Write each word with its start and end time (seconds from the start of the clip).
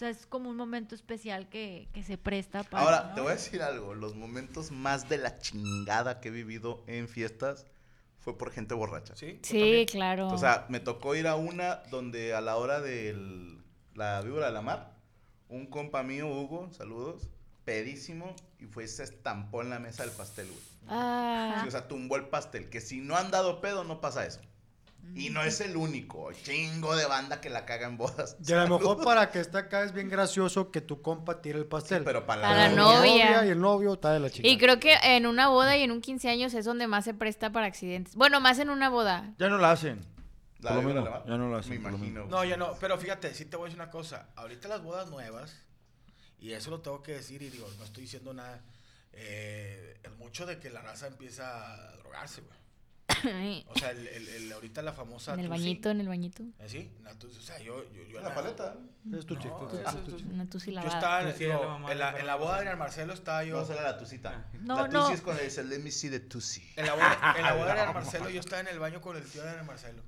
O 0.00 0.02
sea, 0.02 0.08
es 0.08 0.24
como 0.24 0.48
un 0.48 0.56
momento 0.56 0.94
especial 0.94 1.50
que, 1.50 1.90
que 1.92 2.02
se 2.02 2.16
presta 2.16 2.62
para... 2.62 2.82
Ahora, 2.82 3.08
¿no? 3.10 3.14
te 3.16 3.20
voy 3.20 3.32
a 3.32 3.34
decir 3.34 3.60
algo. 3.60 3.94
Los 3.94 4.14
momentos 4.14 4.70
más 4.70 5.10
de 5.10 5.18
la 5.18 5.38
chingada 5.40 6.22
que 6.22 6.28
he 6.28 6.30
vivido 6.30 6.82
en 6.86 7.06
fiestas 7.06 7.66
fue 8.18 8.38
por 8.38 8.50
gente 8.50 8.72
borracha. 8.72 9.14
¿Sí? 9.14 9.38
Sí, 9.42 9.84
claro. 9.90 10.28
O 10.28 10.38
sea, 10.38 10.64
me 10.70 10.80
tocó 10.80 11.16
ir 11.16 11.26
a 11.26 11.36
una 11.36 11.82
donde 11.90 12.32
a 12.32 12.40
la 12.40 12.56
hora 12.56 12.80
de 12.80 13.14
la 13.94 14.22
víbora 14.22 14.46
de 14.46 14.52
la 14.52 14.62
mar, 14.62 14.96
un 15.50 15.66
compa 15.66 16.02
mío, 16.02 16.28
Hugo, 16.28 16.72
saludos, 16.72 17.28
pedísimo, 17.66 18.34
y 18.58 18.64
fue 18.64 18.84
y 18.84 18.88
se 18.88 19.02
estampó 19.02 19.60
en 19.60 19.68
la 19.68 19.80
mesa 19.80 20.04
del 20.04 20.12
pastel, 20.12 20.46
güey. 20.46 20.62
Ah, 20.88 21.58
Sí, 21.60 21.68
o 21.68 21.70
sea, 21.70 21.88
tumbó 21.88 22.16
el 22.16 22.24
pastel. 22.24 22.70
Que 22.70 22.80
si 22.80 23.02
no 23.02 23.16
han 23.16 23.30
dado 23.30 23.60
pedo, 23.60 23.84
no 23.84 24.00
pasa 24.00 24.24
eso. 24.24 24.40
Y 25.14 25.30
no 25.30 25.42
es 25.42 25.60
el 25.60 25.76
único. 25.76 26.30
Chingo 26.32 26.94
de 26.94 27.04
banda 27.04 27.40
que 27.40 27.50
la 27.50 27.66
caga 27.66 27.86
en 27.88 27.96
bodas. 27.96 28.36
Y 28.46 28.52
a 28.52 28.64
lo 28.64 28.78
mejor 28.78 29.02
para 29.02 29.30
que 29.30 29.40
está 29.40 29.58
acá 29.58 29.82
es 29.82 29.92
bien 29.92 30.08
gracioso 30.08 30.70
que 30.70 30.80
tu 30.80 31.02
compa 31.02 31.42
tire 31.42 31.58
el 31.58 31.64
Sí, 31.64 31.68
pastel. 31.68 32.04
pero 32.04 32.24
para 32.26 32.42
Para 32.42 32.56
la 32.56 32.68
la, 32.68 32.74
novia. 32.76 33.44
y 33.44 33.48
el 33.50 33.60
novio 33.60 33.94
está 33.94 34.12
de 34.12 34.20
la 34.20 34.30
chica. 34.30 34.46
y 34.46 34.56
creo 34.56 34.78
que 34.78 34.94
en 35.02 35.26
una 35.26 35.48
boda 35.48 35.76
y 35.76 35.82
en 35.82 35.90
un 35.90 36.00
15 36.00 36.28
años 36.30 36.54
es 36.54 36.64
donde 36.64 36.86
más 36.86 37.04
se 37.04 37.12
presta 37.14 37.50
para 37.50 37.66
accidentes. 37.66 38.14
Bueno, 38.14 38.40
más 38.40 38.58
en 38.60 38.70
una 38.70 38.88
boda. 38.88 39.34
Ya 39.38 39.48
no 39.48 39.58
la 39.58 39.72
hacen. 39.72 40.00
¿La 40.60 40.74
por 40.74 40.82
lo 40.82 40.88
menos, 40.88 41.04
la 41.04 41.24
ya 41.26 41.36
no 41.38 41.48
lo 41.48 41.56
hacen, 41.56 41.82
Me 41.82 41.88
imagino. 41.88 42.26
No, 42.26 42.44
ya 42.44 42.56
no. 42.56 42.74
Pero 42.80 42.96
fíjate, 42.98 43.34
sí 43.34 43.46
te 43.46 43.56
voy 43.56 43.64
a 43.64 43.68
decir 43.70 43.80
una 43.82 43.90
cosa. 43.90 44.28
Ahorita 44.36 44.68
las 44.68 44.82
bodas 44.82 45.08
nuevas, 45.08 45.56
y 46.38 46.52
eso 46.52 46.70
lo 46.70 46.80
tengo 46.82 47.02
que 47.02 47.12
decir, 47.12 47.42
y 47.42 47.48
digo, 47.50 47.66
no 47.78 47.84
estoy 47.84 48.02
diciendo 48.04 48.32
nada, 48.34 48.60
eh, 49.12 49.98
es 50.02 50.12
mucho 50.18 50.46
de 50.46 50.58
que 50.60 50.70
la 50.70 50.82
raza 50.82 51.06
empieza 51.06 51.74
a 51.74 51.96
drogarse, 51.96 52.42
güey. 52.42 52.59
En 53.24 53.64
O 53.68 53.78
sea, 53.78 53.90
el, 53.90 54.06
el- 54.06 54.28
el- 54.28 54.52
ahorita 54.52 54.82
la 54.82 54.92
famosa... 54.92 55.32
el 55.32 55.38
Tusi, 55.38 55.48
bañito, 55.48 55.90
en 55.90 56.00
el 56.00 56.08
bañito. 56.08 56.42
¿eh, 56.58 56.68
¿Sí? 56.68 56.90
Tusi, 57.18 57.38
o 57.38 57.42
sea, 57.42 57.58
yo... 57.58 57.84
yo, 57.92 58.02
yo 58.04 58.20
La 58.20 58.28
la- 58.30 58.34
paleta. 58.34 58.76
Es 59.16 59.26
tu 59.26 59.34
No, 59.34 59.40
chico. 59.40 59.70
chico. 59.70 60.16
Una 60.32 60.46
tusi 60.48 60.66
Yo 60.70 60.76
lavada. 60.80 60.94
estaba, 61.30 61.48
la 61.60 61.66
mamá 61.66 61.92
en, 61.92 61.98
la, 61.98 62.18
en 62.18 62.26
la 62.26 62.34
boda 62.36 62.52
de 62.52 62.58
Adrián 62.58 62.78
Marcelo 62.78 63.12
estaba 63.14 63.44
yo... 63.44 63.60
No, 63.66 63.74
la 63.74 63.98
tucita. 63.98 64.48
No, 64.60 64.76
la 64.76 64.88
no. 64.88 65.02
tusi 65.02 65.14
es 65.14 65.20
cuando 65.22 65.42
dice, 65.42 65.64
let 65.64 65.78
me 65.80 65.90
see 65.90 66.10
the 66.10 66.20
tusi. 66.20 66.62
En 66.76 66.86
la 66.86 66.94
boda, 66.94 67.34
en 67.36 67.42
la 67.42 67.52
boda 67.54 67.64
de 67.66 67.70
Adrián 67.80 67.94
Marcelo, 67.94 68.28
yo 68.30 68.40
estaba 68.40 68.60
en 68.60 68.68
el 68.68 68.78
baño 68.78 69.00
con 69.00 69.16
el 69.16 69.24
tío 69.24 69.42
de 69.42 69.48
Adrián 69.48 69.66
Marcelo. 69.66 70.02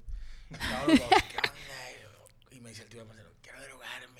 Y 2.51 2.61
me 2.61 2.69
dice 2.71 2.83
el 2.83 2.89
tío 2.89 3.01
de 3.01 3.07
Marcelo, 3.07 3.31
quiero 3.43 3.61
drogarme. 3.63 4.12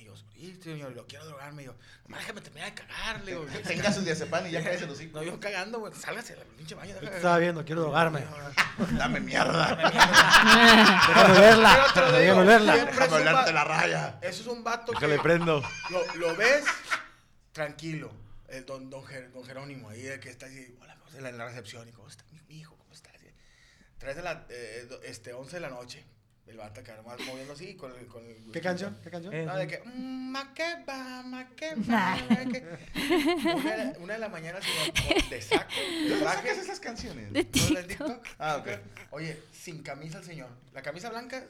Sí, 0.43 0.59
señor, 0.61 0.91
lo 0.93 1.07
quiero 1.07 1.25
drogarme. 1.27 1.63
Y 1.63 1.67
yo, 1.67 1.75
nomás 2.05 2.21
déjame 2.23 2.41
terminar 2.41 2.69
de 2.71 2.75
cagarle. 2.75 3.35
güey". 3.37 3.63
Tenga 3.63 3.93
su 3.93 4.03
diazepam 4.03 4.45
y 4.47 4.51
ya 4.51 4.65
cállese 4.65 4.87
los 4.89 5.01
hijos. 5.01 5.15
No, 5.15 5.23
yo 5.23 5.39
cagando, 5.39 5.79
güey. 5.79 5.93
Sálgase 5.95 6.35
del 6.35 6.47
pinche 6.49 6.75
baño. 6.75 6.95
Yo 6.95 6.99
te 6.99 7.07
déjame- 7.07 7.17
estaba 7.17 7.39
viendo, 7.39 7.65
quiero 7.65 7.83
drogarme. 7.83 8.25
Dame 8.99 9.21
mierda. 9.21 9.77
Déjame 11.13 11.55
te 11.95 12.01
lo 12.01 12.13
Déjame 12.13 12.23
digo, 12.25 12.45
verla. 12.45 12.73
Déjame 12.75 13.07
un 13.07 13.15
hablarte 13.15 13.53
va- 13.53 13.55
la 13.59 13.65
raya. 13.65 14.19
Eso 14.21 14.41
es 14.43 14.47
un 14.49 14.65
vato 14.65 14.93
que 14.93 15.07
Déjale 15.07 15.23
prendo. 15.23 15.63
lo, 15.91 16.15
lo 16.17 16.35
ves 16.37 16.65
tranquilo. 17.53 18.13
El 18.49 18.67
don, 18.67 18.91
don, 18.91 19.03
Jer- 19.05 19.31
don 19.31 19.45
Jerónimo 19.45 19.89
ahí 19.91 20.07
el 20.07 20.21
que 20.21 20.29
está 20.29 20.47
así, 20.47 20.77
hola, 20.81 20.95
¿cómo 20.97 21.09
está? 21.17 21.29
en 21.29 21.39
la, 21.39 21.47
recepción. 21.47 21.89
Y 21.89 21.93
cómo 21.93 22.09
está 22.09 22.25
mi, 22.33 22.57
hijo, 22.59 22.77
¿cómo 22.77 22.93
estás? 22.93 23.13
Tres 23.99 24.17
de 24.17 24.23
la, 24.23 24.45
eh, 24.51 24.89
este, 25.05 25.33
11 25.33 25.57
de 25.57 25.61
la 25.61 25.71
noche. 25.71 26.05
El 26.47 26.57
vato 26.57 26.81
acá 26.81 26.97
nomás 26.97 27.19
moviendo 27.27 27.53
así 27.55 27.75
con 27.77 27.97
el, 27.97 28.07
con 28.07 28.25
el 28.27 28.51
¿Qué 28.53 28.61
canción? 28.61 28.99
¿Qué 29.03 29.11
canción? 29.11 29.33
Eh, 29.33 29.47
No, 29.47 29.57
de 29.57 29.67
que, 29.69 29.79
mm, 29.85 30.31
maqueba, 30.33 31.23
maqueba, 31.23 32.17
maque-". 32.29 32.79
una, 33.55 33.77
de 33.77 33.85
la, 33.85 33.99
una 34.01 34.13
de 34.15 34.19
la 34.19 34.29
mañana, 34.29 34.59
señor, 34.61 34.93
con- 35.21 35.31
de 35.31 35.41
saco, 35.41 35.71
de 35.75 36.09
¿Dónde 36.09 36.25
traje. 36.25 36.37
sacas 36.49 36.59
esas 36.59 36.81
canciones? 36.81 37.33
De 37.33 37.45
¿No, 37.45 37.75
del 37.75 37.87
TikTok? 37.87 38.27
Ah, 38.39 38.57
ok. 38.57 38.69
Oye, 39.13 39.41
sin 39.53 39.83
camisa 39.83 40.19
el 40.19 40.25
señor. 40.25 40.51
La 40.73 40.83
camisa 40.83 41.09
blanca. 41.11 41.47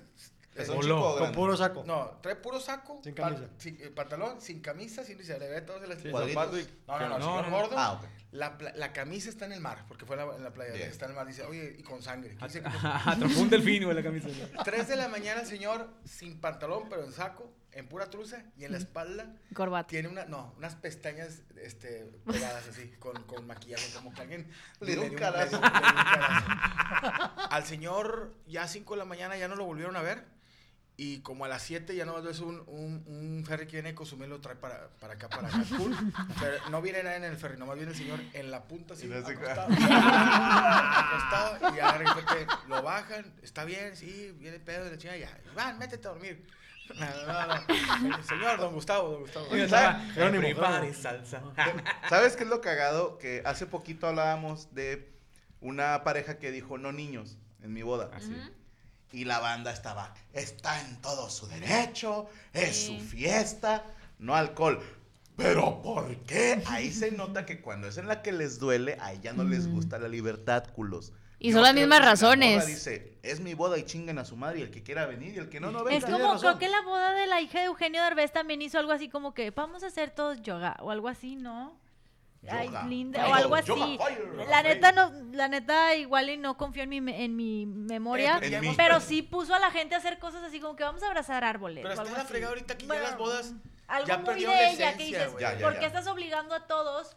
¿Es 0.55 0.69
un 0.69 0.81
chico 0.83 1.17
Con 1.19 1.33
puro 1.33 1.57
saco. 1.57 1.83
no, 1.87 2.19
trae 2.23 2.37
puro 2.37 2.61
saco. 2.61 3.01
Sin 3.03 3.15
pa- 3.15 3.23
camisa. 3.31 3.45
sin- 3.59 3.77
eh, 3.81 3.91
pantalón, 3.95 4.41
sin 4.41 4.61
camisa, 4.61 5.03
sin 5.05 5.23
se 5.25 5.39
le 5.39 5.49
ve 5.49 5.63
todo 5.63 5.83
el 5.83 5.99
Sí, 6.01 6.11
Cuadritos. 6.11 6.43
zapato 6.43 6.59
y- 6.59 6.69
No, 6.87 6.99
no, 6.99 7.09
no, 7.09 7.19
No, 7.19 7.25
señor 7.25 7.45
no, 7.45 7.51
no. 7.51 7.57
gordo. 7.63 7.75
Ah. 7.79 8.01
La, 8.33 8.93
camisa 8.95 9.29
está 9.29 9.45
en 9.45 9.53
el 9.53 9.61
mar, 9.61 9.85
porque 9.89 10.07
fue 10.07 10.17
en 10.19 10.27
la, 10.27 10.35
en 10.37 10.43
la 10.43 10.53
playa. 10.55 10.73
Bien. 10.73 10.89
Está 10.89 11.05
en 11.05 11.11
el 11.11 11.17
mar. 11.17 11.27
Dice, 11.27 11.45
oye, 11.45 11.77
y 11.79 11.83
con 11.83 12.03
sangre. 12.03 12.37
Dice 12.43 12.63
que- 12.63 12.69
Atrapó 12.69 13.41
un 13.41 13.51
delfín, 13.51 13.85
güey, 13.85 13.95
la 13.97 14.03
camisa. 14.03 14.29
Tres 14.65 14.89
de 14.89 14.97
la 14.97 15.09
mañana, 15.09 15.41
el 15.43 15.47
señor, 15.47 15.89
sin 16.05 16.41
pantalón, 16.41 16.89
pero 16.89 17.05
en 17.05 17.13
saco, 17.13 17.53
en 17.73 17.89
pura 17.89 18.09
truza 18.11 18.43
y 18.57 18.65
en 18.65 18.73
la 18.73 18.79
espalda 18.79 19.35
Corbata. 19.55 19.89
tiene 19.89 20.09
una, 20.09 20.25
no, 20.27 20.53
unas 20.59 20.75
pestañas 20.77 21.41
este, 21.57 22.11
pegadas 22.27 22.69
así, 22.69 22.89
con, 22.99 23.23
con 23.25 23.47
maquillaje, 23.47 23.93
como 23.95 24.13
que 24.15 24.21
alguien 24.23 24.51
Le 24.81 24.93
dio 24.97 25.03
un 25.05 25.15
carazo. 25.15 25.61
Al 27.51 27.65
señor, 27.65 28.35
ya 28.47 28.65
a 28.65 28.69
5 28.69 28.95
de 28.95 28.99
la 28.99 29.05
mañana 29.05 29.37
ya 29.37 29.49
no 29.49 29.57
lo 29.57 29.65
volvieron 29.65 29.97
a 29.97 30.03
ver. 30.03 30.25
Y 30.97 31.21
como 31.21 31.47
a 31.47 31.49
las 31.49 31.63
7 31.63 31.97
ya 31.97 32.05
no 32.05 32.21
ves 32.21 32.41
un, 32.41 32.63
un, 32.67 33.03
un 33.07 33.45
ferry 33.47 33.67
que 33.67 33.73
viene 33.73 33.91
de 33.91 33.95
Cozumel 33.95 34.29
lo 34.29 34.41
trae 34.41 34.57
para, 34.57 34.89
para 35.01 35.15
acá, 35.15 35.29
para 35.29 35.49
Cancún. 35.49 36.13
Pero 36.41 36.69
no 36.71 36.83
viene 36.83 37.03
nadie 37.03 37.17
en 37.17 37.25
el 37.25 37.37
ferry, 37.37 37.59
nomás 37.59 37.77
viene 37.77 37.93
el 37.93 37.97
señor 37.97 38.21
en 38.35 38.51
la 38.51 38.65
punta 38.65 38.95
así, 38.95 39.09
Y 39.09 39.13
acostado. 39.13 39.73
acostado, 39.73 41.73
y 41.73 41.77
ya 41.77 41.93
de 41.93 41.99
repente 41.99 42.47
lo 42.69 42.83
bajan, 42.83 43.33
está 43.43 43.65
bien, 43.65 43.97
sí, 43.97 44.35
viene 44.39 44.57
el 44.57 44.63
pedo 44.63 44.85
de 44.85 44.91
la 44.91 44.99
chingada, 44.99 45.19
ya, 45.19 45.41
van, 45.55 45.79
métete 45.79 46.07
a 46.07 46.11
dormir. 46.11 46.47
No, 46.95 47.07
no, 47.27 48.09
no. 48.11 48.23
Señor, 48.23 48.59
don 48.59 48.75
Gustavo, 48.75 49.11
don 49.11 49.21
Gustavo. 49.23 49.47
Oye, 49.51 49.69
¿sabes? 49.69 50.15
Salsa. 50.93 51.43
¿Sabes 52.09 52.37
qué 52.37 52.45
es 52.45 52.51
lo 52.51 52.61
cagado? 52.61 53.19
Que 53.19 53.43
hace 53.47 53.67
poquito 53.67 54.09
hablábamos 54.09 54.75
de 54.75 55.11
una 55.61 56.05
pareja 56.05 56.39
que 56.39 56.51
dijo 56.51 56.77
no 56.79 56.93
niños 56.93 57.39
en 57.63 57.73
mi 57.73 57.83
boda. 57.83 58.11
Así. 58.15 58.37
Y 59.13 59.25
la 59.25 59.39
banda 59.41 59.71
estaba, 59.73 60.15
está 60.33 60.81
en 60.81 61.01
todo 61.03 61.29
su 61.31 61.47
derecho, 61.47 62.29
es 62.53 62.77
Sí. 62.77 62.99
su 62.99 63.05
fiesta, 63.05 63.85
no 64.19 64.35
alcohol. 64.35 64.81
Pero 65.37 65.83
¿por 65.83 66.15
qué? 66.25 66.63
Ahí 66.67 66.93
se 66.93 67.11
nota 67.11 67.45
que 67.47 67.61
cuando 67.61 67.89
es 67.89 67.97
en 67.99 68.07
la 68.09 68.23
que 68.23 68.33
les 68.33 68.59
duele, 68.59 68.97
a 69.01 69.13
ella 69.13 69.33
no 69.33 69.45
les 69.45 69.67
gusta 69.69 69.99
la 69.99 70.09
libertad, 70.09 70.65
culos. 70.75 71.13
Y 71.39 71.49
Yo 71.51 71.55
son 71.57 71.65
las 71.65 71.75
mismas 71.75 71.99
la 72.01 72.05
razones. 72.07 72.55
morra 72.55 72.67
dice, 72.67 73.19
es 73.23 73.41
mi 73.41 73.55
boda 73.55 73.77
y 73.77 73.83
chinguen 73.83 74.19
a 74.19 74.25
su 74.25 74.37
madre, 74.37 74.61
y 74.61 74.63
el 74.63 74.71
que 74.71 74.83
quiera 74.85 75.07
venir 75.07 75.35
y 75.35 75.39
el 75.39 75.49
que 75.49 75.59
no, 75.59 75.73
no 75.73 75.83
venga. 75.83 75.99
Es 75.99 76.05
como, 76.05 76.39
creo 76.39 76.59
que 76.59 76.69
la 76.69 76.83
boda 76.83 77.13
de 77.15 77.27
la 77.27 77.41
hija 77.41 77.59
de 77.61 77.65
Eugenio 77.65 78.01
Derbez 78.03 78.31
también 78.33 78.63
hizo 78.63 78.79
algo 78.79 78.93
así 78.93 79.09
como 79.09 79.35
que 79.35 79.51
vamos 79.51 79.83
a 79.83 79.89
hacer 79.89 80.11
todos 80.11 80.41
yoga 80.43 80.77
o 80.81 80.91
algo 80.93 81.09
así, 81.09 81.35
¿no? 81.35 81.81
Ay, 82.51 82.71
linda, 82.89 83.29
o 83.29 83.35
algo 83.35 83.55
así. 83.55 83.99
La 84.49 84.63
neta 84.63 84.91
no, 84.93 85.13
la 85.33 85.47
neta 85.49 85.95
igual 85.95 86.29
y 86.31 86.37
no 86.37 86.57
confío 86.57 86.83
en 86.83 86.89
mi, 86.89 87.01
me- 87.01 87.25
en 87.25 87.37
mi 87.37 87.67
memoria, 87.67 88.39
Eh, 88.43 88.55
En 88.55 88.61
mí. 88.63 88.75
pero 88.77 88.99
sí 89.01 89.23
puso 89.23 89.55
a 89.55 89.61
la 89.61 89.71
gente 89.71 89.95
a 89.95 89.99
hacer 89.99 90.19
cosas 90.19 90.43
así 90.43 90.59
como 90.59 90.75
que 90.75 90.83
vamos 90.83 91.03
a 91.03 91.07
abrazar 91.07 91.45
árboles. 91.45 91.83
Pero 91.83 91.95
está 91.95 92.03
algo 92.03 92.17
la 92.17 92.25
fregada 92.25 92.51
ahorita 92.53 92.77
que 92.77 92.87
Bueno, 92.87 93.03
ya 93.05 93.09
las 93.11 93.19
bodas 93.19 93.53
Algo 93.87 94.09
ya 94.09 94.19
muy 94.19 94.35
de 94.35 94.47
la 94.47 94.71
ella 94.71 94.97
que 94.97 95.05
dices, 95.05 95.31
güey. 95.33 95.43
Ya, 95.43 95.55
ya, 95.55 95.61
¿por 95.67 95.79
qué 95.79 95.87
estás 95.87 96.07
obligando 96.09 96.55
a 96.57 96.67
todos 96.67 97.17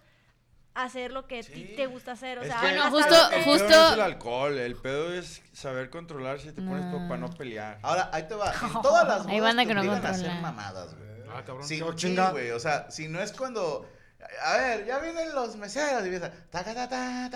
a 0.76 0.84
hacer 0.84 1.12
lo 1.12 1.26
que 1.26 1.40
a 1.40 1.42
ti 1.42 1.54
Sí. 1.70 1.74
te 1.76 1.88
gusta 1.88 2.12
hacer? 2.12 2.38
O 2.40 2.44
sea, 2.44 2.60
Bueno, 2.62 2.92
justo- 2.92 3.32
El 3.32 3.44
justo- 3.46 3.68
pedo 3.68 3.80
no 3.82 3.88
es 3.88 3.94
el 3.94 4.02
alcohol, 4.02 4.58
el 4.60 4.76
pedo 4.76 5.14
es 5.14 5.42
saber 5.54 5.90
controlar 5.90 6.40
si 6.40 6.52
te 6.52 6.62
pones 6.62 6.86
No. 6.86 7.08
para 7.08 7.18
no 7.18 7.30
pelear. 7.32 7.80
Ahora, 7.82 8.10
ahí 8.14 8.28
te 8.28 8.36
va. 8.36 8.52
En 8.52 8.82
todas 8.82 9.08
las 9.08 9.18
bodas 9.24 9.28
Hay 9.34 9.40
banda 9.40 9.66
que 9.66 9.74
no 9.74 9.82
a 9.92 9.96
hacer 10.10 10.32
mamadas, 10.42 10.94
güey. 10.96 11.10
Ah, 11.34 11.44
cabrón. 11.44 11.68
Sí, 11.68 11.80
sí, 11.80 11.86
chinga. 11.96 12.30
güey. 12.32 12.52
O 12.52 12.60
sea, 12.60 12.92
si 12.92 13.08
no 13.08 13.20
es 13.22 13.32
cuando. 13.32 13.88
A 14.44 14.58
ver, 14.58 14.86
ya 14.86 15.00
vienen 15.00 15.34
los 15.34 15.56
meseros 15.56 16.02
y 16.04 16.06
empieza. 16.06 16.32
Ta, 16.50 16.64
ta, 16.64 16.88
ta, 16.88 17.30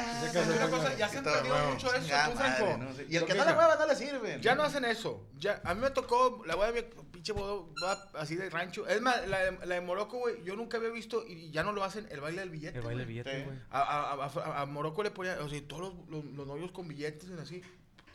cosa, 0.70 0.96
ya 0.98 1.08
se 1.10 1.18
han 1.20 1.24
perdido 1.24 1.70
mucho 1.70 1.94
eso, 1.94 2.08
tú, 2.32 2.38
Franco. 2.38 2.78
no 2.78 2.94
sé. 2.94 3.06
Y 3.10 3.16
el 3.16 3.26
que 3.26 3.34
no 3.36 3.46
le 3.46 3.54
mueva 3.54 3.76
no 3.76 3.86
le 3.88 3.96
sirve. 3.96 4.40
Ya 4.42 4.56
no 4.56 4.64
hacen 4.64 4.86
eso. 4.86 5.28
Ya, 5.38 5.62
a 5.64 5.74
mí 5.74 5.82
me 5.82 5.90
tocó 5.92 6.44
la 6.46 6.56
boda 6.56 6.72
de 6.72 6.82
mi 6.82 6.88
pinche 7.12 7.32
boda 7.34 7.66
así 8.16 8.36
de 8.36 8.50
rancho. 8.50 8.88
Es 8.88 9.02
más, 9.02 9.28
la, 9.28 9.40
de- 9.52 9.66
la 9.66 9.76
de 9.76 9.82
Morocco, 9.82 10.18
güey, 10.20 10.44
yo 10.44 10.56
nunca 10.56 10.78
había 10.78 10.90
visto 10.90 11.26
y 11.28 11.52
ya 11.52 11.64
no 11.64 11.72
lo 11.72 11.84
hacen 11.84 12.08
el 12.12 12.22
baile 12.22 12.42
del 12.42 12.50
billete. 12.50 12.78
El 12.80 12.84
baile 12.86 13.04
güey. 13.04 13.08
billete, 13.16 13.44
güey. 13.44 13.58
A, 13.72 13.82
a, 13.82 14.14
a- 14.26 14.26
a- 14.58 14.62
a 14.62 14.66
Morocco 14.66 15.04
le 15.04 15.12
ponían, 15.12 15.40
o 15.40 15.50
sea, 15.50 15.60
todos 15.68 15.82
los, 15.82 16.10
los, 16.10 16.26
los 16.26 16.48
novios 16.48 16.72
con 16.72 16.88
billetes 16.88 17.30
y 17.30 17.40
así. 17.42 17.62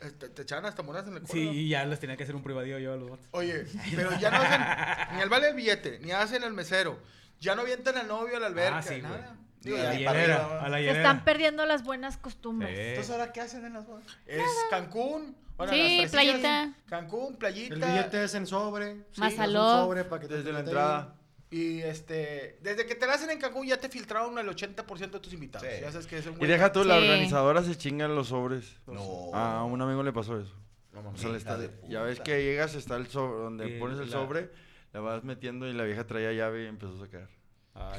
este, 0.01 0.29
te 0.29 0.41
echaban 0.41 0.65
hasta 0.65 0.83
monedas 0.83 1.07
en 1.07 1.15
el 1.15 1.21
cuello. 1.23 1.51
Sí, 1.51 1.57
y 1.59 1.69
ya 1.69 1.85
les 1.85 1.99
tenía 1.99 2.17
que 2.17 2.23
hacer 2.23 2.35
un 2.35 2.43
privadillo 2.43 2.77
yo 2.79 2.93
a 2.93 2.97
los 2.97 3.09
vatos. 3.09 3.25
Oye, 3.31 3.65
pero 3.95 4.17
ya 4.19 4.29
no 4.31 4.37
hacen 4.37 5.15
ni 5.17 5.21
el 5.21 5.29
baile 5.29 5.47
del 5.47 5.55
billete, 5.55 5.99
ni 5.99 6.11
hacen 6.11 6.43
el 6.43 6.53
mesero. 6.53 6.99
Ya 7.39 7.55
no 7.55 7.61
avientan 7.61 7.97
al 7.97 8.07
novio 8.07 8.37
a 8.37 8.39
la 8.39 8.47
alberca, 8.47 8.77
Ah, 8.77 8.81
sí, 8.81 9.01
nada. 9.01 9.35
Digo, 9.61 9.77
A 9.77 9.83
la 9.83 9.89
ahí 9.89 10.05
para 10.05 10.19
hielera, 10.19 10.45
arriba, 10.45 10.61
a 10.63 10.69
la 10.69 10.77
Se 10.77 10.83
hielera. 10.83 10.99
están 10.99 11.23
perdiendo 11.25 11.65
las 11.65 11.83
buenas 11.83 12.17
costumbres. 12.17 12.69
Sí. 12.75 12.81
Entonces, 12.83 13.11
¿ahora 13.11 13.33
qué 13.33 13.41
hacen 13.41 13.65
en 13.65 13.73
las 13.73 13.85
bodas? 13.87 14.05
Es 14.27 14.41
Cancún. 14.69 15.35
bueno, 15.57 15.73
Sí, 15.73 16.01
las 16.03 16.11
playita. 16.11 16.73
Cancún, 16.87 17.35
playita. 17.37 17.73
El 17.73 17.81
billete 17.81 18.23
es 18.23 18.35
en 18.35 18.45
sobre. 18.47 18.91
Es 19.11 19.17
un 19.19 19.31
sobre 19.53 20.03
para 20.03 20.21
que 20.21 20.27
te 20.27 20.37
Desde 20.37 20.53
la 20.53 20.59
entrada. 20.59 21.15
Y 21.49 21.79
este, 21.81 22.59
desde 22.61 22.85
que 22.85 22.95
te 22.95 23.07
la 23.07 23.13
hacen 23.13 23.29
en 23.29 23.39
Cancún 23.39 23.65
ya 23.65 23.77
te 23.77 23.87
filtraron 23.87 24.37
el 24.37 24.47
80% 24.49 25.11
de 25.11 25.19
tus 25.19 25.31
invitados. 25.33 25.65
Sí. 25.67 25.81
Ya 25.81 25.91
sabes 25.91 26.07
que 26.07 26.17
es 26.17 26.25
un 26.27 26.41
Y 26.41 26.45
deja 26.47 26.71
tú, 26.71 26.83
la 26.83 26.97
Sí. 26.99 27.03
organizadora 27.03 27.63
se 27.63 27.75
chinga 27.77 28.07
los 28.07 28.27
sobres. 28.29 28.77
No. 28.87 29.33
A 29.33 29.63
un 29.63 29.81
amigo 29.81 30.03
le 30.03 30.11
pasó 30.11 30.39
eso. 30.39 30.53
No 30.91 31.09
O 31.09 31.17
sea, 31.17 31.35
está- 31.35 31.57
ya 31.87 32.01
ves 32.03 32.19
que 32.19 32.43
llegas, 32.43 32.73
está 32.75 32.95
el 32.97 33.07
sobre, 33.07 33.37
donde 33.43 33.67
pones 33.79 33.99
el 33.99 34.05
la- 34.09 34.11
sobre, 34.11 34.51
la 34.95 35.01
vas 35.01 35.23
metiendo 35.25 35.67
y 35.67 35.73
la 35.73 35.83
vieja 35.83 36.07
traía 36.07 36.31
llave 36.31 36.63
y 36.63 36.67
empezó 36.67 36.95
a 36.95 36.99
sacar. 37.05 37.27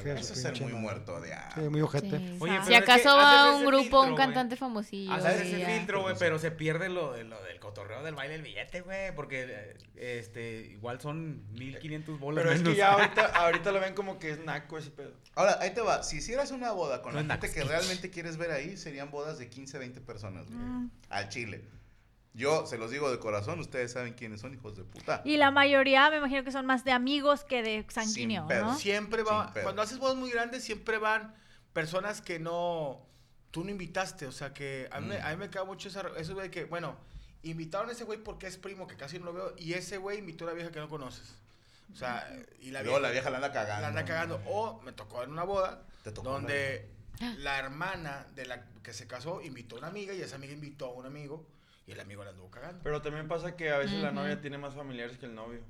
Qué 0.03 0.13
Eso 0.15 0.33
es 0.33 0.41
ser 0.41 0.53
muy 0.63 0.73
madre. 0.73 0.81
muerto 0.81 1.21
de 1.21 1.35
ah. 1.35 1.51
Sí, 1.55 1.61
muy 1.61 1.83
ojete. 1.83 2.17
Sí. 2.19 2.37
Oye, 2.41 2.59
Si 2.63 2.69
que 2.69 2.77
acaso 2.77 3.15
va 3.15 3.55
un 3.55 3.67
grupo, 3.67 3.83
filtro, 3.83 4.01
un 4.01 4.11
güey. 4.13 4.17
cantante 4.17 4.57
famosillo. 4.57 5.13
Haces 5.13 5.45
y 5.45 5.49
ese 5.49 5.61
ya. 5.61 5.67
filtro, 5.67 6.01
güey, 6.01 6.15
pero 6.19 6.39
se 6.39 6.51
pierde 6.51 6.89
lo, 6.89 7.13
de, 7.13 7.25
lo 7.25 7.43
del 7.43 7.61
cotorreo 7.61 8.03
del 8.03 8.15
baile 8.15 8.33
del 8.33 8.43
billete, 8.43 8.81
güey, 8.81 9.15
porque 9.15 9.77
este, 9.97 10.61
igual 10.73 10.99
son 11.03 11.43
1500 11.53 12.19
bolas 12.19 12.43
Pero 12.43 12.55
es 12.55 12.61
que 12.63 12.71
menos. 12.71 12.79
ya 12.79 12.93
ahorita, 12.95 13.27
ahorita 13.27 13.73
lo 13.73 13.81
ven 13.81 13.93
como 13.93 14.19
que 14.19 14.31
es 14.31 14.39
naco 14.43 14.79
ese 14.79 14.91
pedo. 14.93 15.13
Ahora, 15.35 15.59
ahí 15.61 15.75
te 15.75 15.83
va. 15.83 16.03
Si 16.03 16.17
hicieras 16.17 16.53
una 16.53 16.73
boda 16.73 17.03
con 17.03 17.13
No 17.13 17.21
la 17.21 17.35
gente 17.35 17.51
que 17.51 17.57
Naxtich. 17.61 17.69
realmente 17.69 18.09
quieres 18.11 18.39
ver 18.39 18.53
ahí, 18.53 18.79
serían 18.79 19.11
bodas 19.11 19.37
de 19.39 19.51
15, 19.51 19.77
20 19.79 20.01
personas, 20.01 20.47
güey. 20.47 20.59
Al 21.11 21.29
chile. 21.29 21.63
Yo 22.37 22.67
se 22.67 22.77
los 22.77 22.91
digo 22.91 23.11
de 23.11 23.19
corazón, 23.19 23.59
ustedes 23.61 23.93
saben 23.93 24.12
quiénes 24.12 24.43
son, 24.43 24.53
hijos 24.53 24.77
de 24.77 24.85
puta. 24.85 25.23
Y 25.25 25.38
la 25.38 25.50
mayoría 25.50 26.11
me 26.11 26.19
imagino 26.19 26.44
que 26.44 26.53
son 26.53 26.67
más 26.67 26.85
de 26.85 26.93
amigos 26.93 27.44
que 27.44 27.62
de 27.62 27.87
sanguíneo, 27.88 28.43
Sin 28.43 28.49
pedo. 28.49 28.65
¿no? 28.67 28.79
Siempre 28.79 29.23
va, 29.23 29.44
Sin 29.47 29.55
pedo. 29.55 29.62
cuando 29.65 29.81
haces 29.83 29.99
bodas 29.99 30.17
muy 30.17 30.31
grandes, 30.31 30.62
siempre 30.62 30.99
van 30.99 31.35
personas 31.73 32.21
que 32.21 32.38
no, 32.38 33.06
tú 33.50 33.65
no 33.65 33.71
invitaste. 33.71 34.27
O 34.27 34.33
sea, 34.33 34.53
que 34.53 34.87
a 34.93 35.00
mí, 35.00 35.09
me- 35.09 35.19
Mm. 35.19 35.25
a 35.25 35.31
mí 35.31 35.37
me 35.38 35.49
cae 35.50 35.65
mucho 35.65 35.88
esa, 35.88 36.03
eso 36.19 36.35
de 36.35 36.50
que, 36.50 36.65
bueno, 36.65 36.97
invitaron 37.43 37.88
a 37.88 37.93
ese 37.93 38.05
güey 38.05 38.19
porque 38.23 38.47
es 38.47 38.59
primo, 38.59 38.87
que 38.87 38.97
casi 38.97 39.19
no 39.19 39.25
lo 39.27 39.33
veo, 39.33 39.55
y 39.56 39.73
ese 39.73 39.97
güey 39.97 40.19
invitó 40.19 40.44
a 40.44 40.49
una 40.49 40.55
vieja 40.56 40.71
que 40.71 40.81
no 40.81 40.88
conoces. 40.91 41.35
O 41.93 41.97
sea, 41.97 42.29
y 42.61 42.71
la 42.71 42.83
vieja, 42.83 42.99
la 43.00 43.11
vieja 43.12 43.31
la 43.31 43.37
anda 43.37 43.53
cagando. 43.53 43.81
la 43.83 43.88
anda 43.88 44.05
cagando. 44.05 44.43
O 44.47 44.83
me 44.83 44.93
tocó 44.93 45.23
en 45.23 45.31
una 45.31 45.44
boda 45.44 45.83
Te 46.05 46.12
tocó 46.12 46.31
donde 46.33 46.91
la 47.38 47.59
hermana 47.59 48.27
de 48.35 48.44
la 48.44 48.67
que 48.83 48.93
se 48.93 49.06
casó 49.06 49.41
invitó 49.41 49.77
a 49.77 49.79
una 49.79 49.88
amiga 49.88 50.12
y 50.12 50.21
esa 50.21 50.37
amiga 50.37 50.53
invitó 50.53 50.87
a 50.87 50.93
un 50.93 51.06
amigo 51.06 51.47
y 51.87 51.93
el 51.93 52.00
amigo 52.00 52.25
la 52.25 52.31
anduvo 52.31 52.50
cagando. 52.50 52.83
Pero 52.83 53.00
también 53.03 53.29
pasa 53.29 53.56
que 53.56 53.71
a 53.71 53.79
veces 53.79 54.00
la 54.03 54.11
novia 54.12 54.41
tiene 54.41 54.59
más 54.59 54.75
familiares 54.75 55.19
que 55.19 55.27
el 55.27 55.35
novio. 55.35 55.61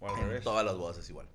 O 0.00 0.08
al 0.08 0.16
En 0.20 0.28
revés. 0.28 0.44
todas 0.44 0.64
las 0.64 0.76
bodas 0.76 0.98
es 0.98 1.08
igual. 1.10 1.26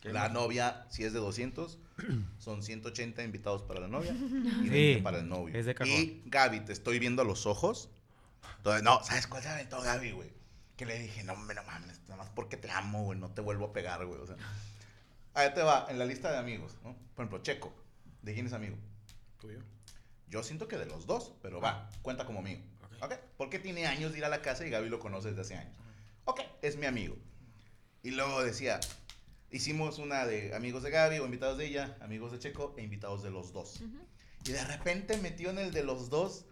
¿Qué 0.00 0.12
La 0.12 0.22
más? 0.24 0.32
novia, 0.32 0.86
si 0.90 1.02
es 1.04 1.12
de 1.12 1.18
200, 1.18 1.78
son 2.38 2.62
180 2.62 3.22
invitados 3.24 3.62
para 3.62 3.80
la 3.80 3.88
novia 3.88 4.12
y 4.12 4.16
Sí, 4.64 4.68
20 4.70 5.02
para 5.02 5.18
el 5.18 5.28
novio. 5.28 5.54
es 5.58 5.66
de 5.66 5.74
cajón. 5.74 5.92
y 5.92 6.22
Gaby, 6.26 6.60
te 6.60 6.72
estoy 6.72 6.98
viendo 7.00 7.22
a 7.22 7.24
los 7.24 7.46
ojos. 7.46 7.90
Entonces, 8.58 8.82
no, 8.84 9.02
¿sabes 9.02 9.26
cuál 9.26 9.42
se 9.42 9.48
aventó 9.48 9.80
Gaby, 9.82 10.12
güey? 10.12 10.30
Que 10.76 10.86
le 10.86 10.96
dije, 11.00 11.24
no, 11.24 11.32
hombre, 11.32 11.56
no 11.56 11.64
mames, 11.64 12.00
nada 12.02 12.16
más 12.16 12.30
porque 12.30 12.56
te 12.56 12.70
amo, 12.70 13.02
güey, 13.02 13.18
no 13.18 13.30
te 13.32 13.40
vuelvo 13.40 13.66
a 13.66 13.72
pegar, 13.72 14.06
güey. 14.06 14.20
O 14.20 14.26
sea, 14.26 14.36
ahí 15.34 15.52
te 15.52 15.62
va, 15.62 15.86
en 15.90 15.98
la 15.98 16.04
lista 16.04 16.30
de 16.30 16.38
amigos, 16.38 16.76
¿no? 16.84 16.94
Por 17.16 17.24
ejemplo, 17.24 17.42
Checo, 17.42 17.72
¿de 18.22 18.32
quién 18.34 18.46
es 18.46 18.52
amigo? 18.52 18.76
Tuyo. 19.40 19.58
Yo 20.28 20.44
siento 20.44 20.68
que 20.68 20.76
de 20.78 20.86
los 20.86 21.06
dos, 21.06 21.32
pero 21.42 21.60
va, 21.60 21.90
cuenta 22.02 22.24
como 22.24 22.38
amigo. 22.38 22.62
Ok. 23.00 23.14
Porque 23.36 23.58
tiene 23.58 23.86
años 23.86 24.12
de 24.12 24.18
ir 24.18 24.24
a 24.24 24.28
la 24.28 24.42
casa 24.42 24.66
y 24.66 24.70
Gaby 24.70 24.88
lo 24.88 24.98
conoce 24.98 25.28
desde 25.28 25.42
hace 25.42 25.56
años. 25.56 25.76
Ok, 26.24 26.40
es 26.62 26.76
mi 26.76 26.86
amigo. 26.86 27.16
Y 28.02 28.10
luego 28.10 28.42
decía, 28.42 28.80
hicimos 29.50 29.98
una 29.98 30.26
de 30.26 30.54
amigos 30.54 30.82
de 30.82 30.90
Gaby 30.90 31.18
o 31.18 31.24
invitados 31.24 31.58
de 31.58 31.66
ella, 31.66 31.96
amigos 32.00 32.32
de 32.32 32.38
Checo 32.38 32.74
e 32.76 32.82
invitados 32.82 33.22
de 33.22 33.30
los 33.30 33.52
dos. 33.52 33.80
Y 34.44 34.52
de 34.52 34.64
repente 34.64 35.16
metió 35.18 35.50
en 35.50 35.58
el 35.58 35.72
de 35.72 35.82
los 35.82 36.10
dos 36.10 36.46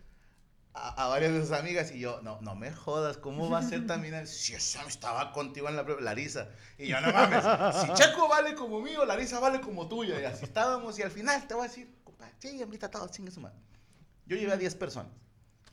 a, 0.75 1.05
a 1.05 1.09
varias 1.09 1.33
de 1.33 1.41
sus 1.41 1.53
amigas 1.53 1.93
y 1.93 2.01
yo, 2.01 2.21
no, 2.23 2.41
no 2.41 2.55
me 2.55 2.73
jodas, 2.73 3.17
¿cómo 3.17 3.49
va 3.49 3.59
a 3.59 3.63
ser 3.63 3.87
también 3.87 4.15
el... 4.15 4.27
Si 4.27 4.55
esa 4.55 4.83
estaba 4.87 5.33
contigo 5.33 5.69
en 5.69 5.77
la 5.77 5.85
prueba, 5.85 6.01
Larisa. 6.01 6.49
Y 6.79 6.89
yo, 6.89 7.01
no 7.01 7.13
mames, 7.13 7.45
si 7.81 7.93
Checo 7.95 8.29
vale 8.29 8.55
como 8.55 8.81
mío, 8.81 9.05
Larisa 9.05 9.41
vale 9.41 9.61
como 9.61 9.89
tuya. 9.89 10.21
Y 10.21 10.25
así 10.25 10.45
estábamos 10.45 10.99
y 10.99 11.03
al 11.03 11.11
final 11.11 11.47
te 11.47 11.55
voy 11.55 11.67
a 11.67 11.69
decir, 11.69 11.95
compa, 12.05 12.31
sí, 12.39 12.61
invita 12.61 12.87
a 12.87 12.91
todos, 12.91 13.11
chingue 13.11 13.31
su 13.31 13.41
madre. 13.41 13.57
Yo 14.27 14.37
llevé 14.37 14.53
a 14.53 14.57
10 14.57 14.75
personas. 14.75 15.13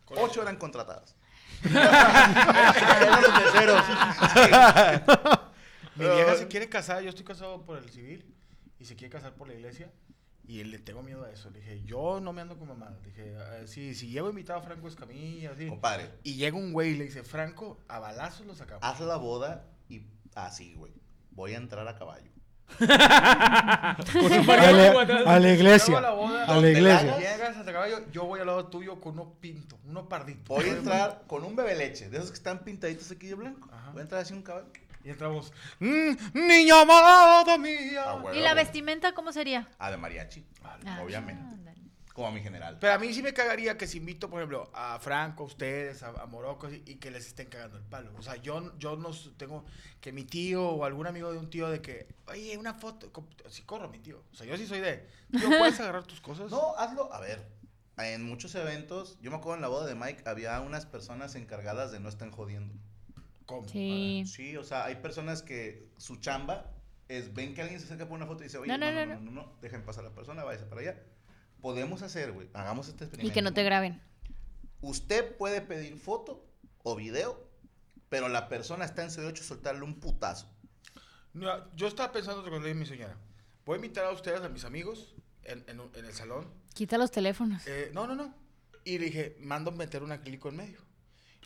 Ocho 0.07 0.41
eran 0.41 0.57
contratadas. 0.57 1.15
Eran 1.63 3.21
los 3.21 3.43
meseros. 3.43 3.83
Mi 5.95 6.05
vieja 6.05 6.35
se 6.35 6.47
quiere 6.47 6.69
casar, 6.69 7.01
yo 7.03 7.09
estoy 7.09 7.25
casado 7.25 7.65
por 7.65 7.77
el 7.77 7.89
civil 7.89 8.35
y 8.79 8.85
se 8.85 8.95
quiere 8.95 9.11
casar 9.11 9.33
por 9.35 9.47
la 9.47 9.53
iglesia 9.53 9.91
y 10.45 10.63
le 10.63 10.79
tengo 10.79 11.03
miedo 11.03 11.23
a 11.23 11.31
eso. 11.31 11.49
Le 11.51 11.59
dije, 11.59 11.83
yo 11.85 12.19
no 12.19 12.33
me 12.33 12.41
ando 12.41 12.57
con 12.57 12.67
mamá. 12.67 12.89
Le 12.89 13.07
dije, 13.09 13.35
"Ah, 13.37 13.65
si, 13.67 13.93
si 13.95 14.09
llevo 14.09 14.29
invitado 14.29 14.59
a 14.59 14.63
Franco 14.63 14.87
Escamilla, 14.87 15.51
así. 15.51 15.67
Compadre, 15.67 16.09
Y 16.23 16.35
llega 16.35 16.57
un 16.57 16.73
güey 16.73 16.91
y 16.91 16.97
le 16.97 17.05
dice, 17.05 17.23
Franco, 17.23 17.79
a 17.87 17.99
balazos 17.99 18.45
lo 18.45 18.55
sacamos. 18.55 18.83
haz 18.83 18.99
la 19.01 19.15
boda 19.17 19.65
y 19.87 20.05
así, 20.35 20.73
güey. 20.75 20.93
Voy 21.31 21.53
a 21.53 21.57
entrar 21.57 21.87
a 21.87 21.95
caballo. 21.97 22.29
Con 22.77 24.25
un 24.25 24.49
A 24.49 24.71
la, 24.71 25.01
atrás. 25.01 25.21
a 25.25 25.31
la 25.33 25.39
Luego 25.39 25.53
iglesia. 25.55 26.01
la 26.01 26.11
boda, 26.11 26.45
A 26.45 26.57
la 26.59 26.69
iglesia. 26.69 27.17
Llegas 27.17 27.57
hasta 27.57 27.71
caballo, 27.73 27.99
yo 28.11 28.25
voy 28.25 28.39
al 28.39 28.47
lado 28.47 28.65
tuyo 28.67 28.99
con 28.99 29.13
uno 29.13 29.33
pinto, 29.39 29.77
uno 29.85 30.07
pardito. 30.09 30.53
Voy 30.55 30.65
a 30.65 30.71
entrar 30.73 31.23
con 31.27 31.43
un 31.43 31.55
bebe 31.55 31.75
leche, 31.75 32.09
de 32.09 32.17
esos 32.17 32.29
que 32.31 32.37
están 32.37 32.59
pintaditos 32.59 33.11
aquí 33.11 33.27
de 33.27 33.35
blanco. 33.35 33.69
Ajá. 33.71 33.91
Voy 33.91 33.99
a 33.99 34.03
entrar 34.03 34.21
así 34.21 34.33
un 34.33 34.41
caballo. 34.43 34.67
Y 35.05 35.09
entramos, 35.09 35.51
"Mm, 35.79 36.11
niña 36.33 36.81
amada 36.81 37.57
mía. 37.57 38.03
Ah. 38.05 38.23
¿Y 38.33 38.39
la 38.39 38.53
vestimenta 38.53 39.13
cómo 39.13 39.33
sería? 39.33 39.67
Ah, 39.77 39.91
de 39.91 39.97
mariachi. 39.97 40.45
Ah, 40.63 41.01
obviamente. 41.03 41.43
Como 42.13 42.27
a 42.27 42.31
mi 42.31 42.41
general. 42.41 42.77
Pero 42.79 42.93
a 42.93 42.99
mí 42.99 43.11
sí 43.11 43.23
me 43.23 43.33
cagaría 43.33 43.75
que 43.75 43.87
si 43.87 43.97
invito, 43.97 44.29
por 44.29 44.39
ejemplo, 44.39 44.69
a 44.73 44.99
Franco, 44.99 45.43
a 45.43 45.45
ustedes, 45.47 46.03
a, 46.03 46.09
a 46.09 46.25
Morocco, 46.27 46.69
y, 46.69 46.83
y 46.85 46.95
que 46.95 47.09
les 47.09 47.25
estén 47.25 47.47
cagando 47.47 47.77
el 47.77 47.83
palo. 47.83 48.11
O 48.17 48.21
sea, 48.21 48.35
yo, 48.35 48.77
yo 48.77 48.95
no 48.95 49.09
tengo 49.35 49.65
que 49.99 50.11
mi 50.11 50.23
tío 50.23 50.63
o 50.63 50.85
algún 50.85 51.07
amigo 51.07 51.31
de 51.31 51.39
un 51.39 51.49
tío 51.49 51.69
de 51.69 51.81
que, 51.81 52.07
oye, 52.27 52.55
una 52.57 52.75
foto. 52.75 53.11
Sí, 53.49 53.63
corro, 53.63 53.89
mi 53.89 53.97
tío. 53.97 54.23
O 54.31 54.35
sea, 54.35 54.45
yo 54.45 54.55
sí 54.57 54.67
soy 54.67 54.79
de, 54.79 55.07
tío, 55.31 55.49
¿puedes 55.57 55.79
agarrar 55.79 56.03
tus 56.03 56.21
cosas? 56.21 56.51
No, 56.51 56.75
hazlo. 56.77 57.11
A 57.11 57.19
ver, 57.19 57.47
en 57.97 58.23
muchos 58.23 58.53
eventos, 58.55 59.17
yo 59.21 59.31
me 59.31 59.37
acuerdo 59.37 59.55
en 59.55 59.61
la 59.61 59.67
boda 59.67 59.87
de 59.87 59.95
Mike, 59.95 60.23
había 60.25 60.59
unas 60.61 60.85
personas 60.85 61.33
encargadas 61.35 61.91
de 61.91 61.99
no 61.99 62.09
estén 62.09 62.31
jodiendo. 62.31 62.75
¿Cómo? 63.47 63.67
Sí. 63.67 64.23
Sí, 64.27 64.55
o 64.55 64.63
sea, 64.63 64.85
hay 64.85 64.95
personas 64.95 65.41
que 65.41 65.89
su 65.97 66.17
chamba 66.17 66.71
es, 67.07 67.33
ven 67.33 67.53
que 67.53 67.61
alguien 67.61 67.79
se 67.79 67.85
acerca 67.85 68.07
por 68.07 68.15
una 68.15 68.25
foto 68.25 68.43
y 68.43 68.45
dice, 68.47 68.57
oye, 68.57 68.71
No, 68.71 68.77
no, 68.77 68.91
no, 68.91 69.05
no, 69.05 69.05
no, 69.05 69.15
no, 69.15 69.31
no, 69.31 69.31
no, 69.31 69.53
dejen 69.61 69.83
pasar 69.83 70.05
a 70.05 70.09
la 70.09 70.15
persona, 70.15 70.43
váyase 70.43 70.65
para 70.65 70.81
allá. 70.81 71.03
Podemos 71.63 72.01
hacer, 72.01 72.33
güey, 72.33 72.49
hagamos 72.53 72.89
este 72.89 73.05
Y 73.05 73.07
experimento. 73.07 73.33
que 73.33 73.41
no 73.41 73.53
te 73.53 73.63
graben. 73.63 74.01
Usted 74.81 75.37
puede 75.37 75.61
pedir 75.61 75.97
foto 75.97 76.45
o 76.83 76.93
video, 76.93 77.41
pero 78.09 78.27
la 78.27 78.49
persona 78.49 78.83
está 78.83 79.01
en 79.01 79.11
su 79.11 79.21
derecho 79.21 79.43
a 79.43 79.45
soltarle 79.47 79.81
un 79.83 80.01
putazo. 80.01 80.47
No, 81.31 81.73
yo 81.73 81.87
estaba 81.87 82.11
pensando 82.11 82.41
otra 82.41 82.51
cosa, 82.51 82.63
le 82.63 82.67
dije 82.73 82.77
a 82.77 82.79
mi 82.81 82.85
señora. 82.85 83.17
Voy 83.65 83.75
a 83.75 83.77
invitar 83.77 84.03
a 84.03 84.11
ustedes, 84.11 84.41
a 84.41 84.49
mis 84.49 84.65
amigos, 84.65 85.15
en, 85.43 85.63
en 85.67 86.05
el 86.05 86.13
salón. 86.13 86.53
Quita 86.73 86.97
los 86.97 87.11
teléfonos. 87.11 87.65
Eh, 87.65 87.91
no, 87.93 88.07
no, 88.07 88.15
no. 88.15 88.35
Y 88.83 88.97
le 88.97 89.05
dije, 89.05 89.37
mando 89.39 89.71
meter 89.71 90.03
un 90.03 90.11
acrílico 90.11 90.49
en 90.49 90.57
medio. 90.57 90.79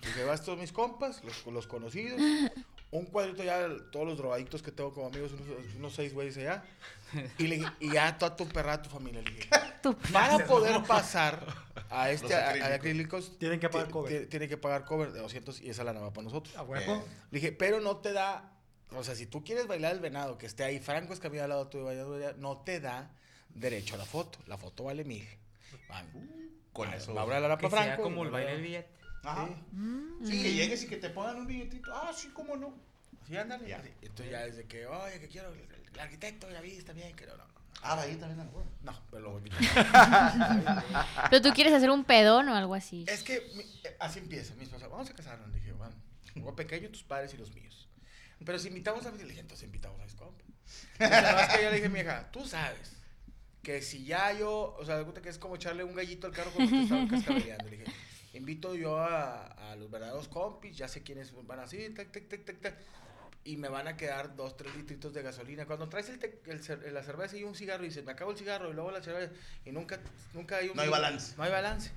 Le 0.01 0.07
dije, 0.07 0.23
vas 0.23 0.43
todos 0.43 0.57
mis 0.57 0.71
compas, 0.71 1.23
los, 1.23 1.45
los 1.45 1.67
conocidos. 1.67 2.19
Un 2.89 3.05
cuadrito 3.05 3.43
ya, 3.43 3.67
todos 3.91 4.07
los 4.07 4.17
drogadictos 4.17 4.61
que 4.61 4.71
tengo 4.71 4.93
como 4.93 5.07
amigos, 5.07 5.31
unos, 5.33 5.75
unos 5.75 5.93
seis 5.93 6.13
güeyes 6.13 6.37
allá. 6.37 6.63
Y, 7.37 7.47
le 7.47 7.57
dije, 7.57 7.69
y 7.81 7.91
ya 7.91 8.17
toda 8.17 8.35
tu 8.35 8.47
perra, 8.47 8.81
tu 8.81 8.89
familia. 8.89 9.21
Le 9.21 9.31
dije, 9.31 9.49
para 10.13 10.45
poder 10.45 10.81
pasar 10.83 11.45
a 11.89 12.09
este 12.11 12.33
a- 12.33 12.49
a- 12.51 12.73
acrílicos. 12.75 13.37
Tienen 13.39 13.59
que 13.59 13.67
pagar 13.69 13.89
cover. 13.89 14.21
ti- 14.23 14.27
Tienen 14.27 14.47
que 14.49 14.57
pagar 14.57 14.85
cover 14.85 15.11
de 15.11 15.19
200 15.19 15.61
y 15.61 15.69
esa 15.69 15.83
lana 15.83 15.99
va 15.99 16.11
para 16.13 16.23
nosotros. 16.25 16.55
A 16.55 16.63
huevo. 16.63 17.05
Le 17.31 17.39
dije, 17.39 17.51
pero 17.51 17.81
no 17.81 17.97
te 17.97 18.13
da, 18.13 18.53
o 18.95 19.03
sea, 19.03 19.15
si 19.15 19.25
tú 19.25 19.43
quieres 19.43 19.67
bailar 19.67 19.91
el 19.93 19.99
venado, 19.99 20.37
que 20.37 20.45
esté 20.45 20.63
ahí, 20.63 20.79
Franco 20.79 21.13
es 21.13 21.19
al 21.23 21.49
lado 21.49 21.67
tuyo, 21.67 21.83
bailando 21.85 22.15
allá, 22.15 22.33
no 22.37 22.57
te 22.61 22.79
da 22.79 23.11
derecho 23.49 23.95
a 23.95 23.97
la 23.97 24.05
foto. 24.05 24.39
La 24.47 24.57
foto 24.57 24.85
vale 24.85 25.03
mil. 25.03 25.27
Con 26.73 26.93
eso. 26.93 27.13
Va 27.13 27.21
a 27.21 27.23
hablar 27.23 27.51
a 27.51 27.57
Que 27.57 27.69
Franco. 27.69 27.85
sea 27.87 27.97
como 27.97 28.23
el 28.23 28.31
baile 28.31 28.51
del 28.51 28.61
billete. 28.61 28.96
Ajá. 29.23 29.49
Sí, 30.23 30.41
que 30.41 30.53
llegues 30.53 30.83
y 30.83 30.87
que 30.87 30.97
te 30.97 31.09
pongan 31.09 31.37
un 31.37 31.47
billetito. 31.47 31.93
Ah, 31.93 32.11
sí, 32.15 32.29
cómo 32.33 32.55
no. 32.55 32.73
Sí, 33.27 33.35
ándale. 33.37 33.67
Ya. 33.67 33.81
Sí, 33.81 33.89
Entonces 34.01 34.31
ya 34.31 34.45
desde 34.45 34.63
que, 34.65 34.85
oye, 34.87 35.19
que 35.19 35.27
quiero, 35.27 35.51
el, 35.53 35.59
el 35.93 35.99
arquitecto 35.99 36.49
ya 36.49 36.61
viste 36.61 36.93
bien, 36.93 37.15
que 37.15 37.25
no, 37.27 37.35
no. 37.37 37.43
Ah, 37.83 37.95
va 37.95 38.01
ahí 38.03 38.15
también 38.15 38.39
a 38.39 38.43
la. 38.45 38.51
No, 38.91 39.01
pero 39.11 39.21
lo 39.23 39.31
voy 39.31 39.43
a 39.43 39.45
invitar. 39.47 40.83
Pero 41.29 41.41
tú 41.41 41.49
quieres 41.53 41.73
hacer 41.73 41.89
un 41.91 42.03
pedón 42.05 42.49
o 42.49 42.55
algo 42.55 42.73
así. 42.73 43.05
Es 43.07 43.23
que 43.23 43.51
mi- 43.55 43.63
eh, 43.83 43.95
así 43.99 44.19
empieza. 44.19 44.55
Mis 44.55 44.69
papás, 44.69 44.89
vamos 44.89 45.09
a 45.09 45.13
casarnos. 45.13 45.53
Dije, 45.53 45.71
bueno, 45.73 45.93
un 46.35 46.55
pequeño, 46.55 46.89
tus 46.89 47.03
padres 47.03 47.33
y 47.33 47.37
los 47.37 47.53
míos. 47.53 47.87
Pero 48.43 48.57
si 48.59 48.67
invitamos 48.69 49.05
a 49.05 49.11
mis, 49.11 49.21
le 49.21 49.27
dije, 49.29 49.41
entonces 49.41 49.65
invitamos 49.65 49.99
a 49.99 50.03
mis 50.05 50.15
compas. 50.15 50.45
Entonces, 50.93 51.21
nada 51.21 51.33
más 51.33 51.55
que 51.55 51.63
yo 51.63 51.69
le 51.69 51.75
dije, 51.77 51.89
mi 51.89 51.99
hija, 51.99 52.29
tú 52.31 52.45
sabes 52.45 52.93
que 53.63 53.81
si 53.81 54.05
ya 54.05 54.31
yo, 54.31 54.75
o 54.79 54.85
sea, 54.85 54.97
de 54.97 55.03
cuenta 55.03 55.21
que 55.21 55.29
es 55.29 55.37
como 55.37 55.55
echarle 55.55 55.83
un 55.83 55.93
gallito 55.93 56.27
al 56.27 56.33
carro 56.33 56.51
cuando 56.51 56.71
te 56.71 56.83
estaban 56.83 57.07
cascabeleando. 57.07 57.65
Le 57.69 57.77
dije, 57.77 57.91
invito 58.37 58.75
yo 58.75 58.97
a, 58.99 59.47
a 59.71 59.75
los 59.75 59.89
verdaderos 59.91 60.27
compis, 60.27 60.77
ya 60.77 60.87
sé 60.87 61.03
quiénes 61.03 61.33
van 61.45 61.59
así, 61.59 61.89
tac, 61.89 62.11
tac, 62.11 62.27
tac, 62.27 62.45
tac, 62.45 62.59
tac, 62.61 62.77
y 63.43 63.57
me 63.57 63.69
van 63.69 63.87
a 63.87 63.95
quedar 63.97 64.35
dos, 64.35 64.55
tres 64.57 64.75
litritos 64.75 65.13
de 65.13 65.21
gasolina. 65.21 65.65
Cuando 65.65 65.87
traes 65.89 66.09
el 66.09 66.19
te- 66.19 66.41
el 66.45 66.93
la 66.93 67.03
cerveza 67.03 67.37
y 67.37 67.43
un 67.43 67.55
cigarro 67.55 67.83
y 67.83 67.87
dices, 67.87 68.03
me 68.05 68.11
acabo 68.11 68.31
el 68.31 68.37
cigarro 68.37 68.69
y 68.69 68.73
luego 68.73 68.91
la 68.91 69.01
cerveza, 69.01 69.31
y 69.65 69.71
nunca, 69.71 69.99
nunca 70.33 70.57
hay 70.57 70.69
un... 70.69 70.75
No 70.75 70.81
hay 70.81 70.89
balance. 70.89 71.35
No 71.37 71.43
hay 71.43 71.51
balance. 71.51 71.91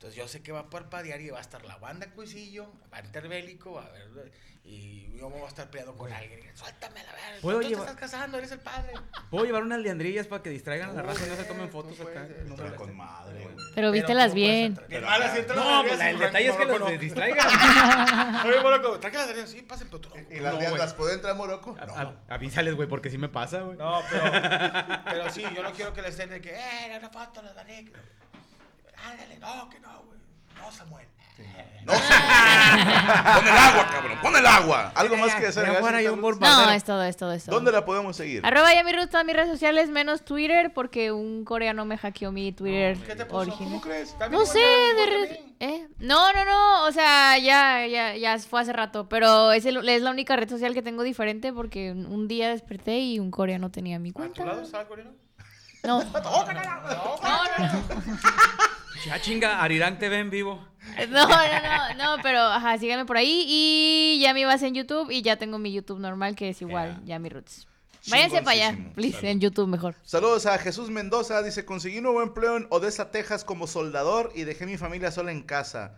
Entonces 0.00 0.16
yo 0.18 0.26
sé 0.28 0.42
que 0.42 0.50
va 0.50 0.60
a 0.60 0.70
parpadear 0.70 1.20
y 1.20 1.28
va 1.28 1.36
a 1.36 1.42
estar 1.42 1.62
la 1.66 1.76
banda 1.76 2.06
Cuisillo, 2.14 2.72
va 2.90 2.96
a 2.96 3.00
estar 3.00 3.28
bélico, 3.28 3.72
va 3.72 3.84
a 3.84 3.90
ver, 3.90 4.32
y 4.64 5.14
yo 5.14 5.28
me 5.28 5.36
voy 5.36 5.44
a 5.44 5.48
estar 5.48 5.68
peleando 5.68 5.94
con 5.94 6.10
alguien. 6.10 6.40
Y, 6.40 6.56
Suéltame 6.56 7.04
la 7.04 7.12
verga, 7.12 7.40
¿Puedo 7.42 7.58
tú 7.58 7.64
te 7.64 7.68
llevar- 7.68 7.84
estás 7.86 8.00
casando, 8.00 8.38
eres 8.38 8.50
el 8.50 8.60
padre. 8.60 8.94
Puedo 9.30 9.44
llevar 9.44 9.62
unas 9.62 9.78
liandrillas 9.80 10.26
para 10.26 10.42
que 10.42 10.48
distraigan 10.48 10.88
a 10.88 10.92
la 10.94 11.02
raza 11.02 11.26
y 11.26 11.28
no 11.28 11.36
se 11.36 11.44
tomen 11.44 11.68
fotos 11.68 12.00
acá. 12.00 12.26
No, 12.46 12.56
Pero 12.56 12.70
me- 12.70 12.76
con 12.76 12.96
madre, 12.96 13.42
güey. 13.44 13.56
Pero 13.74 13.92
vístelas 13.92 14.32
bien. 14.32 14.78
Bien 14.88 15.04
malas, 15.04 15.36
las 15.36 15.54
No, 15.54 15.82
pues 15.86 15.98
la- 15.98 16.10
el 16.10 16.18
detalle 16.18 16.48
es 16.48 16.56
que 16.56 16.64
los 16.64 16.80
no. 16.80 16.86
distraigan. 16.86 18.46
Oye, 18.46 18.60
Morocco, 18.62 19.00
trae 19.00 19.12
las 19.12 19.26
vergas, 19.28 19.50
sí, 19.50 19.60
pasen, 19.60 19.88
pero 19.88 20.00
tú. 20.00 20.10
¿Y 20.30 20.40
las 20.40 20.54
las 20.78 20.94
puede 20.94 21.12
entrar 21.12 21.36
Morocco? 21.36 21.76
No. 21.86 22.16
Avísales, 22.30 22.74
güey, 22.74 22.88
porque 22.88 23.10
sí 23.10 23.18
me 23.18 23.28
pasa, 23.28 23.60
güey. 23.60 23.76
No, 23.76 24.00
pero, 24.10 24.22
pero 25.04 25.30
sí, 25.30 25.44
yo 25.54 25.62
no 25.62 25.72
quiero 25.72 25.92
que 25.92 26.00
le 26.00 26.08
estén 26.08 26.30
de 26.30 26.40
que, 26.40 26.54
eh, 26.54 26.86
era 26.86 26.98
una 27.00 27.10
foto, 27.10 27.42
la. 27.42 27.50
Ándale, 29.04 29.38
no, 29.38 29.68
que 29.70 29.80
no, 29.80 29.88
güey. 30.06 30.18
No, 30.56 30.70
Samuel. 30.72 31.06
No 31.86 31.94
sé. 31.94 32.00
Pon 32.00 33.46
el 33.48 33.56
agua, 33.56 33.88
cabrón. 33.90 34.18
Pon 34.20 34.36
el 34.36 34.46
agua. 34.46 34.92
Algo 34.94 35.16
más 35.16 35.34
que 35.34 35.46
hacer. 35.46 35.66
No, 35.66 36.70
es 36.70 36.84
todo, 36.84 37.02
es 37.02 37.16
todo, 37.16 37.32
es 37.32 37.44
todo. 37.46 37.56
¿Dónde 37.56 37.72
la 37.72 37.84
podemos 37.86 38.14
seguir? 38.16 38.44
Arroba 38.44 38.72
ya 38.74 38.84
mi 38.84 38.92
Ruth, 38.92 39.08
todas 39.08 39.24
mis 39.24 39.34
redes 39.34 39.48
sociales, 39.48 39.88
menos 39.88 40.22
Twitter, 40.22 40.72
porque 40.74 41.10
un 41.10 41.42
coreano 41.46 41.86
me 41.86 41.96
hackeó 41.96 42.30
mi 42.32 42.52
Twitter 42.52 42.98
¿Qué 42.98 43.16
te 43.16 43.24
puso? 43.24 43.38
original. 43.38 43.64
¿Cómo 43.64 43.80
crees? 43.80 44.14
No 44.30 44.44
sé, 44.44 44.58
de 44.58 45.28
mí. 45.30 45.54
¿eh? 45.60 45.88
No, 45.98 46.30
no, 46.34 46.44
no, 46.44 46.84
o 46.84 46.92
sea, 46.92 47.38
ya, 47.38 47.86
ya, 47.86 48.14
ya 48.14 48.38
fue 48.38 48.60
hace 48.60 48.74
rato, 48.74 49.08
pero 49.08 49.50
es, 49.52 49.64
el- 49.64 49.88
es 49.88 50.02
la 50.02 50.10
única 50.10 50.36
red 50.36 50.50
social 50.50 50.74
que 50.74 50.82
tengo 50.82 51.02
diferente 51.02 51.50
porque 51.52 51.92
un, 51.92 52.04
un 52.06 52.28
día 52.28 52.50
desperté 52.50 52.98
y 52.98 53.18
un 53.18 53.30
coreano 53.30 53.70
tenía 53.70 53.98
mi 53.98 54.10
¿A 54.10 54.12
tu 54.12 54.18
cuenta. 54.18 54.44
lado 54.44 54.60
estaba 54.60 54.82
el 54.82 54.88
coreano? 54.88 55.12
No, 55.82 56.04
No, 56.04 56.10
no, 56.12 56.20
no, 56.20 56.22
no. 57.58 57.84
Ya 59.04 59.20
chinga, 59.20 59.62
Arirán 59.62 59.98
TV 59.98 60.18
en 60.18 60.30
vivo. 60.30 60.66
No, 61.08 61.26
no, 61.28 61.28
no, 61.28 62.16
no, 62.16 62.22
pero 62.22 62.40
ajá, 62.40 62.76
síganme 62.78 63.06
por 63.06 63.16
ahí 63.16 63.44
y 63.46 64.20
ya 64.22 64.34
me 64.34 64.44
vas 64.44 64.62
en 64.62 64.74
YouTube 64.74 65.10
y 65.10 65.22
ya 65.22 65.36
tengo 65.36 65.58
mi 65.58 65.72
YouTube 65.72 66.00
normal 66.00 66.34
que 66.36 66.50
es 66.50 66.60
igual, 66.62 67.00
ya 67.04 67.18
mi 67.18 67.28
roots. 67.28 67.66
Váyanse 68.08 68.42
para 68.42 68.52
allá, 68.52 68.78
please, 68.94 69.16
Salud. 69.18 69.30
en 69.30 69.40
YouTube 69.40 69.68
mejor. 69.68 69.94
Saludos 70.04 70.46
a 70.46 70.58
Jesús 70.58 70.90
Mendoza. 70.90 71.42
Dice, 71.42 71.64
conseguí 71.64 71.98
un 71.98 72.04
nuevo 72.04 72.22
empleo 72.22 72.56
en 72.56 72.66
Odessa, 72.70 73.10
Texas 73.10 73.44
como 73.44 73.66
soldador 73.66 74.32
y 74.34 74.44
dejé 74.44 74.66
mi 74.66 74.78
familia 74.78 75.10
sola 75.10 75.32
en 75.32 75.42
casa. 75.42 75.96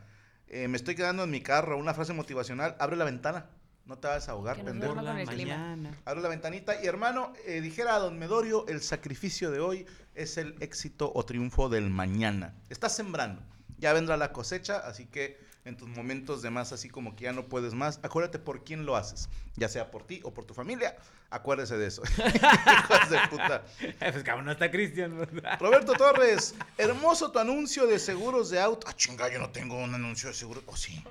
Eh, 0.49 0.66
me 0.68 0.76
estoy 0.76 0.97
quedando 0.97 1.23
en 1.25 1.30
mi 1.30 1.40
carro. 1.40 1.78
Una 1.78 1.94
frase 1.94 2.12
motivacional. 2.12 2.76
Abre 2.80 2.97
la 2.97 3.04
ventana. 3.04 3.47
No 3.84 3.98
te 3.98 4.06
vas 4.06 4.28
a 4.28 4.32
ahogar, 4.32 4.56
Que 4.56 4.64
pendejo. 4.64 4.92
el 4.92 5.26
clima. 5.28 5.56
mañana. 5.56 5.98
Abre 6.04 6.22
la 6.22 6.28
ventanita. 6.28 6.80
Y 6.82 6.86
hermano, 6.86 7.32
eh, 7.46 7.60
dijera 7.60 7.96
a 7.96 7.98
don 7.98 8.18
Medorio, 8.18 8.66
el 8.68 8.80
sacrificio 8.80 9.50
de 9.50 9.58
hoy 9.60 9.86
es 10.14 10.36
el 10.36 10.54
éxito 10.60 11.10
o 11.14 11.24
triunfo 11.24 11.68
del 11.68 11.90
mañana. 11.90 12.54
Estás 12.70 12.94
sembrando. 12.94 13.42
Ya 13.78 13.92
vendrá 13.92 14.16
la 14.16 14.32
cosecha, 14.32 14.78
así 14.78 15.06
que 15.06 15.36
en 15.64 15.76
tus 15.76 15.88
momentos 15.88 16.42
de 16.42 16.50
más, 16.50 16.72
así 16.72 16.88
como 16.88 17.16
que 17.16 17.24
ya 17.24 17.32
no 17.32 17.46
puedes 17.48 17.74
más, 17.74 17.98
acuérdate 18.02 18.38
por 18.38 18.62
quién 18.64 18.86
lo 18.86 18.96
haces. 18.96 19.28
Ya 19.56 19.68
sea 19.68 19.90
por 19.90 20.06
ti 20.06 20.20
o 20.22 20.32
por 20.32 20.44
tu 20.44 20.54
familia. 20.54 20.96
Acuérdese 21.30 21.76
de 21.76 21.88
eso. 21.88 22.02
Hijos 22.18 23.10
de 23.10 23.18
puta. 23.30 23.64
Pues 23.98 24.22
cabrón, 24.22 24.44
no 24.46 24.52
está 24.52 24.70
Cristian. 24.70 25.18
¿verdad? 25.18 25.58
Roberto 25.60 25.94
Torres, 25.94 26.54
hermoso 26.78 27.32
tu 27.32 27.40
anuncio 27.40 27.86
de 27.88 27.98
seguros 27.98 28.50
de 28.50 28.60
auto. 28.60 28.86
Ah, 28.88 28.94
chinga, 28.94 29.28
yo 29.32 29.40
no 29.40 29.50
tengo 29.50 29.76
un 29.76 29.92
anuncio 29.94 30.28
de 30.28 30.34
seguros. 30.34 30.62
¿O 30.66 30.76
sí? 30.76 31.02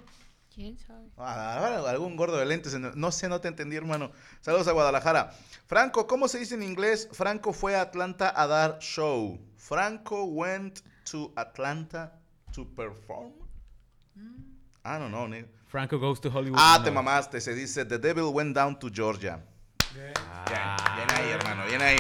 ¿Quién 0.54 0.78
sabe? 0.78 1.08
Ah, 1.18 1.82
algún 1.88 2.16
gordo 2.18 2.38
de 2.38 2.46
lentes. 2.46 2.74
en- 2.74 2.92
No 2.96 3.12
sé, 3.12 3.30
no 3.30 3.40
te 3.40 3.48
entendí, 3.48 3.76
hermano. 3.78 4.12
Saludos 4.42 4.68
a 4.68 4.74
Guadalajara. 4.74 5.32
Franco, 5.66 6.08
¿cómo 6.08 6.28
se 6.28 6.40
dice 6.40 6.56
en 6.56 6.64
inglés? 6.64 7.08
Franco 7.14 7.54
fue 7.54 7.76
a 7.76 7.82
Atlanta 7.82 8.34
a 8.36 8.48
dar 8.48 8.80
show. 8.80 9.40
Franco 9.56 10.26
went 10.26 10.80
to 11.10 11.32
Atlanta 11.38 12.20
to 12.54 12.68
perform. 12.76 13.32
Ah, 14.84 14.98
no, 15.00 15.08
no. 15.10 15.28
ni- 15.28 15.46
Franco 15.68 15.98
goes 16.00 16.20
to 16.20 16.30
Hollywood. 16.30 16.60
Ah, 16.62 16.78
No. 16.80 16.84
te 16.84 16.92
mamaste. 16.92 17.40
Se 17.40 17.54
dice 17.54 17.86
The 17.86 17.98
Devil 17.98 18.26
went 18.34 18.54
down 18.56 18.78
to 18.80 18.90
Georgia. 18.90 19.40
Bien, 19.94 20.12
bien 20.16 21.12
ahí, 21.16 21.30
hermano, 21.32 21.66
bien 21.68 21.82
ahí. 21.82 21.98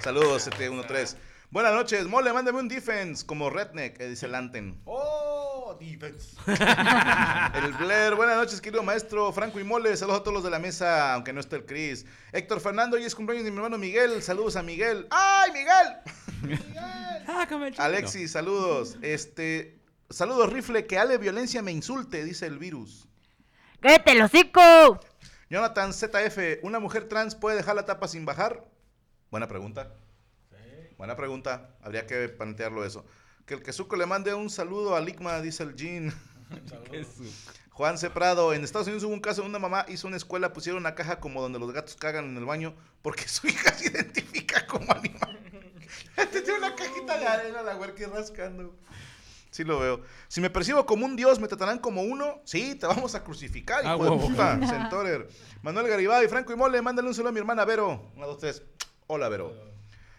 Saludos, 0.00 0.42
713. 0.42 1.16
Buenas 1.50 1.72
noches, 1.72 2.06
mole, 2.06 2.32
mándame 2.32 2.58
un 2.58 2.68
defense 2.68 3.24
como 3.24 3.48
redneck, 3.48 3.98
eh, 4.00 4.08
dice 4.10 4.28
Lanten. 4.28 4.80
Oh, 4.84 5.17
defense. 5.78 6.36
El 7.54 7.72
Blair, 7.74 8.14
buenas 8.14 8.36
noches, 8.36 8.60
querido 8.60 8.82
maestro 8.82 9.32
Franco 9.32 9.58
y 9.60 9.64
Mole. 9.64 9.96
Saludos 9.96 10.20
a 10.20 10.22
todos 10.22 10.34
los 10.34 10.44
de 10.44 10.50
la 10.50 10.58
mesa, 10.58 11.14
aunque 11.14 11.32
no 11.32 11.40
esté 11.40 11.56
el 11.56 11.66
Chris. 11.66 12.04
Héctor 12.32 12.60
Fernando, 12.60 12.96
hoy 12.96 13.04
es 13.04 13.14
cumpleaños 13.14 13.44
de 13.44 13.50
mi 13.50 13.56
hermano 13.56 13.78
Miguel. 13.78 14.22
Saludos 14.22 14.56
a 14.56 14.62
Miguel. 14.62 15.06
¡Ay, 15.10 15.50
Miguel! 15.52 16.58
Sácame 17.26 17.68
el 17.68 17.72
chico. 17.72 17.82
Alexis, 17.82 18.32
saludos. 18.32 18.96
Este, 19.02 19.80
saludos, 20.10 20.52
rifle, 20.52 20.86
que 20.86 20.98
Ale 20.98 21.18
Violencia 21.18 21.62
me 21.62 21.72
insulte, 21.72 22.24
dice 22.24 22.46
el 22.46 22.58
virus. 22.58 23.08
¡Cállate 23.80 24.12
el 24.12 24.22
hocico! 24.22 25.00
Jonathan 25.50 25.92
ZF, 25.92 26.62
¿una 26.62 26.78
mujer 26.78 27.08
trans 27.08 27.34
puede 27.34 27.56
dejar 27.56 27.76
la 27.76 27.86
tapa 27.86 28.08
sin 28.08 28.24
bajar? 28.24 28.64
Buena 29.30 29.48
pregunta. 29.48 29.94
Buena 30.98 31.14
pregunta. 31.14 31.76
Habría 31.80 32.06
que 32.06 32.28
plantearlo 32.28 32.84
eso. 32.84 33.06
Que 33.48 33.54
el 33.54 33.62
Quesuco 33.62 33.96
le 33.96 34.04
mande 34.04 34.34
un 34.34 34.50
saludo 34.50 34.94
a 34.94 35.00
Ligma, 35.00 35.40
dice 35.40 35.62
el 35.62 35.74
Jean. 35.74 36.12
Juan 37.70 37.96
C. 37.96 38.10
Prado, 38.10 38.52
en 38.52 38.62
Estados 38.62 38.86
Unidos 38.88 39.04
hubo 39.04 39.14
un 39.14 39.20
caso 39.20 39.40
de 39.42 39.48
una 39.48 39.58
mamá 39.58 39.86
hizo 39.88 40.06
una 40.06 40.16
escuela, 40.18 40.52
pusieron 40.52 40.80
una 40.82 40.94
caja 40.94 41.18
como 41.18 41.40
donde 41.40 41.58
los 41.58 41.72
gatos 41.72 41.96
cagan 41.96 42.26
en 42.26 42.36
el 42.36 42.44
baño 42.44 42.74
porque 43.02 43.26
su 43.26 43.46
hija 43.46 43.72
se 43.72 43.88
identifica 43.88 44.66
como 44.66 44.92
animal. 44.92 45.38
Este 46.16 46.42
tiene 46.42 46.58
una 46.58 46.74
cajita 46.74 47.16
de 47.18 47.26
arena, 47.26 47.62
la 47.62 47.76
huerca 47.76 48.06
rascando. 48.12 48.74
Sí 49.50 49.64
lo 49.64 49.78
veo. 49.78 50.02
Si 50.26 50.40
me 50.42 50.50
percibo 50.50 50.84
como 50.84 51.06
un 51.06 51.16
dios, 51.16 51.38
¿me 51.40 51.48
tratarán 51.48 51.78
como 51.78 52.02
uno? 52.02 52.42
Sí, 52.44 52.74
te 52.74 52.86
vamos 52.86 53.14
a 53.14 53.24
crucificar, 53.24 53.80
Ah, 53.86 53.94
hijo 53.94 54.04
de 54.04 54.28
puta, 54.28 54.58
Centorer. 54.68 55.28
Manuel 55.62 55.88
Garibay, 55.88 56.28
Franco 56.28 56.52
y 56.52 56.56
Mole, 56.56 56.82
mándale 56.82 57.08
un 57.08 57.14
saludo 57.14 57.30
a 57.30 57.32
mi 57.32 57.38
hermana 57.38 57.64
Vero. 57.64 58.10
Una, 58.14 58.26
dos, 58.26 58.38
tres. 58.38 58.62
Hola, 59.06 59.28
Vero. 59.30 59.67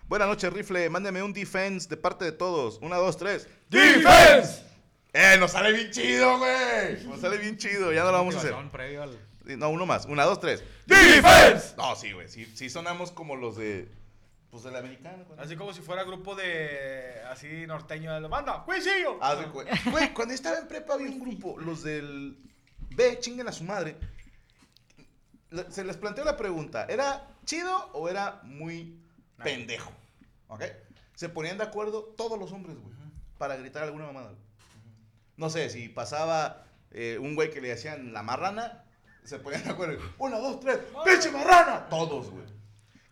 Buenas 0.09 0.27
noches, 0.27 0.51
Rifle. 0.51 0.89
Mándeme 0.89 1.21
un 1.21 1.31
defense 1.31 1.87
de 1.87 1.95
parte 1.95 2.25
de 2.25 2.31
todos. 2.31 2.79
Una, 2.81 2.95
dos, 2.95 3.15
tres. 3.15 3.47
¡Defense! 3.69 4.63
¡Eh, 5.13 5.37
nos 5.39 5.51
sale 5.51 5.71
bien 5.71 5.91
chido, 5.91 6.39
güey! 6.39 7.03
Nos 7.05 7.21
sale 7.21 7.37
bien 7.37 7.57
chido, 7.57 7.93
ya 7.93 8.03
no 8.03 8.07
lo 8.11 8.17
vamos 8.17 8.33
a 8.33 8.39
hacer. 8.39 8.55
No, 9.55 9.69
uno 9.69 9.85
más. 9.85 10.07
Una, 10.07 10.23
dos, 10.23 10.39
tres. 10.39 10.63
¡Defense! 10.87 11.75
No, 11.77 11.95
sí, 11.95 12.11
güey. 12.11 12.27
Sí, 12.27 12.51
sí 12.55 12.71
sonamos 12.71 13.11
como 13.11 13.35
los 13.35 13.55
de. 13.57 13.87
Pues 14.49 14.63
del 14.63 14.77
americano. 14.77 15.25
güey. 15.27 15.39
Así 15.39 15.55
como 15.55 15.73
si 15.73 15.81
fuera 15.81 16.03
grupo 16.03 16.33
de. 16.33 17.21
Así 17.29 17.67
norteño 17.67 18.11
de 18.11 18.21
la 18.21 18.27
banda. 18.29 18.63
¡Cuisillo! 18.65 19.19
Ah, 19.21 19.37
sí, 19.39 19.47
güey. 19.53 19.67
Güey, 19.91 20.11
cuando 20.15 20.33
estaba 20.33 20.57
en 20.57 20.67
prepa 20.67 20.95
había 20.95 21.11
un 21.11 21.19
grupo, 21.19 21.59
los 21.59 21.83
del 21.83 22.35
B, 22.95 23.19
chinguen 23.19 23.47
a 23.47 23.51
su 23.51 23.63
madre. 23.63 23.95
Se 25.69 25.83
les 25.83 25.97
planteó 25.97 26.25
la 26.25 26.35
pregunta: 26.35 26.87
¿era 26.89 27.27
chido 27.45 27.91
o 27.93 28.09
era 28.09 28.41
muy 28.43 28.97
pendejo? 29.43 29.91
¿Ok? 30.47 30.63
Se 31.15 31.29
ponían 31.29 31.57
de 31.57 31.63
acuerdo 31.65 32.03
todos 32.17 32.39
los 32.39 32.51
hombres, 32.51 32.77
güey, 32.77 32.93
para 33.37 33.55
gritar 33.57 33.83
alguna 33.83 34.05
mamada. 34.05 34.29
güey. 34.29 34.41
No 35.37 35.49
sé, 35.49 35.69
si 35.69 35.89
pasaba 35.89 36.65
eh, 36.91 37.17
un 37.19 37.35
güey 37.35 37.49
que 37.49 37.61
le 37.61 37.69
decían 37.69 38.13
la 38.13 38.23
marrana, 38.23 38.83
se 39.23 39.39
ponían 39.39 39.63
de 39.63 39.69
acuerdo. 39.71 39.99
Una, 40.17 40.37
dos, 40.37 40.59
tres, 40.59 40.79
¡pinche 41.05 41.31
marrana! 41.31 41.87
Todos, 41.89 42.29
güey. 42.29 42.45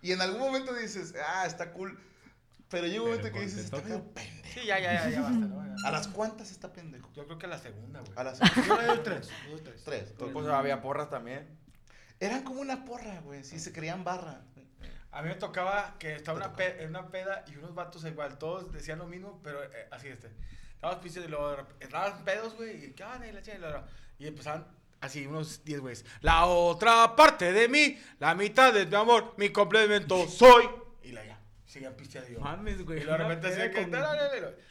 Y 0.01 0.11
en 0.11 0.21
algún 0.21 0.39
momento 0.39 0.73
dices, 0.73 1.13
ah, 1.25 1.45
está 1.45 1.71
cool. 1.73 1.99
Pero 2.69 2.87
llega 2.87 3.01
un 3.01 3.09
momento 3.09 3.31
que 3.31 3.41
dices, 3.41 3.65
está 3.65 3.81
medio 3.81 4.03
pendejo. 4.13 4.47
Sí, 4.53 4.65
ya, 4.65 4.79
ya, 4.79 4.93
ya, 4.93 5.09
ya 5.09 5.21
basta, 5.21 5.37
¿no? 5.39 5.65
Ya. 5.65 5.87
¿A 5.87 5.91
las 5.91 6.07
cuantas 6.07 6.51
está 6.51 6.73
pendejo? 6.73 7.09
Yo 7.13 7.25
creo 7.25 7.37
que 7.37 7.45
a 7.45 7.49
la 7.49 7.59
segunda, 7.59 8.01
güey. 8.01 8.11
A 8.15 8.23
las 8.23 8.39
Yo 8.67 8.77
le 8.81 8.87
doy 8.87 8.99
tres. 9.03 9.27
yo 9.29 9.35
le 9.43 9.51
doy 9.51 9.61
tres. 9.61 9.83
tres. 9.83 10.13
Pues 10.17 10.47
había 10.47 10.81
porras 10.81 11.09
también. 11.09 11.47
Eran 12.19 12.43
como 12.43 12.61
una 12.61 12.83
porra, 12.83 13.21
güey. 13.21 13.43
Sí, 13.43 13.59
se 13.59 13.71
creían 13.71 14.03
barra. 14.03 14.41
A 15.11 15.21
mí 15.21 15.29
me 15.29 15.35
tocaba 15.35 15.95
que 15.99 16.15
estaba 16.15 16.37
una 16.37 16.55
pe- 16.55 16.85
una 16.87 17.07
peda 17.07 17.43
y 17.47 17.55
unos 17.57 17.73
vatos 17.73 18.03
igual, 18.05 18.37
todos 18.37 18.71
decían 18.71 18.99
lo 18.99 19.07
mismo, 19.07 19.39
pero 19.43 19.63
eh, 19.63 19.87
así 19.91 20.07
este. 20.09 20.29
Estábamos 20.75 21.01
pisteando 21.03 21.27
y 21.29 21.31
luego 21.31 21.67
estaban 21.79 22.23
pedos, 22.23 22.55
güey, 22.55 22.85
y 22.85 22.91
qué 22.93 23.03
van 23.03 23.25
y 23.27 23.31
la 23.31 23.41
chingada, 23.41 23.57
y 23.57 23.61
la- 23.61 23.79
la- 23.79 23.87
y 24.19 24.27
empezaban 24.27 24.67
así 25.01 25.25
unos 25.25 25.63
10 25.63 25.79
güeyes. 25.79 26.05
La 26.21 26.45
otra 26.45 27.15
parte 27.15 27.51
de 27.51 27.67
mí, 27.67 27.99
la 28.19 28.35
mitad 28.35 28.73
de 28.73 28.85
mi 28.85 28.95
amor, 28.95 29.33
mi 29.37 29.49
complemento 29.49 30.27
soy. 30.27 30.67
Y 31.03 31.11
la 31.13 31.25
ya, 31.25 31.39
seguían 31.67 31.93
pisteando. 31.95 32.39
Mames, 32.39 32.83
güey. 32.83 33.01
Y 33.01 33.05
de 33.05 33.17
repente 33.17 33.47
así 33.47 33.71
que, 33.71 33.87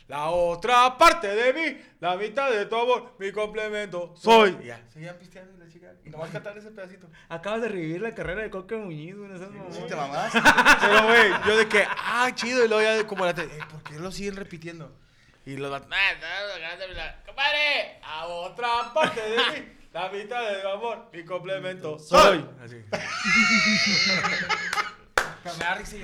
"La, 0.08 0.26
otra 0.30 0.96
parte 0.98 1.28
de 1.28 1.52
mí, 1.52 1.80
la 2.00 2.16
mitad 2.16 2.50
de 2.50 2.66
tu 2.66 2.76
amor, 2.76 3.14
mi 3.18 3.30
complemento 3.32 4.14
soy. 4.16 4.56
Y 4.62 4.66
ya, 4.66 4.80
seguían 4.88 5.16
pisteando 5.16 5.52
y 5.54 5.58
la 5.66 5.72
chica. 5.72 5.92
Y 6.04 6.10
nomás 6.10 6.30
cantar 6.30 6.56
ese 6.56 6.70
pedacito. 6.70 7.08
Acabas 7.28 7.62
de 7.62 7.68
revivir 7.68 8.00
la 8.00 8.14
carrera 8.14 8.42
de 8.42 8.50
Coque 8.50 8.76
Muñiz, 8.76 9.16
güey. 9.16 9.28
No. 9.30 9.38
Sí, 9.70 9.82
te 9.86 9.94
mamás. 9.94 10.32
Pero, 10.80 11.04
güey, 11.06 11.30
yo 11.46 11.56
de 11.56 11.68
que, 11.68 11.84
ah, 11.86 12.30
chido, 12.34 12.64
y 12.64 12.68
luego 12.68 12.82
ya 12.82 13.06
como 13.06 13.24
la, 13.26 13.34
te- 13.34 13.44
eh, 13.44 13.60
¿por 13.70 13.82
qué 13.82 13.98
lo 13.98 14.10
siguen 14.10 14.36
repitiendo? 14.36 14.96
Y 15.44 15.56
los 15.58 15.70
vatos, 15.70 15.88
ah, 15.92 16.12
no, 16.20 16.58
no, 16.58 16.88
no, 16.88 16.94
no, 16.94 17.26
compadre, 17.26 18.00
a 18.02 18.26
otra 18.26 18.92
parte 18.92 19.20
de 19.20 19.36
mí, 19.36 19.72
la 19.92 20.08
mitad 20.08 20.50
de 20.50 20.64
mi 20.64 20.70
amor, 20.70 21.08
mi 21.12 21.24
complemento 21.24 21.98
soy. 22.00 22.44
Así. 22.64 22.82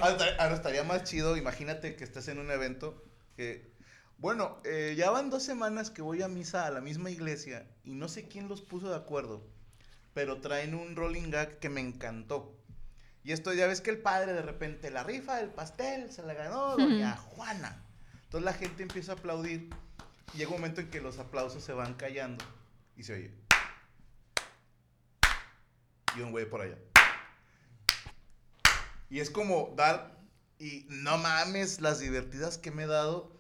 Ahora, 0.01 0.25
ahora 0.39 0.55
estaría 0.55 0.85
más 0.85 1.05
chido, 1.05 1.37
imagínate 1.37 1.97
que 1.97 2.05
estás 2.05 2.29
en 2.29 2.39
un 2.39 2.51
evento 2.51 3.03
que... 3.37 3.71
Bueno, 4.19 4.61
eh, 4.65 4.95
ya 4.97 5.11
van 5.11 5.31
dos 5.31 5.43
semanas 5.43 5.91
que 5.91 6.01
voy 6.01 6.23
a 6.23 6.29
misa 6.29 6.67
a 6.67 6.71
la 6.71 6.81
misma 6.81 7.11
iglesia 7.11 7.67
y 7.83 7.95
no 7.95 8.07
sé 8.09 8.29
quién 8.29 8.49
los 8.49 8.63
puso 8.63 8.89
de 8.89 8.95
acuerdo, 8.95 9.45
pero 10.15 10.41
traen 10.41 10.75
un 10.75 10.95
rolling 10.95 11.31
gag 11.31 11.59
que 11.59 11.69
me 11.69 11.81
encantó. 11.81 12.57
Y 13.25 13.33
esto 13.33 13.53
ya 13.53 13.67
ves 13.67 13.81
que 13.81 13.91
el 13.91 13.99
padre 13.99 14.33
de 14.33 14.43
repente, 14.43 14.91
la 14.91 15.03
rifa 15.03 15.37
del 15.37 15.51
pastel 15.51 16.13
se 16.13 16.23
la 16.23 16.35
ganó 16.35 16.77
doña 16.77 17.17
Juana. 17.17 17.85
Entonces 18.25 18.45
la 18.45 18.53
gente 18.53 18.83
empieza 18.83 19.13
a 19.13 19.15
aplaudir 19.17 19.71
y 20.35 20.39
llega 20.39 20.51
un 20.51 20.57
momento 20.57 20.81
en 20.81 20.91
que 20.91 21.01
los 21.01 21.19
aplausos 21.19 21.63
se 21.63 21.73
van 21.73 21.95
callando 21.95 22.45
y 22.97 23.05
se 23.05 23.15
oye. 23.15 23.31
Y 26.17 26.21
un 26.21 26.31
güey 26.31 26.49
por 26.49 26.61
allá. 26.61 26.77
Y 29.13 29.21
es 29.21 29.29
como 29.29 29.75
dar. 29.77 30.17
Y 30.59 30.87
no 30.89 31.19
mames 31.19 31.81
las 31.83 31.99
divertidas 32.01 32.57
que 32.57 32.71
me 32.71 32.85
he 32.85 32.87
dado. 32.87 33.31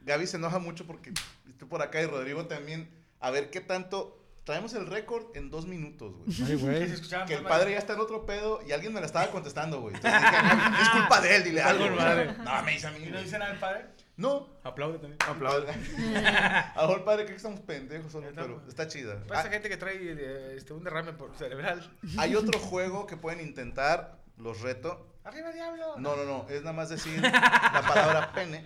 Gaby 0.00 0.26
se 0.26 0.38
enoja 0.38 0.58
mucho 0.58 0.86
porque 0.86 1.12
estoy 1.50 1.68
por 1.68 1.82
acá 1.82 2.00
y 2.00 2.06
Rodrigo 2.06 2.46
también. 2.46 2.88
A 3.20 3.30
ver 3.30 3.50
qué 3.50 3.60
tanto. 3.60 4.14
Traemos 4.44 4.72
el 4.72 4.86
récord 4.86 5.26
en 5.36 5.50
dos 5.50 5.66
minutos, 5.66 6.14
güey. 6.16 6.50
Ay, 6.50 6.54
güey. 6.54 7.26
Que 7.26 7.34
el 7.34 7.42
padre 7.42 7.72
ya 7.72 7.78
está 7.78 7.92
en 7.92 8.00
otro 8.00 8.24
pedo 8.24 8.60
y 8.66 8.72
alguien 8.72 8.94
me 8.94 9.00
la 9.00 9.04
estaba 9.04 9.30
contestando, 9.30 9.82
güey. 9.82 9.94
Entonces 9.96 10.18
dije, 10.22 10.42
"No, 10.70 10.82
es 10.82 10.88
culpa 10.88 11.20
de 11.20 11.36
él, 11.36 11.44
dile 11.44 11.60
algo. 11.60 11.94
madre. 11.94 12.32
No, 12.42 12.62
me 12.62 12.72
dice 12.72 12.86
a 12.86 12.90
mí. 12.92 13.00
¿Y 13.02 13.06
no 13.06 13.10
güey. 13.12 13.24
dicen 13.24 13.42
al 13.42 13.58
padre? 13.58 13.84
No. 14.16 14.48
Aplaude 14.64 14.98
también. 14.98 15.18
Aplaude. 15.28 15.70
A 15.70 16.72
lo 16.76 16.82
mejor 16.82 16.98
el 17.00 17.04
padre 17.04 17.22
cree 17.24 17.34
que 17.34 17.36
estamos 17.36 17.60
pendejos, 17.60 18.10
solo, 18.10 18.26
Está- 18.30 18.40
pero 18.40 18.62
está 18.66 18.88
chida. 18.88 19.22
Pues 19.26 19.38
esa 19.38 19.48
Ah, 19.48 19.52
gente 19.52 19.68
que 19.68 19.76
trae 19.76 19.96
eh, 20.00 20.54
este, 20.56 20.72
un 20.72 20.82
derrame 20.82 21.12
por 21.12 21.36
cerebral. 21.36 21.86
hay 22.16 22.34
otro 22.34 22.58
juego 22.58 23.06
que 23.06 23.18
pueden 23.18 23.40
intentar, 23.40 24.18
los 24.38 24.62
reto. 24.62 25.06
¡Arriba, 25.28 25.52
diablo! 25.52 25.98
No, 25.98 26.16
no, 26.16 26.24
no, 26.24 26.48
es 26.48 26.62
nada 26.62 26.72
más 26.72 26.88
decir 26.88 27.20
la 27.20 27.84
palabra 27.86 28.32
pene. 28.34 28.64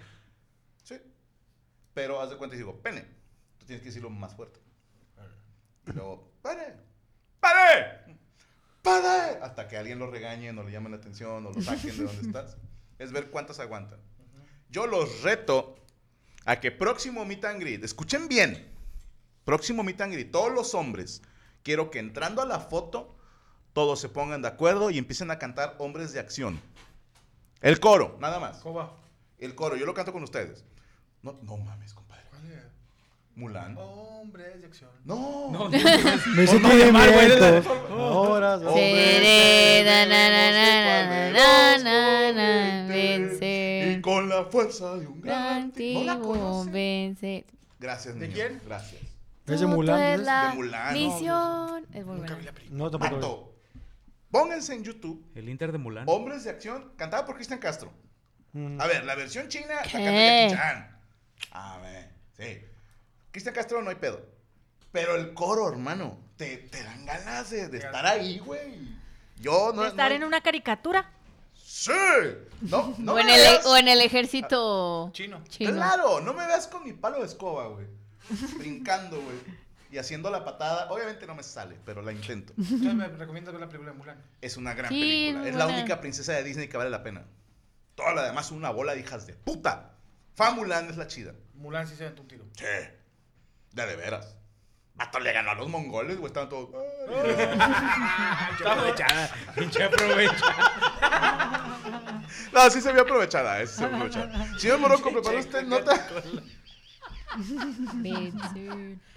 Sí. 0.85 1.01
Pero 1.93 2.21
haz 2.21 2.31
de 2.31 2.37
cuenta 2.37 2.57
y 2.57 2.59
digo, 2.59 2.81
pene. 2.81 3.05
Tú 3.59 3.67
tienes 3.67 3.83
que 3.83 3.89
decirlo 3.89 4.11
más 4.11 4.35
fuerte. 4.35 4.61
Y 5.87 5.93
luego, 5.93 6.33
pene. 6.43 6.75
¡Pene! 7.43 8.17
¡Pene! 8.83 9.39
Hasta 9.43 9.67
que 9.67 9.77
alguien 9.77 9.99
lo 9.99 10.09
regañe, 10.11 10.51
o 10.51 10.63
le 10.63 10.71
llamen 10.71 10.93
la 10.93 10.99
atención, 10.99 11.45
o 11.45 11.53
lo 11.53 11.61
saquen 11.61 11.99
de 11.99 12.05
donde 12.05 12.23
estás. 12.23 12.57
Es 12.99 13.11
ver 13.11 13.31
cuántas 13.31 13.59
aguantan. 13.59 13.99
Yo 14.69 14.87
los 14.87 15.23
reto 15.23 15.75
a 16.45 16.61
que 16.61 16.71
próximo 16.71 17.25
meet 17.25 17.45
and 17.45 17.61
greet, 17.61 17.85
escuchen 17.85 18.29
bien, 18.29 18.73
próximo 19.45 19.83
meet 19.83 20.01
and 20.01 20.13
greet, 20.13 20.31
todos 20.31 20.53
los 20.53 20.75
hombres, 20.75 21.23
quiero 21.63 21.91
que 21.91 21.99
entrando 21.99 22.43
a 22.43 22.47
la 22.47 22.59
foto, 22.61 23.17
todos 23.73 24.01
se 24.01 24.09
pongan 24.09 24.43
de 24.43 24.49
acuerdo 24.49 24.91
y 24.91 24.99
empiecen 24.99 25.31
a 25.31 25.39
cantar 25.39 25.77
hombres 25.79 26.13
de 26.13 26.21
acción. 26.21 26.61
El 27.61 27.81
coro, 27.81 28.19
nada 28.21 28.39
más. 28.41 28.59
¿Cómo 28.59 28.75
va? 28.77 28.97
El 29.39 29.55
coro, 29.55 29.77
yo 29.77 29.87
lo 29.87 29.95
canto 29.95 30.13
con 30.13 30.23
ustedes. 30.23 30.65
No, 31.23 31.39
no 31.43 31.57
mames, 31.57 31.95
compadre. 31.95 32.23
Mulan. 33.35 33.77
Hombres 33.79 34.61
de 34.61 34.67
acción. 34.67 34.91
No. 35.05 35.51
No, 35.51 35.71
Me 35.71 35.79
hice 35.79 36.59
de 36.59 36.93
vencer. 42.89 43.89
Y 43.99 44.01
con 44.03 44.29
la 44.29 44.45
fuerza 44.45 44.97
de 44.97 45.07
un 45.07 45.21
gran 45.23 45.73
¿No 45.77 46.05
la. 46.05 47.45
Gracias, 47.81 48.15
¿De 48.15 48.29
niño. 48.29 48.35
quién? 48.35 48.61
Gracias. 48.67 49.01
¿Es 49.47 49.61
de 49.61 49.67
Mulan, 49.67 50.01
es 50.03 50.27
De 50.27 50.55
Mulan. 50.55 50.93
Misión. 50.93 51.87
Es 51.93 52.05
muy 52.05 52.19
buena. 52.19 52.39
No, 52.71 52.91
tampoco. 52.91 53.52
Pónganse 54.33 54.75
en 54.75 54.83
YouTube 54.83 55.25
El 55.37 55.49
Inter 55.49 55.71
de 55.71 55.79
Mulan. 55.79 56.05
Hombres 56.09 56.43
de 56.43 56.51
Acción, 56.51 56.93
cantada 56.97 57.25
por 57.25 57.37
Cristian 57.37 57.61
Castro. 57.61 57.93
Mm. 58.53 58.81
A 58.81 58.87
ver, 58.89 59.05
la 59.05 59.15
versión 59.15 59.47
china 59.49 59.67
la 59.77 59.83
¿Qué? 59.83 59.93
canta 59.93 60.11
Jackie 60.11 60.55
Chan. 60.57 61.01
A 61.53 61.79
ver, 61.79 62.11
sí. 62.37 62.65
Cristian 63.31 63.55
Castro 63.55 63.81
no 63.83 63.91
hay 63.91 63.97
pedo. 63.97 64.27
Pero 64.91 65.15
el 65.17 65.33
coro, 65.35 65.69
hermano, 65.71 66.19
te, 66.37 66.57
te 66.57 66.83
dan 66.83 67.07
ganas 67.07 67.51
de, 67.51 67.69
de 67.69 67.79
estar 67.79 68.05
ahí, 68.07 68.39
güey. 68.41 68.89
Yo 69.39 69.73
no. 69.75 69.83
De 69.83 69.89
estar 69.89 70.11
no- 70.11 70.17
en 70.17 70.25
una 70.25 70.41
caricatura. 70.41 71.11
¡Sí! 71.55 71.93
No, 72.63 72.95
no 72.99 73.13
o, 73.13 73.15
me 73.15 73.23
en 73.23 73.29
el, 73.31 73.41
veas- 73.41 73.65
o 73.67 73.77
en 73.77 73.89
el 73.89 74.01
ejército 74.03 75.11
Chino. 75.15 75.43
chino. 75.49 75.73
Claro, 75.73 76.21
no 76.21 76.35
me 76.35 76.47
veas 76.47 76.67
con 76.67 76.85
mi 76.85 76.93
palo 76.93 77.21
de 77.21 77.27
escoba, 77.27 77.69
güey. 77.69 77.87
Brincando, 78.59 79.21
güey. 79.21 79.37
Y 79.93 79.99
haciendo 79.99 80.31
la 80.31 80.43
patada. 80.45 80.91
Obviamente 80.91 81.27
no 81.27 81.35
me 81.35 81.43
sale, 81.43 81.77
pero 81.85 82.01
la 82.03 82.13
intento. 82.13 82.53
Entonces 82.57 82.95
me 82.95 83.07
recomiendas 83.09 83.53
ver 83.53 83.61
la 83.61 83.69
película 83.69 83.93
de 83.93 83.99
Mulan. 83.99 84.17
Es 84.41 84.57
una 84.57 84.73
gran 84.75 84.91
Sí, 84.91 84.99
película. 85.01 85.41
muy 85.41 85.49
Es 85.51 85.55
la 85.55 85.65
buena. 85.67 85.79
única 85.81 86.01
princesa 86.01 86.33
de 86.33 86.43
Disney 86.43 86.69
que 86.69 86.77
vale 86.79 86.89
la 86.91 87.03
pena. 87.03 87.25
Toda 87.95 88.15
la 88.15 88.23
demás 88.25 88.51
una 88.53 88.71
bola 88.71 88.95
de 88.95 89.01
hijas 89.01 89.27
de 89.27 89.35
puta. 89.35 89.91
Famulan 90.35 90.89
es 90.89 90.97
la 90.97 91.07
chida. 91.09 91.35
Mulan 91.55 91.87
sí 91.87 91.95
se 91.95 92.05
aventó 92.05 92.23
un 92.23 92.29
tiro. 92.29 92.45
Sí. 92.57 92.65
De 92.65 93.87
de 93.87 93.97
veras. 93.97 94.35
Vato 94.95 95.21
le 95.21 95.33
ganó 95.33 95.51
a 95.51 95.55
los 95.55 95.69
mongoles, 95.69 96.17
güey. 96.17 96.29
Estaban 96.29 96.49
todos. 96.49 96.71
Aprovechada. 98.65 99.31
Pinche 99.55 99.83
aprovechada. 99.85 101.69
No, 102.53 102.71
sí 102.71 102.81
se 102.81 102.93
vio 102.93 103.03
aprovechada. 103.03 103.61
eh, 103.63 103.67
sí 103.67 103.75
se 103.77 103.87
vio 103.87 103.97
aprovechada. 103.97 104.59
Señor 104.59 104.79
Morocco, 104.79 105.11
¿preparó 105.13 105.39
usted 105.39 105.65
nota? 105.65 106.07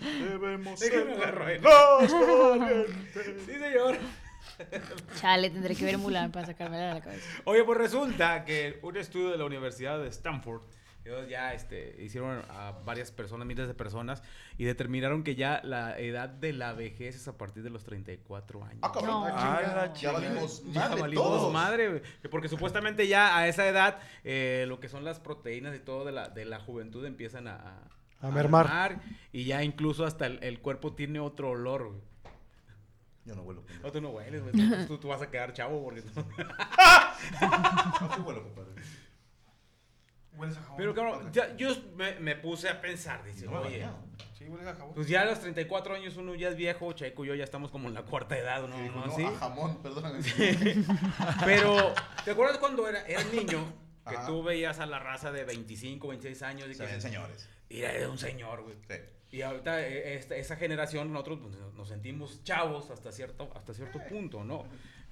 Debemos 0.02 0.80
Sí, 0.80 0.88
ser. 0.88 1.06
Sí, 3.46 3.54
señor. 3.54 3.98
Chale, 5.20 5.50
tendré 5.50 5.76
que 5.76 5.84
ver 5.86 5.98
Mulan 5.98 6.32
para 6.32 6.46
sacármela 6.46 6.88
de 6.88 6.94
la 6.96 7.02
cabeza. 7.02 7.28
Oye, 7.46 7.64
pues 7.64 7.78
resulta 7.78 8.46
que 8.46 8.80
un 8.84 8.96
estudio 8.98 9.30
de 9.32 9.38
la 9.38 9.46
Universidad 9.46 10.00
de 10.00 10.08
Stanford, 10.08 10.62
ellos 11.04 11.28
ya 11.30 11.54
este, 11.54 11.96
hicieron 12.02 12.42
a 12.50 12.72
varias 12.86 13.12
personas, 13.12 13.46
miles 13.46 13.68
de 13.68 13.74
personas, 13.74 14.24
y 14.58 14.64
determinaron 14.64 15.24
que 15.24 15.36
ya 15.36 15.60
la 15.64 16.00
edad 16.00 16.30
de 16.30 16.54
la 16.54 16.74
vejez 16.74 17.16
es 17.16 17.28
a 17.28 17.38
partir 17.38 17.64
de 17.64 17.70
los 17.70 17.84
34 17.84 18.64
años. 18.64 18.80
Ah, 18.82 18.92
cabrón. 18.94 19.12
No. 19.12 19.26
Ah, 19.28 19.62
la 19.76 19.94
Ya 19.94 20.12
valimos 20.14 20.64
Ya 20.72 20.88
madre 20.88 21.02
valimos 21.02 21.26
todos. 21.26 21.54
madre. 21.54 22.02
Porque 22.32 22.48
supuestamente 22.48 23.08
ya 23.08 23.38
a 23.38 23.48
esa 23.50 23.68
edad 23.68 24.00
eh, 24.24 24.66
lo 24.70 24.80
que 24.80 24.88
son 24.90 25.04
las 25.04 25.20
proteínas 25.20 25.76
y 25.76 25.80
todo 25.80 26.06
de 26.06 26.12
la, 26.14 26.30
de 26.30 26.46
la 26.46 26.60
juventud 26.60 27.06
empiezan 27.06 27.48
a, 27.50 27.56
a, 27.56 27.90
A 28.22 28.30
mermar. 28.32 29.00
Y 29.32 29.46
ya 29.46 29.64
incluso 29.64 30.06
hasta 30.06 30.26
el, 30.26 30.40
el 30.44 30.60
cuerpo 30.62 30.94
tiene 30.94 31.20
otro 31.20 31.52
olor, 31.52 31.90
güey. 31.90 32.02
Yo 33.26 33.36
no 33.36 33.44
vuelo. 33.44 33.64
No, 33.82 33.92
tú 33.92 34.02
no 34.02 34.10
hueles, 34.10 34.42
güey. 34.44 34.54
Tú, 34.54 34.86
tú- 34.88 34.98
tú 35.00 35.08
vas 35.08 35.22
a 35.22 35.32
quedar 35.32 35.52
chavo 35.54 35.84
porque... 35.84 36.02
No, 36.02 36.14
sí 38.16 38.22
vuelo, 38.22 38.44
compadre. 38.44 38.72
Hueles 40.38 40.58
a 40.58 40.62
jabón. 40.62 40.78
Pero 40.78 40.94
cabrón, 40.94 41.32
ya- 41.32 41.56
yo 41.56 41.70
me, 41.96 42.20
me 42.20 42.36
puse 42.36 42.70
a 42.70 42.80
pensar, 42.82 43.24
dice, 43.24 43.46
No, 43.48 43.62
oye... 43.62 43.88
Sí, 44.38 44.46
hueles 44.48 44.68
a 44.68 44.76
jabón. 44.76 44.94
Pues 44.94 45.08
ya 45.08 45.22
a 45.22 45.26
los 45.26 45.40
34 45.40 45.96
años 45.96 46.18
uno 46.18 46.36
ya 46.36 46.50
es 46.50 46.56
viejo, 46.56 46.92
Checo 46.94 47.26
y 47.26 47.30
yo 47.30 47.36
ya 47.36 47.44
estamos 47.44 47.72
como 47.72 47.88
en 47.88 47.96
la 47.96 48.04
cuarta 48.04 48.38
edad, 48.38 48.68
¿no? 48.68 48.76
Sí, 48.78 48.92
¿No? 48.94 49.06
no, 49.08 49.16
¿Sí? 49.16 49.24
a 49.24 49.32
jamón, 49.38 49.82
perdóname. 49.82 50.20
Pero, 51.46 51.94
¿te 52.26 52.32
acuerdas 52.32 52.58
cuando 52.60 52.88
era, 52.88 53.02
eras 53.08 53.26
niño? 53.34 53.66
Que 54.08 54.18
Ajá. 54.18 54.28
tú 54.28 54.44
veías 54.44 54.80
a 54.80 54.86
la 54.86 55.00
raza 55.00 55.32
de 55.32 55.46
25, 55.46 56.08
26 56.10 56.42
años 56.44 56.68
y 56.70 56.78
que 56.78 57.02
señores. 57.02 57.50
Y 57.70 57.82
era 57.82 58.10
un 58.10 58.18
señor, 58.18 58.64
güey. 58.64 58.76
Sí. 58.88 58.96
Y 59.38 59.42
ahorita 59.42 59.86
eh, 59.86 60.16
esta- 60.16 60.36
esa 60.36 60.56
generación 60.56 61.12
nosotros 61.12 61.40
pues, 61.42 61.56
nos- 61.76 61.88
sentimos 61.90 62.44
chavos 62.44 62.90
hasta 62.92 63.12
cierto, 63.12 63.50
hasta 63.56 63.74
cierto 63.74 64.00
punto, 64.10 64.44
¿no? 64.44 64.64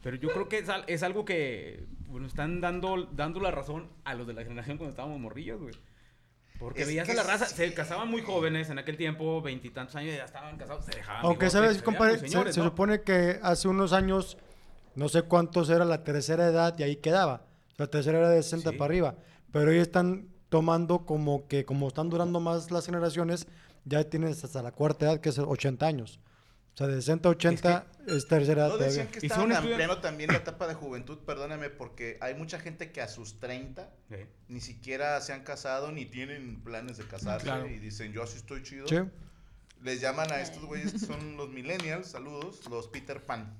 Pero 0.01 0.17
yo 0.17 0.29
creo 0.29 0.47
que 0.49 0.59
es, 0.59 0.67
es 0.87 1.03
algo 1.03 1.23
que 1.25 1.85
bueno, 2.07 2.27
están 2.27 2.61
dando, 2.61 3.07
dando 3.11 3.39
la 3.39 3.51
razón 3.51 3.89
a 4.03 4.13
los 4.15 4.27
de 4.27 4.33
la 4.33 4.43
generación 4.43 4.77
cuando 4.77 4.91
estábamos 4.91 5.19
morrillos, 5.19 5.61
güey. 5.61 5.73
Porque 6.59 6.81
Es 6.83 6.87
veías 6.87 7.09
a 7.09 7.13
la 7.15 7.23
raza, 7.23 7.45
sí. 7.47 7.55
se 7.55 7.73
casaban 7.73 8.07
muy 8.09 8.21
jóvenes 8.21 8.69
en 8.69 8.77
aquel 8.79 8.95
tiempo, 8.95 9.41
veintitantos 9.41 9.95
años, 9.95 10.15
ya 10.15 10.23
estaban 10.25 10.55
casados, 10.57 10.85
se 10.85 10.95
dejaban. 10.95 11.25
Aunque 11.25 11.45
bigotes, 11.45 11.51
sabes, 11.53 11.77
se 11.77 11.83
compadre, 11.83 12.19
se, 12.19 12.27
señores, 12.29 12.53
se 12.55 12.61
¿no? 12.61 12.67
supone 12.67 13.01
que 13.01 13.39
hace 13.41 13.67
unos 13.67 13.91
años, 13.91 14.37
no 14.95 15.09
sé 15.09 15.23
cuántos 15.23 15.69
era 15.69 15.83
la 15.83 16.03
tercera 16.03 16.45
edad 16.47 16.75
y 16.77 16.83
ahí 16.83 16.95
quedaba. 16.97 17.47
La 17.77 17.87
tercera 17.87 18.19
era 18.19 18.29
de 18.29 18.41
60 18.43 18.69
Sí. 18.71 18.77
para 18.77 18.85
arriba. 18.91 19.15
Pero 19.51 19.71
ellos 19.71 19.81
están 19.87 20.27
tomando 20.53 21.03
como 21.07 21.47
que, 21.47 21.65
como 21.65 21.87
están 21.87 22.11
durando 22.11 22.39
más 22.39 22.69
las 22.69 22.85
generaciones, 22.85 23.47
ya 23.85 24.03
tienes 24.07 24.43
hasta 24.43 24.61
la 24.61 24.71
cuarta 24.71 25.05
edad, 25.07 25.19
que 25.19 25.29
es 25.29 25.39
80 25.39 25.87
años. 25.87 26.19
O 26.75 26.77
sea, 26.77 26.85
de 26.85 26.93
60 26.93 27.27
a 27.27 27.31
80 27.31 27.87
es, 28.05 28.27
tercera 28.27 28.61
edad 28.61 28.69
No 28.69 28.73
todavía. 28.75 28.85
decían 28.87 29.07
que 29.07 29.25
estaban 29.25 29.51
estudio- 29.51 29.71
ampliando 29.71 29.97
también 29.99 30.31
la 30.31 30.37
etapa 30.37 30.67
de 30.67 30.75
juventud, 30.75 31.17
perdóname, 31.25 31.71
porque 31.71 32.19
hay 32.21 32.35
mucha 32.35 32.59
gente 32.59 32.91
que 32.91 33.01
a 33.01 33.07
sus 33.07 33.39
30 33.39 33.89
Sí. 34.09 34.17
ni 34.47 34.61
siquiera 34.61 35.19
se 35.21 35.33
han 35.33 35.41
casado 35.43 35.91
ni 35.91 36.05
tienen 36.05 36.61
planes 36.63 36.97
de 36.97 37.05
casarse 37.05 37.45
Claro. 37.47 37.65
y 37.67 37.79
dicen, 37.79 38.13
yo 38.13 38.21
así 38.21 38.37
estoy 38.37 38.61
chido. 38.61 38.87
Sí. 38.87 38.97
Les 39.81 40.01
llaman 40.01 40.31
a 40.31 40.39
estos 40.39 40.63
güeyes 40.65 40.91
que 40.93 40.99
son 40.99 41.35
los 41.35 41.49
millennials, 41.49 42.07
saludos, 42.09 42.61
los 42.69 42.87
Peter 42.89 43.25
Pan. 43.25 43.57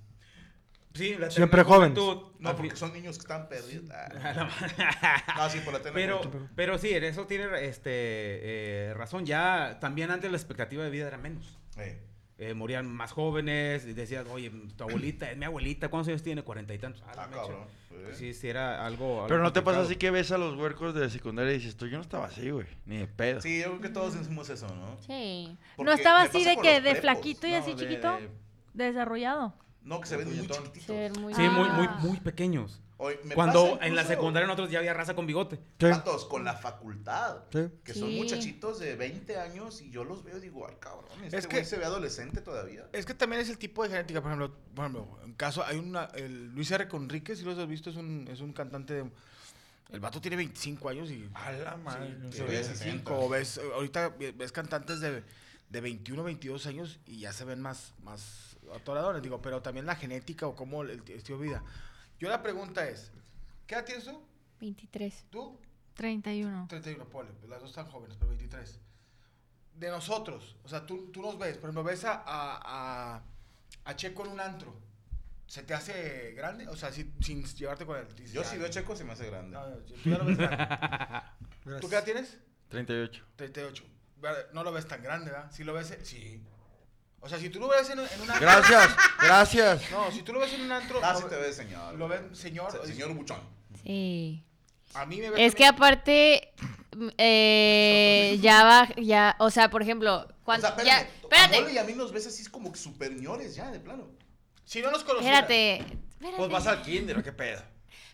Sí, 0.94 1.16
la 1.18 1.32
Siempre 1.32 1.64
jóvenes. 1.64 1.98
juventud, 1.98 2.32
No, 2.40 2.50
al 2.50 2.56
porque 2.56 2.76
son 2.76 2.94
niños 2.94 3.18
que 3.18 3.22
están 3.22 3.50
perdidos. 3.50 3.90
Ah, 3.92 4.10
pero, 4.12 4.48
No, 5.38 5.50
sí, 5.50 5.60
por 5.62 5.74
la 5.74 5.80
juventud. 5.80 6.48
pero 6.56 6.78
sí, 6.78 6.92
en 6.94 7.04
eso 7.04 7.26
tiene 7.26 7.46
este, 7.66 7.90
eh, 7.92 8.94
razón. 8.96 9.26
Ya 9.26 9.78
también 9.80 10.12
antes 10.12 10.30
la 10.30 10.38
expectativa 10.38 10.84
de 10.84 10.90
vida 10.90 11.08
era 11.08 11.18
menos. 11.18 11.58
Eh, 11.78 12.00
Eh, 12.40 12.54
morían 12.56 12.88
más 12.88 13.12
jóvenes 13.12 13.86
y 13.86 13.94
decías, 13.94 14.26
oye, 14.28 14.52
tu 14.76 14.84
abuelita, 14.84 15.30
es 15.32 15.38
mi 15.38 15.46
abuelita, 15.46 15.90
¿cuántos 15.90 16.10
años 16.10 16.24
tiene? 16.24 16.42
Cuarenta 16.42 16.74
y 16.74 16.80
tantos. 16.80 17.02
Ah, 17.06 17.12
Ah, 17.16 17.28
cabrón. 17.32 17.66
Pues 17.90 18.18
sí, 18.18 18.34
sí, 18.34 18.50
era 18.50 18.86
algo. 18.86 19.18
algo 19.18 19.28
Pero 19.28 19.44
no 19.44 19.54
te 19.54 19.62
pasa 19.62 19.82
así 19.82 19.96
que 19.98 20.10
ves 20.12 20.32
a 20.32 20.38
los 20.40 20.56
huercos 20.58 20.94
de 20.96 21.10
secundaria 21.12 21.54
y 21.54 21.60
dices, 21.60 21.78
tú 21.78 21.86
yo 21.88 21.98
no 21.98 22.02
estaba 22.02 22.26
así, 22.26 22.50
güey. 22.50 22.66
Ni 22.86 22.98
de 22.98 23.08
pedo. 23.08 23.40
Sí, 23.40 23.60
yo 23.62 23.70
creo 23.70 23.82
que 23.82 23.90
todos 23.90 24.16
decimos 24.18 24.50
eso, 24.50 24.68
¿no? 24.68 24.98
Sí. 25.08 25.56
Porque 25.76 25.90
¿No 25.92 25.96
estaba 25.96 26.24
así 26.24 26.44
de 26.44 26.58
que 26.58 26.74
de 26.82 26.82
prepos. 26.82 27.02
flaquito 27.02 27.48
y 27.48 27.52
No, 27.52 27.58
así 27.58 27.74
de- 27.76 27.78
chiquito? 27.78 28.18
de- 28.18 28.30
Desarrollado. 28.74 29.54
No, 29.84 30.00
que 30.02 30.08
se 30.08 30.18
ven 30.18 30.28
muy 30.36 30.48
chiquititos. 30.48 31.18
Muy... 31.20 31.34
Sí, 31.34 31.42
muy, 31.42 31.70
muy, 31.70 31.88
Ah. 31.90 32.00
muy 32.02 32.18
pequeños. 32.20 32.80
Hoy, 32.98 33.16
me 33.26 33.36
Cuando 33.36 33.72
pasa 33.74 33.86
en 33.86 33.96
la 33.96 34.02
incluso- 34.04 34.08
secundaria 34.08 34.48
nosotros 34.48 34.72
ya 34.72 34.80
había 34.80 34.94
raza 34.94 35.14
con 35.14 35.28
bigote. 35.28 35.58
Sí. 35.78 35.88
Vatos 35.88 36.24
con 36.26 36.46
la 36.46 36.54
facultad. 36.54 37.40
Sí. 37.52 37.68
Que 37.84 37.94
son 37.94 38.08
Sí. 38.10 38.16
muchachitos 38.16 38.80
de 38.80 38.96
20 38.96 39.38
años 39.38 39.82
y 39.82 39.90
yo 39.92 40.06
los 40.06 40.24
veo 40.24 40.38
y 40.38 40.42
digo, 40.42 40.66
ay 40.70 40.76
cabrón, 40.80 41.06
este 41.24 41.38
Es 41.38 41.48
güey 41.48 41.60
que- 41.60 41.66
se 41.66 41.78
ve 41.78 41.84
adolescente 41.86 42.40
todavía. 42.40 42.88
Es 42.94 43.06
que 43.06 43.14
también 43.14 43.42
es 43.42 43.50
el 43.50 43.58
tipo 43.58 43.84
de 43.84 43.90
genética, 43.90 44.22
por 44.22 44.32
ejemplo, 44.32 44.56
por 44.74 44.86
ejemplo, 44.86 45.20
en 45.26 45.34
caso, 45.34 45.66
hay 45.66 45.78
una, 45.80 46.06
el 46.14 46.54
Luis 46.54 46.72
R. 46.72 46.88
Conríquez, 46.88 47.40
si 47.40 47.44
los 47.46 47.58
has 47.58 47.68
visto, 47.68 47.90
es 47.90 47.98
un, 47.98 48.26
es 48.32 48.40
un 48.40 48.54
cantante 48.54 48.94
de, 48.94 49.12
el 49.92 50.00
vato 50.00 50.22
tiene 50.22 50.38
25 50.38 50.88
años 50.88 51.12
y... 51.12 51.30
A 51.34 51.52
la 51.52 51.76
madre. 51.78 52.16
No 52.20 52.32
se 52.32 52.44
ve 52.44 52.50
ve 52.52 52.64
sabía. 52.64 52.84
25, 52.94 53.20
o 53.20 53.28
ves, 53.28 53.60
ahorita 53.76 54.10
ves 54.36 54.52
cantantes 54.54 55.02
de, 55.02 55.24
de 55.70 55.82
21, 55.82 56.24
22 56.24 56.68
años 56.68 57.00
y 57.06 57.20
ya 57.20 57.34
se 57.34 57.44
ven 57.44 57.62
más, 57.62 57.94
más 58.02 58.53
atoradores, 58.74 59.22
digo, 59.22 59.42
pero 59.42 59.62
también 59.62 59.86
la 59.86 59.96
genética 59.96 60.48
o 60.48 60.56
cómo 60.56 60.82
el, 60.84 61.02
estilo 61.10 61.38
de 61.40 61.44
vida. 61.48 61.64
Yo 62.20 62.30
la 62.30 62.42
pregunta 62.42 62.88
es, 62.88 63.12
¿qué 63.68 63.76
edad 63.76 63.86
tienes 63.86 64.06
tú? 64.06 64.22
23. 64.60 65.26
¿Tú? 65.30 65.60
31. 65.96 66.68
31, 66.70 67.06
pole, 67.10 67.30
pues 67.40 67.50
las 67.50 67.60
dos 67.62 67.70
están 67.70 67.88
jóvenes, 67.88 68.16
pero 68.18 68.30
23. 68.30 68.80
De 69.76 69.90
nosotros, 69.90 70.56
o 70.64 70.68
sea, 70.70 70.86
tú, 70.86 71.12
tú 71.12 71.22
nos 71.22 71.38
ves, 71.38 71.58
por 71.58 71.70
ejemplo, 71.70 71.84
ves 71.84 72.06
a, 72.06 72.14
a, 72.26 73.16
a, 73.16 73.24
a 73.86 73.96
Checo 73.96 74.26
en 74.26 74.32
un 74.32 74.40
antro. 74.40 74.74
¿Se 75.48 75.62
te 75.64 75.74
hace 75.74 76.32
grande? 76.34 76.68
O 76.68 76.76
sea, 76.76 76.92
si- 76.92 77.12
sin 77.22 77.44
llevarte 77.44 77.86
con 77.86 77.98
él. 77.98 78.08
dices, 78.16 78.32
Yo 78.34 78.42
"Ah, 78.42 78.46
si 78.46 78.58
veo 78.58 78.68
a 78.68 78.70
Checo 78.70 78.96
se 78.96 79.04
me 79.04 79.12
hace 79.12 79.28
grande. 79.30 79.52
No, 79.52 79.68
no, 79.70 79.76
tú 79.78 79.94
ya 80.06 80.18
lo 80.18 80.26
ves 80.26 80.38
grande. 80.38 80.68
¿Tú 81.82 81.90
qué 81.90 81.96
edad 81.96 82.04
tienes? 82.04 82.38
38. 82.70 83.24
38. 83.36 83.84
Vale, 84.18 84.38
No 84.54 84.64
lo 84.64 84.72
ves 84.72 84.88
tan 84.88 85.04
grande, 85.04 85.30
¿verdad? 85.32 85.52
Si 85.52 85.64
lo 85.64 85.74
ves, 85.74 85.96
sí. 86.04 86.42
O 87.26 87.30
sea, 87.30 87.40
si 87.40 87.50
tú 87.50 87.60
lo 87.60 87.70
ves 87.70 87.90
en, 87.90 88.00
en 88.00 88.22
un 88.22 88.30
antro. 88.30 88.40
Gracias, 88.40 88.90
gracias. 89.22 89.92
No, 89.92 90.12
si 90.12 90.22
tú 90.24 90.34
lo 90.34 90.40
ves 90.40 90.54
en 90.54 90.62
un 90.62 90.72
antro. 90.74 91.00
Ah, 91.02 91.16
sí 91.16 91.24
ve- 91.24 91.30
te 91.30 91.36
ves, 91.38 91.56
señor. 91.56 91.96
Lo 91.96 92.08
ven, 92.10 92.36
señor. 92.36 92.72
Se- 92.72 92.86
Señor 92.86 93.14
Buchón. 93.14 93.40
Sí. 93.84 94.44
A 94.94 95.06
mí 95.06 95.18
me 95.22 95.30
ve 95.32 95.46
Es 95.46 95.56
que 95.56 95.64
también- 95.64 95.76
aparte, 95.76 96.54
mm, 96.96 97.08
eh, 97.18 98.38
ya 98.42 98.64
va, 98.64 98.90
ya, 99.02 99.36
o 99.40 99.50
sea, 99.50 99.70
por 99.70 99.82
ejemplo, 99.82 100.28
O 100.30 100.44
cuando, 100.44 100.68
sea, 100.68 100.84
ya, 100.84 101.00
espérate, 101.02 101.16
a 101.16 101.38
Mole 101.40 101.46
espérate, 101.58 101.74
y 101.74 101.78
a 101.78 101.84
mí 101.86 101.94
nos 101.94 102.12
ves 102.12 102.28
así 102.28 102.46
como 102.48 102.72
que 102.72 102.78
superiores 102.78 103.56
ya, 103.56 103.72
de 103.72 103.80
plano. 103.80 104.06
Si 104.66 104.82
no 104.82 104.92
los 104.92 105.04
conociera. 105.04 105.40
espérate, 105.40 105.76
espérate. 106.12 106.38
Pues 106.38 106.50
vas 106.52 106.68
al 106.68 106.82
kinder, 106.84 107.18
¿o 107.18 107.24
qué 107.24 107.32
pedo? 107.32 107.62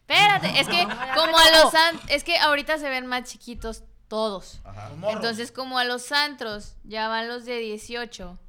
Espérate, 0.07 0.59
es 0.59 0.67
que 0.67 0.83
como 1.15 1.37
a 1.37 1.51
los 1.63 1.73
an- 1.75 1.99
es 2.09 2.23
que 2.23 2.37
ahorita 2.37 2.77
se 2.77 2.89
ven 2.89 3.05
más 3.07 3.23
chiquitos 3.29 3.83
todos. 4.07 4.61
Ajá. 4.63 4.89
Los 4.89 4.97
morros. 4.97 5.15
Entonces, 5.17 5.51
como 5.51 5.77
a 5.79 5.83
los 5.83 6.11
antros 6.11 6.75
ya 6.83 7.07
van 7.09 7.27
los 7.27 7.45
de 7.45 7.57
18, 7.59 8.39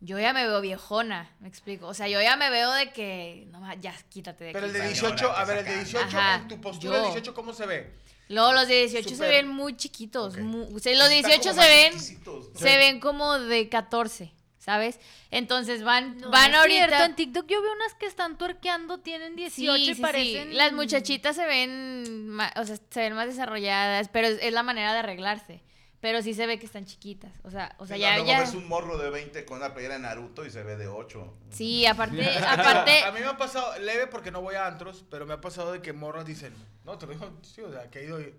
yo 0.00 0.18
ya 0.18 0.32
me 0.32 0.46
veo 0.46 0.60
viejona, 0.60 1.30
me 1.40 1.48
explico. 1.48 1.86
O 1.86 1.94
sea, 1.94 2.08
yo 2.08 2.20
ya 2.22 2.36
me 2.36 2.50
veo 2.50 2.72
de 2.72 2.92
que, 2.92 3.46
no, 3.50 3.60
ma- 3.60 3.74
ya 3.74 3.94
quítate 4.08 4.44
de 4.44 4.52
Pero 4.52 4.66
el 4.66 4.70
aquí. 4.72 4.80
de 4.88 4.94
Señora, 4.94 5.10
18, 5.16 5.32
a 5.36 5.44
ver, 5.44 5.58
el 5.58 5.64
de 5.64 5.70
saca. 5.70 5.82
18, 5.84 6.06
Ajá, 6.18 6.34
en 6.36 6.48
tu 6.48 6.60
postura 6.60 6.92
yo. 6.94 6.98
de 7.00 7.06
18, 7.08 7.34
¿cómo 7.34 7.52
se 7.52 7.66
ve? 7.66 7.92
Luego 8.28 8.52
los 8.52 8.68
de 8.68 8.74
18 8.86 9.08
se 9.14 9.26
ven 9.28 9.48
muy 9.48 9.76
chiquitos. 9.76 10.34
O 10.34 10.78
sea, 10.78 10.92
los 10.94 11.10
Están 11.10 11.30
18 11.30 11.40
como 11.50 11.52
se 11.54 11.54
más 11.54 11.68
ven, 11.68 12.54
se 12.54 12.76
ven 12.76 13.00
como 13.00 13.38
de 13.38 13.68
14, 13.70 14.32
¿sabes? 14.58 15.00
Entonces 15.30 15.82
van, 15.82 16.18
No, 16.18 16.30
van 16.30 16.50
es 16.50 16.56
ahorita. 16.58 16.86
cierto, 16.88 17.04
en 17.06 17.14
TikTok 17.16 17.46
yo 17.48 17.62
veo 17.62 17.72
unas 17.72 17.94
que 17.94 18.04
están 18.06 18.36
tuerqueando, 18.36 18.98
tienen 18.98 19.34
18 19.34 19.76
Sí, 19.84 19.90
y 19.90 19.94
sí, 19.94 20.00
parecen... 20.02 20.48
sí. 20.50 20.54
Las 20.54 20.72
muchachitas 20.74 21.36
se 21.36 21.46
ven, 21.46 22.28
ma- 22.28 22.52
o 22.56 22.64
sea, 22.64 22.76
se 22.90 23.00
ven 23.00 23.14
más 23.14 23.26
desarrolladas, 23.28 24.08
pero 24.10 24.28
es, 24.28 24.38
es 24.42 24.52
la 24.52 24.62
manera 24.62 24.92
de 24.92 24.98
arreglarse. 24.98 25.62
Pero 26.00 26.22
sí 26.22 26.32
se 26.32 26.46
ve 26.46 26.58
que 26.60 26.66
están 26.66 26.84
chiquitas. 26.84 27.32
O 27.42 27.50
sea, 27.50 27.74
o 27.78 27.86
sea, 27.86 27.96
Sí, 27.96 28.02
ya, 28.02 28.14
luego 28.16 28.30
ya. 28.30 28.40
ves 28.40 28.54
un 28.54 28.68
morro 28.68 28.98
de 28.98 29.10
20 29.10 29.44
con 29.44 29.58
una 29.58 29.72
playera 29.74 29.94
de 29.94 30.00
Naruto 30.00 30.46
y 30.46 30.50
se 30.50 30.62
ve 30.62 30.76
de 30.76 30.86
8. 30.86 31.34
Sí, 31.50 31.86
aparte, 31.86 32.22
aparte, 32.46 33.00
A 33.02 33.10
mí 33.10 33.18
me 33.20 33.26
ha 33.26 33.36
pasado, 33.36 33.76
leve 33.80 34.06
porque 34.06 34.30
no 34.30 34.40
voy 34.40 34.54
a 34.54 34.66
antros, 34.66 35.04
pero 35.10 35.26
me 35.26 35.34
ha 35.34 35.40
pasado 35.40 35.72
de 35.72 35.82
que 35.82 35.92
morras 35.92 36.24
dicen, 36.24 36.54
no, 36.84 36.96
te 36.98 37.06
lo 37.06 37.12
digo, 37.14 37.30
sí, 37.42 37.62
o 37.62 37.72
sea, 37.72 37.90
que 37.90 38.00
he 38.00 38.04
ido 38.04 38.20
y, 38.20 38.32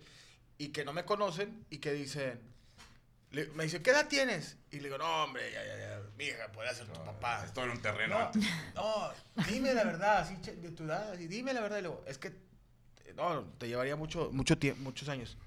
y 0.58 0.70
que 0.70 0.86
no 0.86 0.94
me 0.94 1.04
conocen 1.04 1.66
y 1.70 1.80
que 1.80 1.92
dicen, 1.92 2.40
le- 3.32 3.48
me 3.48 3.66
dicen, 3.66 3.84
¿qué 3.84 3.90
edad 3.92 4.08
tienes? 4.08 4.56
Y 4.72 4.78
le 4.78 4.84
digo, 4.84 4.98
no, 4.98 5.24
hombre, 5.26 5.52
ya, 5.52 5.62
ya, 5.66 5.78
ya, 5.78 6.02
mi 6.18 6.26
hija, 6.26 6.48
puede 6.54 6.74
ser 6.74 6.88
tu 6.88 7.04
papá. 7.04 7.44
Estoy 7.46 7.66
en 7.66 7.72
un 7.72 7.82
terreno. 7.82 8.32
No, 8.74 9.12
no, 9.36 9.44
dime 9.50 9.74
la 9.74 9.84
verdad, 9.84 10.20
así, 10.20 10.36
de 10.38 10.72
tu 10.72 10.86
edad, 10.86 11.12
así, 11.12 11.28
dime 11.28 11.54
la 11.54 11.60
verdad. 11.60 11.80
Y 11.80 11.82
luego, 11.82 12.06
es 12.08 12.18
que, 12.18 12.32
no, 13.18 13.44
te 13.58 13.68
llevaría 13.68 13.98
mucho, 13.98 14.30
mucho 14.32 14.58
tiempo, 14.58 14.82
muchos 14.82 15.10
años. 15.10 15.38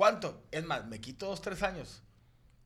¿Cuánto? 0.00 0.44
Es 0.50 0.64
más, 0.64 0.86
me 0.86 0.98
quito 0.98 1.26
dos, 1.26 1.42
tres 1.42 1.62
años. 1.62 2.02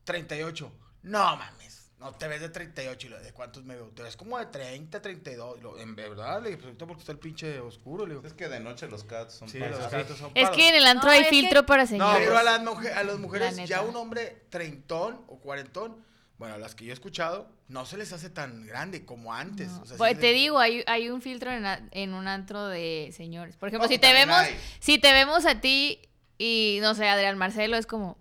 38. 0.05 0.71
No 1.03 1.35
mames. 1.35 1.91
no 1.99 2.13
te 2.13 2.29
ves 2.29 2.39
de 2.39 2.47
38. 2.47 3.07
Y 3.07 3.09
lo, 3.09 3.19
¿de 3.19 3.33
cuántos 3.33 3.65
me 3.65 3.75
veo? 3.75 3.87
Te 3.89 4.03
ves 4.03 4.15
como 4.15 4.39
de 4.39 4.45
30, 4.45 5.01
32. 5.01 5.57
Y 5.57 5.61
lo, 5.61 5.77
en 5.77 5.97
verdad, 5.97 6.41
le 6.41 6.51
dije, 6.51 6.61
pues 6.61 6.75
porque 6.77 7.01
está 7.01 7.11
el 7.11 7.19
pinche 7.19 7.59
oscuro. 7.59 8.05
Le 8.07 8.15
digo, 8.15 8.25
Es 8.25 8.31
que 8.33 8.47
de 8.47 8.61
noche 8.61 8.87
los 8.87 9.03
cats 9.03 9.33
son 9.33 9.49
sí, 9.49 9.59
los 9.59 9.91
gatos 9.91 10.17
son 10.17 10.31
Es 10.33 10.43
paros. 10.43 10.55
que 10.57 10.69
en 10.69 10.75
el 10.75 10.85
antro 10.85 11.07
No, 11.07 11.11
hay 11.13 11.23
es 11.23 11.25
que- 11.27 11.31
filtro 11.31 11.65
para 11.65 11.83
No, 11.83 11.89
señores. 11.89 12.19
pero 12.25 12.37
a 12.37 12.43
las, 12.43 12.63
mujer- 12.63 12.93
a 12.93 13.03
las 13.03 13.19
mujeres, 13.19 13.57
La 13.57 13.65
ya 13.65 13.81
un 13.81 13.97
hombre 13.97 14.45
treintón 14.49 15.21
o 15.27 15.37
cuarentón, 15.41 16.05
bueno, 16.37 16.55
a 16.55 16.57
las 16.57 16.73
que 16.73 16.85
yo 16.85 16.91
he 16.91 16.93
escuchado, 16.93 17.49
no 17.67 17.85
se 17.85 17.97
les 17.97 18.13
hace 18.13 18.29
tan 18.29 18.65
grande 18.65 19.03
como 19.03 19.33
antes. 19.33 19.67
No. 19.71 19.81
O 19.81 19.85
sea, 19.85 19.95
sí 19.95 19.97
Pues 19.97 20.13
se 20.15 20.21
te 20.21 20.27
les- 20.31 20.35
digo, 20.35 20.57
hay, 20.57 20.85
hay 20.87 21.09
un 21.09 21.21
filtro 21.21 21.51
en, 21.51 21.65
a- 21.65 21.85
en 21.91 22.13
un 22.13 22.29
antro 22.29 22.65
de 22.69 23.11
señores. 23.13 23.57
Por 23.57 23.67
ejemplo, 23.67 23.89
si 23.89 23.97
te 23.97 24.07
también 24.07 24.29
vemos, 24.29 24.41
hay. 24.41 24.57
si 24.79 24.99
te 24.99 25.11
vemos 25.11 25.45
a 25.45 25.59
ti 25.59 25.99
y 26.37 26.79
no 26.81 26.95
sé, 26.95 27.07
Adrián 27.07 27.37
Marcelo 27.37 27.77
es 27.77 27.85
como, 27.87 28.17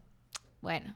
bueno, 0.60 0.94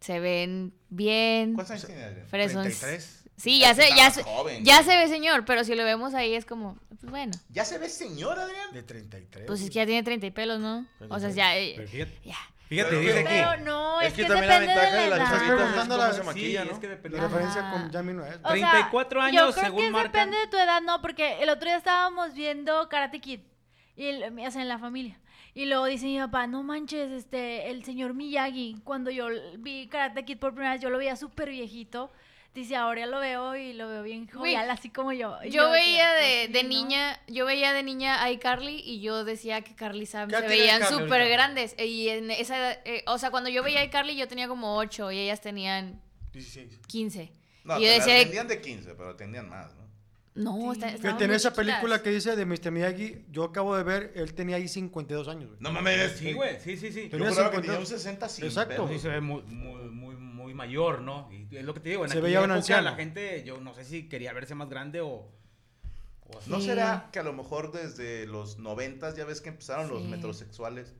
se 0.00 0.20
ven 0.20 0.74
bien, 0.88 1.54
¿Cuántos 1.54 1.72
años 1.72 1.86
tiene 1.86 2.04
Adrián? 2.04 2.26
fresons. 2.28 2.62
33. 2.78 3.18
Sí, 3.36 3.58
ya 3.58 3.74
se, 3.74 3.88
ya 3.96 4.10
se, 4.10 4.22
joven, 4.22 4.64
ya 4.64 4.82
se 4.84 4.96
ve 4.96 5.08
señor, 5.08 5.44
pero 5.44 5.64
si 5.64 5.74
lo 5.74 5.84
vemos 5.84 6.14
ahí 6.14 6.34
es 6.34 6.44
como, 6.44 6.76
pues 6.88 7.02
bueno, 7.10 7.32
¿Ya 7.48 7.64
se 7.64 7.78
ve 7.78 7.88
señor, 7.88 8.38
Adrián? 8.38 8.72
De 8.72 8.82
33. 8.84 9.46
pues 9.46 9.60
es 9.62 9.68
que 9.68 9.74
ya 9.76 9.86
tiene 9.86 10.02
30 10.04 10.26
y 10.26 10.30
pelos, 10.30 10.60
¿no? 10.60 10.86
O 11.08 11.18
sea, 11.18 11.30
ya, 11.30 11.56
eh, 11.56 11.72
Pero 11.76 11.88
fíjate, 11.88 12.18
ya. 12.24 12.36
fíjate, 12.68 13.00
dice 13.00 13.12
que- 13.14 13.18
aquí. 13.20 13.28
Pero 13.28 13.56
no, 13.64 14.00
es, 14.00 14.08
Es 14.08 14.14
que 14.14 14.22
que, 14.22 14.28
también 14.28 14.48
la 14.48 14.60
depende 14.60 14.74
ventaja 14.80 14.96
de 14.96 15.02
de 15.02 15.10
la 15.10 15.16
edad. 15.16 15.24
Estás 15.34 15.42
preguntando 15.48 15.96
la- 15.96 16.12
se 16.12 16.22
maquilla, 16.22 16.62
sí, 16.62 16.68
¿no? 16.68 16.74
es 16.74 16.78
que 16.78 16.88
depende. 16.88 17.18
La 17.18 17.24
referencia 17.24 17.60
Ajá. 17.68 17.72
con 17.72 17.90
Yami 17.90 18.12
no 18.12 18.24
es. 18.26 18.34
O 18.36 18.38
sea, 18.38 18.70
34 18.70 19.20
yo 19.20 19.24
años, 19.26 19.54
creo 19.54 19.64
según 19.66 19.80
que 19.82 19.90
marcan. 19.90 20.12
depende 20.30 20.36
de 20.38 20.46
tu 20.46 20.56
edad, 20.58 20.80
no, 20.82 21.02
porque 21.02 21.42
el 21.42 21.48
otro 21.48 21.64
día 21.68 21.78
estábamos 21.78 22.34
viendo 22.34 22.88
Karate 22.88 23.20
Kid 23.20 23.40
y 23.96 24.06
el- 24.06 24.38
o 24.38 24.50
sea, 24.52 24.62
en 24.62 24.68
la 24.68 24.78
familia. 24.78 25.18
Y 25.54 25.66
luego 25.66 25.84
dice 25.84 26.06
mi 26.06 26.18
papá, 26.18 26.46
no 26.46 26.62
manches, 26.62 27.10
este, 27.12 27.70
el 27.70 27.84
señor 27.84 28.14
Miyagi, 28.14 28.76
cuando 28.84 29.10
yo 29.10 29.26
vi 29.58 29.86
Karate 29.86 30.24
Kid 30.24 30.38
por 30.38 30.52
primera 30.52 30.72
vez, 30.72 30.80
yo 30.80 30.88
lo 30.88 30.98
veía 30.98 31.16
súper 31.16 31.50
viejito. 31.50 32.10
Dice, 32.54 32.76
ahora 32.76 33.00
ya 33.00 33.06
lo 33.06 33.18
veo 33.18 33.56
y 33.56 33.72
lo 33.72 33.88
veo 33.88 34.02
bien 34.02 34.28
jovial, 34.28 34.70
así 34.70 34.90
como 34.90 35.12
yo. 35.12 35.38
Yo 35.44 35.70
veía 35.70 36.10
pues, 36.18 36.22
de, 36.22 36.46
sí, 36.46 36.52
de 36.52 36.62
¿no? 36.64 36.68
niña, 36.68 37.20
yo 37.26 37.46
veía 37.46 37.72
de 37.72 37.82
niña 37.82 38.22
a 38.22 38.30
iCarly 38.30 38.82
y 38.84 39.00
yo 39.00 39.24
decía 39.24 39.62
que 39.62 39.74
Carly 39.74 40.04
Sam 40.04 40.28
¿Qué 40.28 40.36
se 40.36 40.48
veían 40.48 40.86
súper 40.86 41.28
grandes. 41.30 41.74
Y 41.78 42.08
en 42.08 42.30
esa 42.30 42.58
edad, 42.58 42.78
eh, 42.84 43.04
o 43.06 43.16
sea, 43.16 43.30
cuando 43.30 43.48
yo 43.48 43.62
veía 43.62 43.80
a 43.80 43.84
iCarly 43.84 44.16
yo 44.16 44.28
tenía 44.28 44.48
como 44.48 44.76
8 44.76 45.12
y 45.12 45.18
ellas 45.20 45.40
tenían 45.40 46.02
16. 46.32 46.80
15. 46.86 47.32
No, 47.64 47.78
y 47.78 47.84
yo 47.84 47.90
decía, 47.90 48.14
vendían 48.16 48.48
de 48.48 48.60
15, 48.60 48.94
pero 48.96 49.10
atendían 49.10 49.48
más, 49.48 49.74
¿no? 49.74 49.81
No, 50.34 50.72
está, 50.72 50.88
Fíjate, 50.88 51.24
en 51.24 51.32
esa 51.32 51.52
película 51.52 52.02
que 52.02 52.10
dice 52.10 52.34
de 52.34 52.46
Mr. 52.46 52.70
Miyagi, 52.70 53.26
yo 53.30 53.44
acabo 53.44 53.76
de 53.76 53.82
ver, 53.82 54.12
él 54.14 54.32
tenía 54.32 54.56
ahí 54.56 54.66
52 54.66 55.28
años, 55.28 55.50
güey. 55.50 55.60
No 55.60 55.72
mames. 55.72 56.12
Sí, 56.12 56.32
güey, 56.32 56.58
sí, 56.58 56.76
sí, 56.78 56.90
sí. 56.90 57.04
Yo 57.04 57.10
Tenía 57.10 57.30
juraba 57.30 57.50
que 57.50 57.56
52. 57.56 57.62
tenía 57.62 57.78
un 57.80 57.86
60 57.86 58.28
sin 58.28 58.44
Exacto. 58.44 58.88
Sí, 58.88 58.98
se 58.98 59.08
ve 59.08 59.20
muy, 59.20 59.42
muy, 59.42 59.90
muy, 59.90 60.16
muy 60.16 60.54
mayor, 60.54 61.02
¿no? 61.02 61.28
Y 61.30 61.54
es 61.54 61.64
lo 61.64 61.74
que 61.74 61.80
te 61.80 61.90
digo, 61.90 62.04
en 62.04 62.10
Se 62.10 62.14
aquella 62.18 62.24
veía 62.24 62.38
un 62.38 62.44
época 62.44 62.56
anciano. 62.56 62.82
La 62.82 62.96
gente, 62.96 63.44
yo 63.44 63.60
no 63.60 63.74
sé 63.74 63.84
si 63.84 64.08
quería 64.08 64.32
verse 64.32 64.54
más 64.54 64.70
grande 64.70 65.02
o... 65.02 65.08
o 65.08 66.38
así. 66.38 66.48
¿No 66.50 66.60
será 66.60 67.10
que 67.12 67.18
a 67.18 67.22
lo 67.22 67.34
mejor 67.34 67.70
desde 67.70 68.26
los 68.26 68.58
90 68.58 69.14
ya 69.14 69.26
ves 69.26 69.42
que 69.42 69.50
empezaron 69.50 69.90
los 69.90 70.02
metrosexuales 70.04 70.94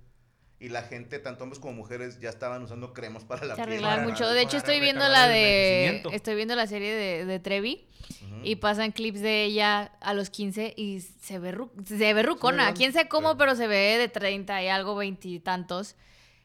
y 0.62 0.68
la 0.68 0.83
gente, 0.83 1.18
tanto 1.18 1.42
hombres 1.44 1.59
como 1.61 1.75
mujeres, 1.75 2.20
ya 2.20 2.29
estaban 2.31 2.62
usando 2.62 2.92
cremas 2.94 3.25
para 3.25 3.44
la 3.44 3.57
Se 3.57 3.64
piel? 3.64 3.81
para- 3.83 4.03
mucho. 4.03 4.29
De 4.29 4.40
hecho, 4.42 4.57
estoy 4.57 4.79
viendo 4.81 5.07
la 5.09 5.27
de. 5.29 6.03
Estoy 6.12 6.35
viendo 6.37 6.55
la 6.55 6.66
serie 6.66 6.94
de, 6.94 7.25
de 7.27 7.38
Trevi 7.40 7.85
y 8.44 8.57
pasan 8.57 8.92
clips 8.92 9.20
de 9.20 9.44
ella 9.44 9.92
a 10.01 10.14
los 10.14 10.31
15 10.31 10.75
y 10.77 11.01
se 11.01 11.38
ve, 11.38 11.53
ru- 11.55 11.70
se 11.87 12.14
ve 12.14 12.22
rucona. 12.22 12.72
Quién 12.75 12.92
sabe 12.92 13.09
cómo, 13.09 13.31
Sí. 13.33 13.37
pero 13.38 13.57
se 13.57 13.66
ve 13.66 13.98
de 13.98 14.09
30 14.09 14.62
y 14.62 14.68
algo, 14.68 14.94
veintitantos. 14.96 15.96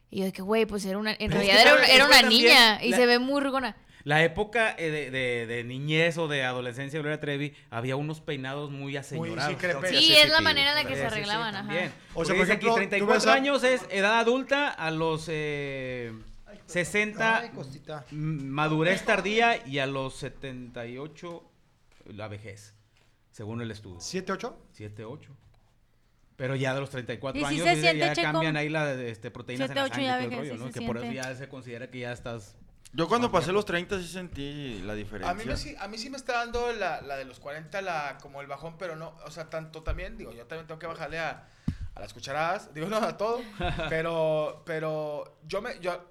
Y 0.10 0.20
yo 0.20 0.26
de 0.26 0.32
que, 0.32 0.42
güey, 0.42 0.66
pues 0.66 0.86
era 0.86 0.98
una. 0.98 1.12
En 1.12 1.18
Pero 1.30 1.40
es 1.42 1.48
que 1.48 1.54
realidad 1.54 1.76
era, 1.80 1.88
era 1.88 2.06
una 2.06 2.20
también 2.22 2.44
niña 2.44 2.84
y 2.84 2.90
la- 2.90 2.98
se 2.98 3.06
ve 3.06 3.20
muy 3.20 3.42
rucona. 3.42 3.76
La 4.08 4.24
época 4.24 4.74
eh, 4.78 4.90
de, 4.90 5.12
de, 5.12 5.48
de 5.48 5.64
niñez 5.66 6.18
o 6.18 6.30
de 6.30 6.44
adolescencia 6.46 6.98
de 6.98 7.02
Gloria 7.04 7.20
Trevi, 7.20 7.54
había 7.70 7.98
unos 7.98 8.22
peinados 8.22 8.72
muy 8.72 8.96
aseñorados. 8.96 9.52
sí, 9.52 9.58
crepe. 9.58 9.90
Sí, 9.90 9.98
sí, 9.98 10.14
es 10.14 10.22
sí, 10.24 10.30
la 10.30 10.38
sí, 10.38 10.44
manera 10.46 10.70
en 10.70 10.76
la 10.76 10.82
sí, 10.84 10.88
que 10.88 10.94
Sí, 10.96 11.00
se 11.02 11.04
sí, 11.04 11.10
sí, 11.10 11.14
arreglaban, 11.16 11.56
ajá. 11.56 11.68
también. 11.68 11.92
O 12.14 12.24
sea, 12.24 12.36
por 12.36 12.46
ejemplo, 12.46 12.70
aquí, 12.72 12.76
tú 12.76 12.76
34 12.76 13.14
ves 13.14 13.28
a- 13.28 13.34
años 13.34 13.64
es 13.66 13.86
edad 13.90 14.20
adulta, 14.20 14.70
a 14.70 14.92
los 14.92 15.26
eh, 15.28 16.14
60 16.68 17.38
Ay, 17.40 17.52
madurez 18.12 19.04
tardía 19.04 19.66
y 19.68 19.80
a 19.80 19.86
los 19.88 20.16
78 20.16 21.44
la 22.06 22.28
vejez, 22.30 22.76
según 23.32 23.62
el 23.62 23.72
estudio. 23.72 23.98
¿7, 24.00 24.30
8? 24.32 24.58
7, 24.72 25.04
8. 25.06 25.36
Pero 26.38 26.56
ya 26.56 26.74
de 26.74 26.80
los 26.80 26.90
34 26.92 27.42
Y 27.42 27.44
sí 27.44 27.50
años 27.56 27.64
se 27.64 27.70
dice, 27.72 27.82
siente, 27.82 28.00
ya 28.00 28.14
Checo. 28.14 28.32
cambian 28.32 28.56
ahí 28.58 28.70
las 28.70 28.98
este, 29.00 29.32
proteínas 29.32 29.68
Siete, 29.68 29.80
en 29.82 29.84
la 29.84 29.90
sangre 29.90 30.06
ya 30.06 30.14
todo 30.16 30.24
el 30.24 30.30
vejez, 30.30 30.40
rollo, 30.40 30.54
sí 30.54 30.60
¿no? 30.68 30.72
se 30.72 30.80
Que 30.80 30.86
por 30.86 30.98
eso 30.98 31.04
siente. 31.12 31.22
ya 31.30 31.36
se 31.36 31.50
considera 31.50 31.90
que 31.90 32.00
ya 32.00 32.12
estás... 32.14 32.56
Yo 32.94 33.08
cuando 33.08 33.32
pasé 33.32 33.52
los 33.52 33.66
30 33.66 34.00
sí 34.00 34.08
sentí 34.08 34.80
la 34.82 34.96
diferencia. 34.96 35.30
A 35.30 35.34
mí, 35.34 35.44
me, 35.46 35.58
sí- 35.58 35.76
a 35.80 35.88
mí 35.88 35.98
sí 35.98 36.10
me 36.10 36.18
está 36.18 36.34
dando 36.34 36.72
la, 36.74 37.02
la 37.02 37.18
de 37.18 37.26
los 37.26 37.40
40, 37.40 37.82
la, 37.82 38.18
como 38.22 38.42
el 38.42 38.48
bajón, 38.48 38.78
pero 38.78 38.96
no, 38.96 39.16
o 39.26 39.32
sea, 39.32 39.50
tanto 39.50 39.84
también, 39.84 40.18
digo, 40.18 40.32
yo 40.32 40.46
también 40.48 40.68
tengo 40.68 40.80
que 40.80 40.88
bajarle 40.88 41.20
a, 41.20 41.48
a 41.96 42.00
las 42.00 42.14
cucharadas, 42.14 42.74
digo, 42.74 42.88
no, 42.88 42.98
a 42.98 43.18
todo, 43.18 43.42
pero, 43.90 44.64
pero 44.66 45.38
yo 45.48 45.62
me, 45.62 45.80
yo, 45.80 46.04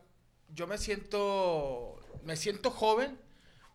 yo 0.54 0.66
me 0.66 0.78
siento, 0.78 1.98
me 2.24 2.36
siento 2.36 2.70
joven, 2.70 3.18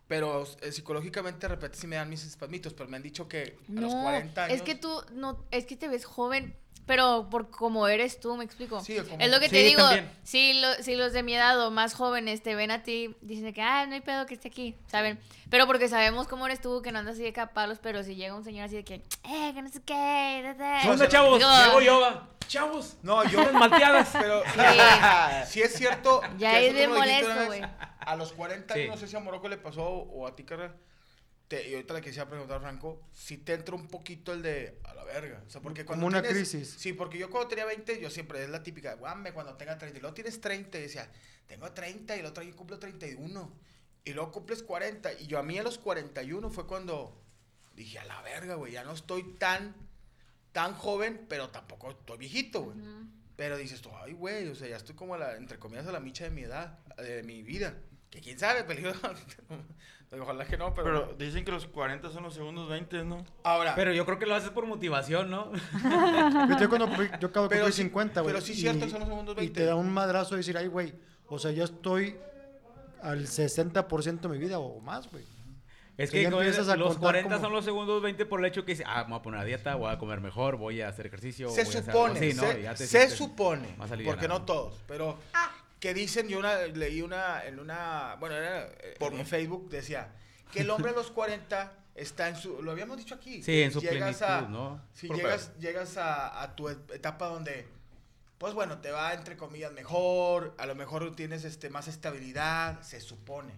pero 0.08 0.46
eh, 0.62 0.72
psicológicamente, 0.72 1.48
de 1.48 1.56
repente 1.56 1.78
sí 1.80 1.88
me 1.88 1.96
dan 1.96 2.10
mis 2.10 2.24
espasmitos, 2.26 2.74
pero 2.74 2.88
me 2.90 2.98
han 2.98 3.04
dicho 3.04 3.28
que 3.28 3.58
a 3.76 3.82
los 3.82 3.94
No, 3.94 4.04
40 4.04 4.46
años... 4.46 4.58
es 4.58 4.62
que 4.62 4.76
tú, 4.76 5.02
no, 5.14 5.44
es 5.52 5.66
que 5.66 5.76
te 5.76 5.88
ves 5.88 6.06
joven, 6.06 6.56
pero 6.86 7.28
por 7.30 7.50
como 7.50 7.88
eres 7.88 8.20
tú, 8.20 8.36
me 8.38 8.44
explico. 8.44 8.82
Sí, 8.82 8.98
como- 8.98 9.22
es 9.22 9.30
lo 9.32 9.40
que 9.40 9.50
te 9.50 9.64
digo, 9.64 9.84
si, 10.24 10.54
lo- 10.60 10.74
si 10.76 10.96
los 10.96 11.14
de 11.14 11.24
mi 11.24 11.34
edad 11.36 11.60
o 11.66 11.72
más 11.72 11.94
jóvenes 11.94 12.42
te 12.44 12.56
ven 12.56 12.72
a 12.72 12.84
ti, 12.84 13.16
dicen 13.22 13.46
de 13.46 13.54
que, 13.54 13.62
ah, 13.62 13.86
no 13.86 13.94
hay 13.94 14.02
pedo 14.02 14.26
que 14.26 14.34
esté 14.34 14.48
aquí, 14.50 14.76
¿saben? 14.88 15.20
Pero 15.50 15.68
porque 15.68 15.88
sabemos 15.88 16.28
cómo 16.28 16.46
eres 16.46 16.62
tú, 16.62 16.82
que 16.82 16.92
no 16.92 17.00
andas 17.00 17.16
así 17.16 17.24
de 17.24 17.34
capalos, 17.34 17.80
pero 17.82 18.04
si 18.04 18.16
llega 18.16 18.36
un 18.36 18.44
señor 18.44 18.66
así 18.66 18.76
de 18.76 18.84
que, 18.84 18.96
eh, 19.24 19.52
que 19.54 19.62
no 19.62 19.70
sé 19.70 19.82
qué, 19.86 20.42
da, 20.44 20.54
da". 20.54 20.82
¿Qué 20.82 20.90
onda, 20.90 21.08
chavos? 21.08 21.38
Digo, 21.40 21.50
Llego 21.66 21.82
yo, 21.82 22.00
va. 22.02 22.28
Chavos, 22.48 22.98
No, 23.02 23.24
yo... 23.30 23.50
malteadas. 23.54 24.10
Pero 24.12 24.44
sí 25.48 25.62
es 25.62 25.74
cierto. 25.74 26.22
Ya 26.38 26.52
que 26.60 26.68
es 26.68 26.74
bien 26.74 26.90
molesto, 26.92 27.46
güey. 27.46 27.62
A 28.00 28.16
los 28.18 28.34
40 28.34 28.74
años, 28.74 28.84
Sí. 28.86 28.90
no 28.92 28.98
sé 28.98 29.08
si 29.08 29.16
a 29.16 29.20
Morocco 29.22 29.48
le 29.48 29.58
pasó 29.58 29.84
o 29.88 30.28
a 30.28 30.36
ti, 30.36 30.44
carnal. 30.44 30.76
Te, 31.52 31.68
y 31.70 31.74
ahorita 31.74 31.96
le 31.96 32.02
quisiera 32.02 32.30
preguntar, 32.30 32.62
Franco, 32.62 33.02
si 33.12 33.36
te 33.38 33.54
entra 33.54 33.76
un 33.76 33.88
poquito 33.90 34.32
el 34.32 34.42
de 34.42 34.80
a 34.86 34.94
la 34.94 35.04
verga. 35.04 35.44
O 35.46 35.50
sea, 35.50 35.60
porque 35.62 35.84
cuando 35.84 36.06
Como 36.06 36.08
una 36.08 36.22
tienes- 36.22 36.50
crisis. 36.50 36.76
Sí, 36.80 36.94
porque 36.94 37.18
yo 37.18 37.30
cuando 37.30 37.50
tenía 37.50 37.66
20, 37.66 38.00
yo 38.00 38.10
siempre, 38.10 38.42
es 38.42 38.50
la 38.50 38.64
típica, 38.64 38.94
guame, 38.94 39.34
cuando 39.34 39.56
tenga 39.58 39.78
30. 39.78 39.98
Y 39.98 40.02
luego 40.02 40.14
tienes 40.14 40.40
30 40.40 40.78
y 40.78 40.84
decía, 40.84 41.12
tengo 41.48 41.70
30 41.74 42.16
y 42.16 42.22
el 42.22 42.26
otro 42.26 42.42
año 42.42 42.56
cumplo 42.56 42.80
31. 42.80 43.52
Y 44.06 44.14
luego 44.14 44.32
cumples 44.32 44.64
40. 44.64 45.12
Y 45.12 45.28
yo 45.28 45.40
a 45.40 45.44
mí 45.44 45.60
a 45.60 45.64
los 45.64 45.78
41 45.78 46.50
fue 46.50 46.66
cuando 46.66 47.22
dije, 47.76 48.00
a 48.00 48.06
la 48.06 48.22
verga, 48.22 48.56
güey, 48.56 48.72
ya 48.72 48.86
no 48.86 48.94
estoy 48.94 49.24
tan, 49.38 49.76
tan 50.54 50.74
joven, 50.74 51.26
pero 51.28 51.50
tampoco 51.50 51.92
estoy 51.92 52.18
viejito, 52.18 52.62
güey. 52.64 52.78
Pero 53.36 53.58
dices 53.58 53.82
tú, 53.82 53.90
ay, 54.02 54.14
güey, 54.14 54.48
o 54.48 54.56
sea, 54.56 54.70
ya 54.70 54.78
estoy 54.78 54.96
como, 54.96 55.16
a 55.16 55.18
la, 55.18 55.36
entre 55.36 55.60
comillas, 55.60 55.86
a 55.88 55.92
la 55.92 56.00
micha 56.00 56.24
de 56.24 56.30
mi 56.30 56.44
edad, 56.44 56.80
de 56.96 57.24
mi 57.24 57.44
vida. 57.44 57.78
Que 58.10 58.22
quién 58.22 58.40
sabe, 58.40 58.64
peligro. 58.64 58.94
Ojalá 60.20 60.44
que 60.46 60.58
no, 60.58 60.74
pero... 60.74 61.06
Pero 61.08 61.14
dicen 61.18 61.46
que 61.46 61.52
los 61.52 61.68
40 61.68 62.10
son 62.12 62.24
los 62.24 62.34
segundos 62.34 62.68
20, 62.70 63.06
¿no? 63.06 63.26
Ahora, 63.44 63.76
Pero 63.76 63.94
yo 63.94 64.06
creo 64.06 64.20
que 64.20 64.26
lo 64.26 64.36
haces 64.36 64.50
por 64.50 64.66
motivación, 64.66 65.30
¿no? 65.30 65.52
Yo, 66.60 66.68
cuando, 66.70 66.88
yo 67.20 67.28
acabo 67.28 67.48
de 67.48 67.50
Pero 67.50 67.64
cumplir 67.64 67.74
sí- 67.74 67.84
50, 67.84 68.22
güey. 68.22 68.34
pero 68.34 68.46
sí 68.46 68.52
y- 68.52 68.56
cierto, 68.56 68.90
son 68.90 69.00
los 69.00 69.08
segundos 69.08 69.36
Y 69.38 69.40
20. 69.42 69.60
te 69.62 69.66
da 69.66 69.76
un 69.76 69.90
madrazo 69.92 70.32
de 70.32 70.38
decir, 70.38 70.58
ay, 70.58 70.68
güey, 70.68 70.94
o 71.28 71.40
sea, 71.40 71.52
ya 71.52 71.64
estoy 71.64 72.18
al 73.02 73.26
60% 73.26 74.20
de 74.20 74.28
mi 74.28 74.38
vida 74.38 74.60
o 74.60 74.82
más, 74.82 75.10
güey. 75.10 75.24
Es 75.98 76.10
Sí, 76.10 76.18
que 76.18 76.26
como 76.26 76.42
empiezas 76.42 76.68
a 76.68 76.76
los 76.76 76.90
contar 76.90 77.02
40 77.04 77.30
como- 77.36 77.42
son 77.42 77.54
los 77.54 77.64
segundos 77.66 78.02
20 78.02 78.26
por 78.26 78.40
el 78.42 78.46
hecho 78.48 78.66
que 78.66 78.72
dices, 78.74 78.86
ah, 78.90 79.04
me 79.04 79.12
voy 79.12 79.20
a 79.20 79.22
poner 79.22 79.40
a 79.40 79.44
dieta, 79.46 79.76
voy 79.76 79.92
a 79.94 79.98
comer 79.98 80.20
mejor, 80.20 80.58
voy 80.58 80.82
a 80.82 80.90
hacer 80.90 81.06
ejercicio. 81.08 81.48
se 81.50 81.64
voy 81.64 81.76
a 81.76 81.80
hacer 81.80 81.90
algo 81.90 82.08
supone, 82.08 82.20
así, 82.28 82.34
¿no? 82.36 82.76
se, 82.76 82.84
Y 82.84 82.88
se 82.88 83.10
supone, 83.10 83.76
porque 84.06 84.28
no 84.28 84.42
todos, 84.44 84.82
pero 84.88 85.18
que 85.82 85.94
dicen, 85.94 86.30
yo 86.30 86.40
una, 86.40 86.56
leí 86.68 87.02
una, 87.02 87.44
en 87.44 87.60
una, 87.60 88.16
bueno, 88.20 88.36
era 88.36 88.68
eh, 88.68 88.96
Por- 89.00 89.14
en 89.14 89.26
Facebook, 89.26 89.68
decía, 89.70 90.14
que 90.54 90.62
el 90.62 90.70
hombre 90.70 90.92
a 90.92 90.94
los 90.94 91.10
40 91.12 91.74
está 91.96 92.30
en 92.30 92.36
su, 92.38 92.62
lo 92.62 92.72
habíamos 92.72 92.98
dicho 92.98 93.16
aquí. 93.16 93.42
Sí, 93.44 93.64
en 93.64 93.72
su 93.74 93.82
llegas 93.82 94.20
plenitud, 94.20 94.46
a- 94.48 94.50
¿no? 94.50 94.82
Si 94.94 95.08
Por 95.08 95.18
llegas, 95.18 95.52
llegas 95.60 95.98
a, 95.98 96.42
a 96.44 96.56
tu 96.56 96.70
et- 96.70 96.92
etapa 96.92 97.26
donde, 97.28 97.68
pues 98.38 98.54
bueno, 98.54 98.78
te 98.78 98.92
va 98.92 99.14
entre 99.16 99.36
comillas 99.36 99.72
mejor, 99.74 100.54
a 100.60 100.68
lo 100.68 100.76
mejor 100.76 101.16
tienes 101.16 101.44
este, 101.46 101.70
más 101.72 101.88
estabilidad, 101.88 102.82
se 102.84 103.02
supone, 103.02 103.54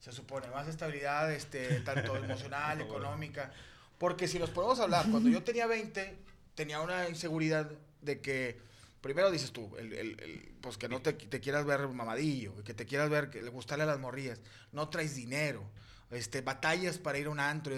se 0.00 0.12
supone, 0.12 0.48
más 0.48 0.66
estabilidad, 0.66 1.30
este, 1.30 1.80
tanto 1.80 2.16
emocional, 2.16 2.80
económica, 2.80 3.52
porque 3.98 4.28
si 4.28 4.38
nos 4.38 4.48
podemos 4.48 4.80
hablar, 4.80 5.04
cuando 5.10 5.28
yo 5.28 5.42
tenía 5.42 5.66
20, 5.66 6.16
tenía 6.54 6.80
una 6.80 7.06
inseguridad 7.10 7.70
de 8.00 8.20
que, 8.22 8.58
primero 9.00 9.30
dices 9.30 9.52
tú, 9.52 9.74
el, 9.76 9.92
el- 9.92 10.54
pues 10.60 10.76
que 10.76 10.88
no 10.88 11.00
te, 11.02 11.12
te 11.14 11.40
quieras 11.40 11.64
ver 11.64 11.88
mamadillo, 11.88 12.62
que 12.64 12.74
te 12.74 12.86
quieras 12.86 13.10
ver, 13.10 13.30
que 13.30 13.42
le 13.42 13.50
gustarle 13.50 13.84
a 13.84 13.86
las 13.86 13.98
morrillas, 13.98 14.40
no 14.72 14.88
traes 14.88 15.14
dinero, 15.14 15.70
este, 16.10 16.42
batallas 16.42 16.98
para 16.98 17.18
ir 17.18 17.26
a 17.26 17.30
un 17.30 17.40
antro, 17.40 17.74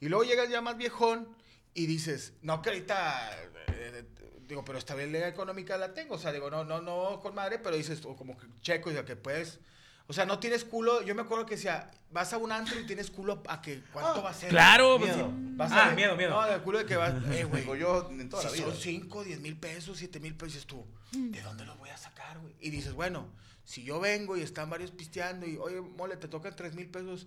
y, 0.00 0.08
luego 0.08 0.24
llegas 0.24 0.48
ya 0.50 0.60
más 0.60 0.76
viejón 0.76 1.28
y 1.74 1.86
dices, 1.86 2.34
no 2.42 2.62
que 2.62 2.70
ahorita, 2.70 3.30
eh, 3.68 4.04
digo, 4.48 4.64
pero 4.64 4.78
estabilidad 4.78 5.28
económica 5.28 5.76
la 5.78 5.94
tengo, 5.94 6.14
o 6.14 6.18
sea, 6.18 6.32
digo, 6.32 6.50
no, 6.50 6.64
no, 6.64 6.80
no 6.80 7.20
con 7.20 7.34
madre, 7.34 7.58
pero 7.58 7.76
dices, 7.76 8.04
o 8.04 8.16
como 8.16 8.36
que 8.36 8.46
checo, 8.60 8.90
y 8.90 9.04
que 9.04 9.16
puedes, 9.16 9.60
O 10.08 10.12
sea, 10.12 10.24
no 10.24 10.38
tienes 10.38 10.64
culo. 10.64 11.02
Yo 11.02 11.14
me 11.14 11.22
acuerdo 11.22 11.46
que 11.46 11.56
decía, 11.56 11.90
vas 12.12 12.32
a 12.32 12.38
un 12.38 12.52
antro 12.52 12.78
y 12.78 12.86
tienes 12.86 13.10
culo 13.10 13.42
a 13.48 13.60
que 13.60 13.82
cuánto 13.92 14.22
va 14.22 14.30
a 14.30 14.34
ser. 14.34 14.50
Claro, 14.50 14.98
pues, 14.98 15.14
Miedo. 15.16 15.28
sí. 15.28 15.34
Vas 15.56 15.72
Ah, 15.72 15.84
a 15.84 15.86
ver- 15.88 15.96
miedo, 15.96 16.16
miedo. 16.16 16.30
No, 16.30 16.46
el 16.46 16.62
culo 16.62 16.78
de 16.78 16.86
que 16.86 16.96
vas. 16.96 17.14
Eh, 17.32 17.44
güey. 17.44 17.62
Digo 17.62 17.74
yo 17.76 18.08
en 18.10 18.28
toda 18.28 18.44
la 18.44 18.50
Si 18.50 18.56
vida. 18.58 18.66
son 18.70 18.76
5, 18.76 19.24
10 19.24 19.40
mil 19.40 19.56
pesos, 19.58 19.98
7 19.98 20.20
mil 20.20 20.34
pesos, 20.34 20.54
dices 20.54 20.66
tú, 20.66 20.86
¿de 21.12 21.40
dónde 21.42 21.64
los 21.64 21.76
voy 21.78 21.90
a 21.90 21.96
sacar, 21.96 22.38
güey? 22.38 22.54
Y 22.60 22.70
dices, 22.70 22.92
bueno, 22.92 23.28
si 23.64 23.82
yo 23.82 23.98
vengo 23.98 24.36
y 24.36 24.42
están 24.42 24.70
varios 24.70 24.92
pisteando 24.92 25.44
y, 25.46 25.56
oye, 25.56 25.80
mole, 25.80 26.16
te 26.16 26.28
tocan 26.28 26.54
3 26.54 26.74
mil 26.76 26.88
pesos, 26.88 27.26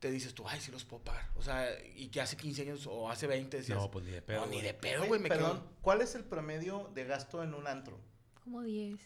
te 0.00 0.10
dices 0.10 0.32
tú, 0.34 0.48
ay, 0.48 0.60
sí 0.60 0.70
los 0.72 0.84
puedo 0.84 1.02
pagar. 1.04 1.28
O 1.36 1.42
sea, 1.42 1.66
y 1.94 2.08
que 2.08 2.20
hace 2.22 2.36
15 2.38 2.62
años 2.62 2.86
o 2.86 3.10
hace 3.10 3.26
20 3.26 3.58
decías, 3.58 3.78
No, 3.78 3.90
pues 3.90 4.04
ni 4.06 4.12
de 4.12 4.22
pedo, 4.22 4.40
No, 4.40 4.46
ni 4.46 4.52
güey. 4.56 4.62
de 4.66 4.74
pedo, 4.74 5.04
güey, 5.06 5.20
me 5.20 5.28
Perdón, 5.28 5.58
quedo. 5.58 5.70
¿cuál 5.82 6.00
es 6.00 6.14
el 6.14 6.24
promedio 6.24 6.90
de 6.94 7.04
gasto 7.04 7.42
en 7.42 7.52
un 7.54 7.66
antro? 7.66 7.98
Como 8.42 8.62
10. 8.62 8.98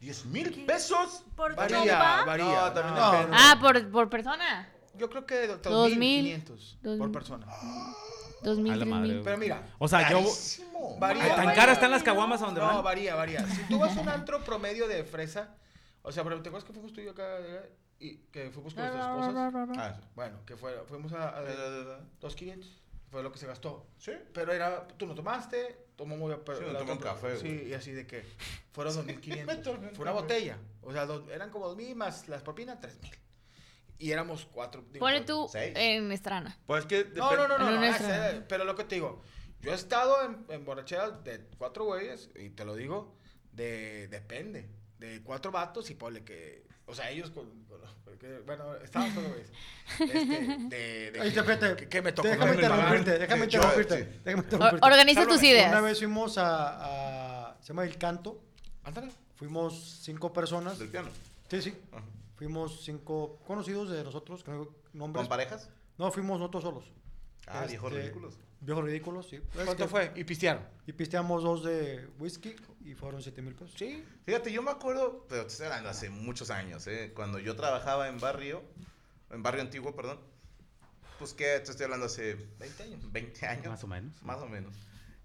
¿10 0.00 0.24
mil 0.26 0.64
pesos? 0.66 1.24
Por 1.36 1.54
Varía, 1.56 2.24
varía. 2.24 2.44
No, 2.44 2.72
también 2.72 2.94
no. 2.94 3.10
depende. 3.12 3.36
Ah, 3.38 3.58
por, 3.60 3.90
por 3.90 4.08
persona. 4.10 4.68
Yo 4.94 5.08
creo 5.10 5.26
que 5.26 5.46
Dos 5.46 5.92
2.500 5.92 6.78
Dos 6.82 6.98
por 6.98 7.12
persona. 7.12 7.46
Dos 8.42 8.58
mil, 8.58 8.72
A 8.72 8.76
la 8.76 8.84
madre, 8.84 9.12
güey. 9.14 9.24
Pero 9.24 9.38
mira, 9.38 9.62
O 9.78 9.88
sea, 9.88 10.08
yo. 10.10 10.18
Carísimo. 10.18 10.96
varía. 10.98 11.24
Ay, 11.24 11.30
¿Tan 11.30 11.54
caras 11.54 11.72
están 11.72 11.90
las 11.90 12.02
caguamas 12.02 12.40
a 12.42 12.46
donde 12.46 12.60
No, 12.60 12.66
van? 12.66 12.84
varía, 12.84 13.14
varía. 13.16 13.44
Si 13.46 13.62
tú 13.68 13.78
vas 13.78 13.96
a 13.96 14.00
un 14.00 14.08
antro 14.08 14.44
promedio 14.44 14.86
de 14.86 15.02
fresa, 15.04 15.54
o 16.02 16.12
sea, 16.12 16.22
pero 16.24 16.40
¿te 16.42 16.48
acuerdas 16.48 16.64
que 16.66 16.72
fuimos 16.72 16.92
tú 16.92 17.00
y 17.00 17.04
yo 17.06 17.10
acá 17.10 17.24
eh, 17.40 17.72
y 17.98 18.16
que 18.30 18.50
fuimos 18.50 18.74
con 18.74 18.84
nuestras 18.84 19.08
esposas? 19.08 19.54
Ah, 19.76 19.94
sí. 19.98 20.06
Bueno, 20.14 20.38
que 20.46 20.56
fue, 20.56 20.72
fuimos 20.86 21.12
a, 21.12 21.36
a 21.36 21.42
Da, 21.42 21.54
da, 21.54 21.70
da, 21.70 21.84
da. 21.84 22.00
2.500, 22.20 22.64
fue 23.10 23.22
lo 23.24 23.32
que 23.32 23.38
se 23.38 23.46
gastó. 23.48 23.86
Sí. 23.98 24.12
Pero 24.32 24.52
era, 24.52 24.86
tú 24.96 25.06
no 25.06 25.14
tomaste, 25.16 25.86
tomó 25.98 26.16
muy 26.16 26.34
pero 26.46 26.58
Sí, 26.60 26.64
la 26.72 26.80
otra- 26.80 26.92
un 26.94 26.98
café, 26.98 27.36
Sí, 27.36 27.48
güey. 27.48 27.68
y 27.68 27.74
así 27.74 27.92
de 27.92 28.06
que 28.06 28.24
fueron 28.72 28.94
Me 29.06 29.14
2.500. 29.16 29.62
tomé 29.62 29.88
un 29.88 29.94
fue 29.94 30.02
una 30.04 30.12
botella. 30.12 30.56
O 30.82 30.92
sea, 30.92 31.04
dos- 31.04 31.28
eran 31.28 31.50
como 31.50 31.66
2.000 31.76 31.94
más 31.94 32.26
las 32.28 32.40
propinas, 32.42 32.80
3.000. 32.80 33.12
Y 33.98 34.12
éramos 34.12 34.46
cuatro. 34.50 34.82
digo, 34.92 35.04
Pone 35.04 35.22
tú 35.22 35.48
seis. 35.50 35.72
en 35.76 36.12
Estrana. 36.12 36.56
Pues 36.66 36.86
que 36.86 37.04
No, 37.16 37.34
no, 37.36 37.48
no, 37.48 37.58
no, 37.58 37.68
no, 37.70 37.76
una 37.78 37.96
ah, 37.96 38.44
pero 38.48 38.64
lo 38.64 38.76
que 38.76 38.84
te 38.84 38.94
digo, 38.94 39.20
yo 39.60 39.72
he 39.72 39.74
estado 39.74 40.22
en, 40.24 40.46
en 40.50 40.64
borracheras 40.64 41.24
de 41.24 41.44
cuatro 41.58 41.84
güeyes, 41.84 42.30
y 42.36 42.50
te 42.50 42.64
lo 42.64 42.76
digo, 42.76 43.16
de, 43.52 44.06
depende, 44.06 44.68
de 45.00 45.20
cuatro 45.24 45.50
vatos 45.50 45.90
y 45.90 45.94
ponle 45.96 46.22
que, 46.22 46.64
o 46.88 46.94
sea, 46.94 47.10
ellos 47.10 47.30
con, 47.30 47.44
con- 47.66 47.78
porque, 48.04 48.40
bueno, 48.46 48.74
estaban 48.76 49.14
solo 49.14 49.28
güeyes, 49.28 49.52
este, 50.00 50.76
de, 50.76 51.10
de 51.12 51.20
Ahí 51.20 51.32
que, 51.32 51.42
te 51.42 51.76
que, 51.76 51.88
que 51.88 52.02
me 52.02 52.12
tocó 52.12 52.26
déjame 52.28 52.54
interrumpirte, 52.54 53.18
déjame 53.18 53.44
interrumpirte, 53.44 54.20
déjame 54.24 54.42
interrumpirte. 54.44 54.86
organiza 54.86 55.26
tus 55.26 55.42
ideas. 55.42 55.70
Una 55.70 55.80
vez 55.82 55.98
fuimos 55.98 56.38
a, 56.38 57.50
a- 57.50 57.56
se 57.60 57.68
llama 57.68 57.84
El 57.84 57.96
Canto, 57.98 58.40
Ándale. 58.84 59.10
fuimos 59.36 60.00
cinco 60.02 60.32
personas, 60.32 60.78
Del 60.78 60.88
piano. 60.88 61.08
sí, 61.50 61.62
sí, 61.62 61.74
Ajá. 61.92 62.02
fuimos 62.36 62.82
cinco 62.84 63.38
conocidos 63.46 63.90
de 63.90 64.02
nosotros, 64.02 64.42
que 64.42 64.50
no 64.50 64.68
nombres. 64.94 65.22
¿Con 65.22 65.28
parejas? 65.28 65.68
No, 65.98 66.10
fuimos 66.10 66.38
nosotros 66.40 66.62
solos. 66.64 66.84
Ah, 67.50 67.64
viejos 67.66 67.90
Este, 67.92 68.02
ridículos. 68.02 68.38
Viejos 68.60 68.84
ridículos, 68.84 69.28
sí. 69.28 69.40
¿Cuánto 69.54 69.76
que- 69.76 69.88
fue? 69.88 70.12
Y 70.16 70.24
pistearon. 70.24 70.62
Y 70.86 70.92
pisteamos 70.92 71.42
dos 71.42 71.62
de 71.64 72.08
whisky 72.18 72.56
y 72.84 72.94
fueron 72.94 73.22
7 73.22 73.40
mil 73.42 73.54
pesos. 73.54 73.74
Sí. 73.78 74.04
Fíjate, 74.24 74.50
yo 74.52 74.62
me 74.62 74.70
acuerdo, 74.70 75.26
pero 75.28 75.42
te 75.46 75.52
estoy 75.52 75.66
hablando 75.66 75.88
hace 75.90 76.10
muchos 76.10 76.50
años, 76.50 76.86
¿eh? 76.88 77.12
cuando 77.14 77.38
yo 77.38 77.54
trabajaba 77.56 78.08
en 78.08 78.18
barrio, 78.18 78.62
en 79.30 79.42
barrio 79.42 79.62
antiguo, 79.62 79.94
perdón. 79.94 80.18
Pues 81.18 81.34
que 81.34 81.58
te 81.60 81.70
estoy 81.70 81.84
hablando 81.84 82.06
hace 82.06 82.34
20 82.58 82.82
años. 82.84 83.12
20 83.12 83.46
años. 83.46 83.66
Más 83.68 83.84
o 83.84 83.86
menos. 83.88 84.22
Más 84.22 84.38
o 84.38 84.46
menos. 84.48 84.74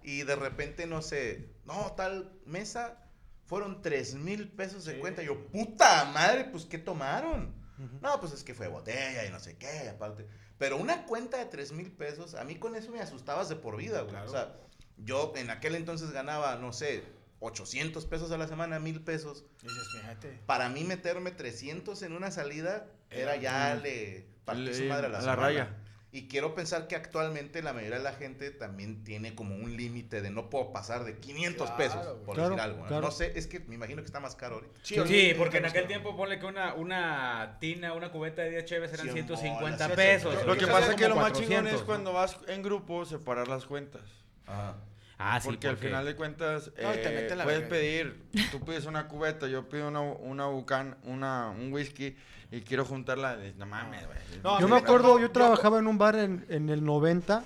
Y 0.04 0.24
de 0.24 0.36
repente, 0.36 0.86
no 0.88 1.02
sé, 1.02 1.50
no, 1.66 1.94
tal 1.94 2.32
mesa, 2.46 3.00
fueron 3.46 3.82
3 3.82 4.16
mil 4.16 4.48
pesos 4.50 4.86
de 4.86 5.00
cuenta. 5.00 5.22
Yo, 5.24 5.48
puta 5.48 6.06
madre, 6.06 6.46
pues, 6.46 6.66
¿qué 6.66 6.78
tomaron? 6.78 7.54
No, 8.02 8.20
pues 8.20 8.32
es 8.34 8.44
que 8.44 8.54
fue 8.54 8.68
botella 8.68 9.26
y 9.26 9.32
no 9.32 9.40
sé 9.40 9.58
qué, 9.58 9.90
aparte. 9.90 10.26
Pero 10.64 10.78
una 10.78 11.04
cuenta 11.04 11.40
de 11.40 11.46
3 11.46 11.74
mil 11.74 11.92
pesos, 11.92 12.36
a 12.36 12.46
mí 12.46 12.56
con 12.56 12.78
eso 12.78 12.90
me 12.90 13.02
asustabas 13.02 13.50
de 13.50 13.58
por 13.58 13.76
vida, 13.76 14.00
güey. 14.04 14.12
Claro. 14.12 14.30
O 14.30 14.32
sea, 14.32 14.56
yo 14.96 15.34
en 15.36 15.50
aquel 15.50 15.76
entonces 15.76 16.12
ganaba, 16.12 16.56
no 16.56 16.72
sé, 16.72 17.04
800 17.42 18.06
pesos 18.06 18.32
a 18.32 18.38
la 18.38 18.48
semana, 18.48 18.80
1000 18.80 19.02
pesos. 19.02 19.44
Dices, 19.62 19.84
fíjate. 19.92 20.40
Para 20.46 20.70
mí 20.70 20.86
meterme 20.86 21.32
300 21.32 22.02
en 22.04 22.14
una 22.14 22.32
salida 22.32 22.88
era 23.10 23.36
ya 23.36 23.76
le 23.76 24.26
partí 24.46 24.74
su 24.74 24.86
madre 24.86 25.08
a 25.08 25.10
la, 25.10 25.20
a 25.20 25.22
la 25.24 25.36
raya. 25.36 25.83
Y 26.16 26.28
quiero 26.28 26.54
pensar 26.54 26.88
que 26.88 26.96
actualmente 26.96 27.64
la 27.64 27.74
mayoría 27.74 27.98
de 27.98 28.04
la 28.04 28.14
gente 28.14 28.52
también 28.52 29.04
tiene 29.04 29.34
como 29.34 29.56
un 29.56 29.76
límite 29.76 30.22
de 30.22 30.30
no 30.30 30.48
puedo 30.48 30.72
pasar 30.72 31.06
de 31.06 31.18
500 31.18 31.72
Claro, 31.72 31.78
pesos, 31.78 32.18
por 32.24 32.36
Claro, 32.36 32.50
decir 32.52 32.62
algo. 32.62 32.82
¿no? 32.84 32.88
claro. 32.88 33.02
No 33.08 33.12
sé, 33.12 33.34
es 33.36 33.48
que 33.48 33.62
me 33.62 33.74
imagino 33.74 34.04
que 34.04 34.06
está 34.06 34.20
más 34.20 34.36
caro 34.36 34.56
ahorita. 34.56 34.80
Sí, 34.84 35.34
porque 35.36 35.58
en 35.58 35.66
aquel 35.66 35.88
tiempo 35.88 36.16
ponle 36.16 36.38
que 36.38 36.46
una, 36.46 36.76
una 36.76 37.58
tina, 37.60 37.94
una 37.94 38.12
cubeta 38.12 38.44
de 38.44 38.52
10 38.52 38.66
cheves 38.66 38.94
eran 38.94 39.06
Cien 39.08 39.26
150 39.26 39.88
bolas, 39.88 39.92
pesos. 39.98 40.46
Lo 40.46 40.56
que 40.56 40.68
pasa 40.68 40.92
es 40.92 40.96
que 40.98 41.08
lo 41.10 41.16
más 41.16 41.32
400, 41.32 41.48
chingón 41.50 41.68
es 41.76 41.82
cuando 41.82 42.14
vas 42.14 42.38
en 42.48 42.62
grupo 42.62 43.06
separar 43.06 43.48
las 43.48 43.66
cuentas. 43.66 44.04
Ajá. 44.46 44.76
Ah, 45.26 45.40
sí, 45.40 45.48
porque 45.48 45.68
al 45.70 45.78
final 45.78 46.06
de 46.06 46.16
cuentas 46.16 46.68
No, 46.82 46.92
eh, 46.92 47.28
puedes 47.44 47.46
verga. 47.46 47.70
pedir, 47.70 48.24
tú 48.52 48.60
pides 48.60 48.86
una 48.86 49.08
cubeta, 49.08 49.48
yo 49.48 49.70
pido 49.70 49.88
una, 49.88 50.02
una 50.02 50.48
bucan, 50.48 50.98
una, 51.04 51.50
un 51.50 51.72
whisky 51.72 52.16
y 52.52 52.62
quiero 52.62 52.84
juntarla. 52.86 53.38
de- 53.38 53.54
No 53.54 53.66
mames, 53.66 54.06
güey. 54.06 54.18
No, 54.44 54.60
Yo 54.60 54.66
a 54.66 54.70
me 54.70 54.76
acuerdo, 54.78 55.20
yo 55.20 55.32
trabajaba 55.32 55.80
en 55.80 55.88
un 55.88 55.98
bar 55.98 56.16
en, 56.16 56.46
en 56.50 56.70
el 56.70 56.84
90, 56.84 57.44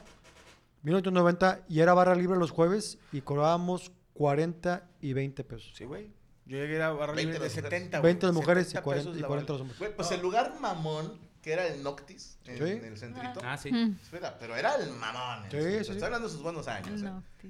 1990, 0.84 1.62
y 1.70 1.80
era 1.82 1.94
barra 1.94 2.16
libre 2.16 2.38
los 2.38 2.52
jueves 2.52 2.98
y 3.12 3.22
cobrábamos 3.22 3.92
40 4.14 4.88
y 5.02 5.14
20 5.14 5.44
pesos. 5.44 5.72
Sí, 5.76 5.86
güey. 5.86 6.12
Yo 6.46 6.58
llegué 6.58 6.82
a 6.82 6.90
barra 6.92 7.14
20 7.14 7.22
libre 7.34 7.34
de 7.34 7.40
mujeres. 7.50 7.54
70, 7.72 8.00
güey. 8.00 8.10
20 8.14 8.26
las 8.26 8.36
mujeres 8.36 8.64
y 8.68 8.70
70 8.70 8.84
40, 8.84 9.04
pesos 9.06 9.18
y 9.18 9.22
la 9.22 9.28
40 9.28 9.54
los 9.54 9.62
hombres. 9.62 9.80
Güey, 9.80 9.96
pues 9.96 10.12
el 10.12 10.22
lugar 10.22 10.54
mamón, 10.62 11.20
que 11.42 11.52
era 11.54 11.68
el 11.68 11.84
Noctis, 11.84 12.40
en, 12.46 12.58
Sí. 12.58 12.64
en 12.64 12.86
el 12.86 12.98
centrito. 12.98 13.42
Ah, 13.44 13.58
sí. 13.58 13.70
Espera, 14.02 14.38
pero 14.40 14.56
era 14.56 14.76
el 14.76 14.90
mamón. 14.92 15.50
Sí, 15.52 15.58
el 15.58 15.64
sí, 15.80 15.84
sí. 15.86 15.92
Estoy 15.92 16.04
hablando 16.06 16.28
de 16.28 16.34
sus 16.34 16.42
buenos 16.42 16.68
años. 16.68 17.02
¿eh? 17.02 17.50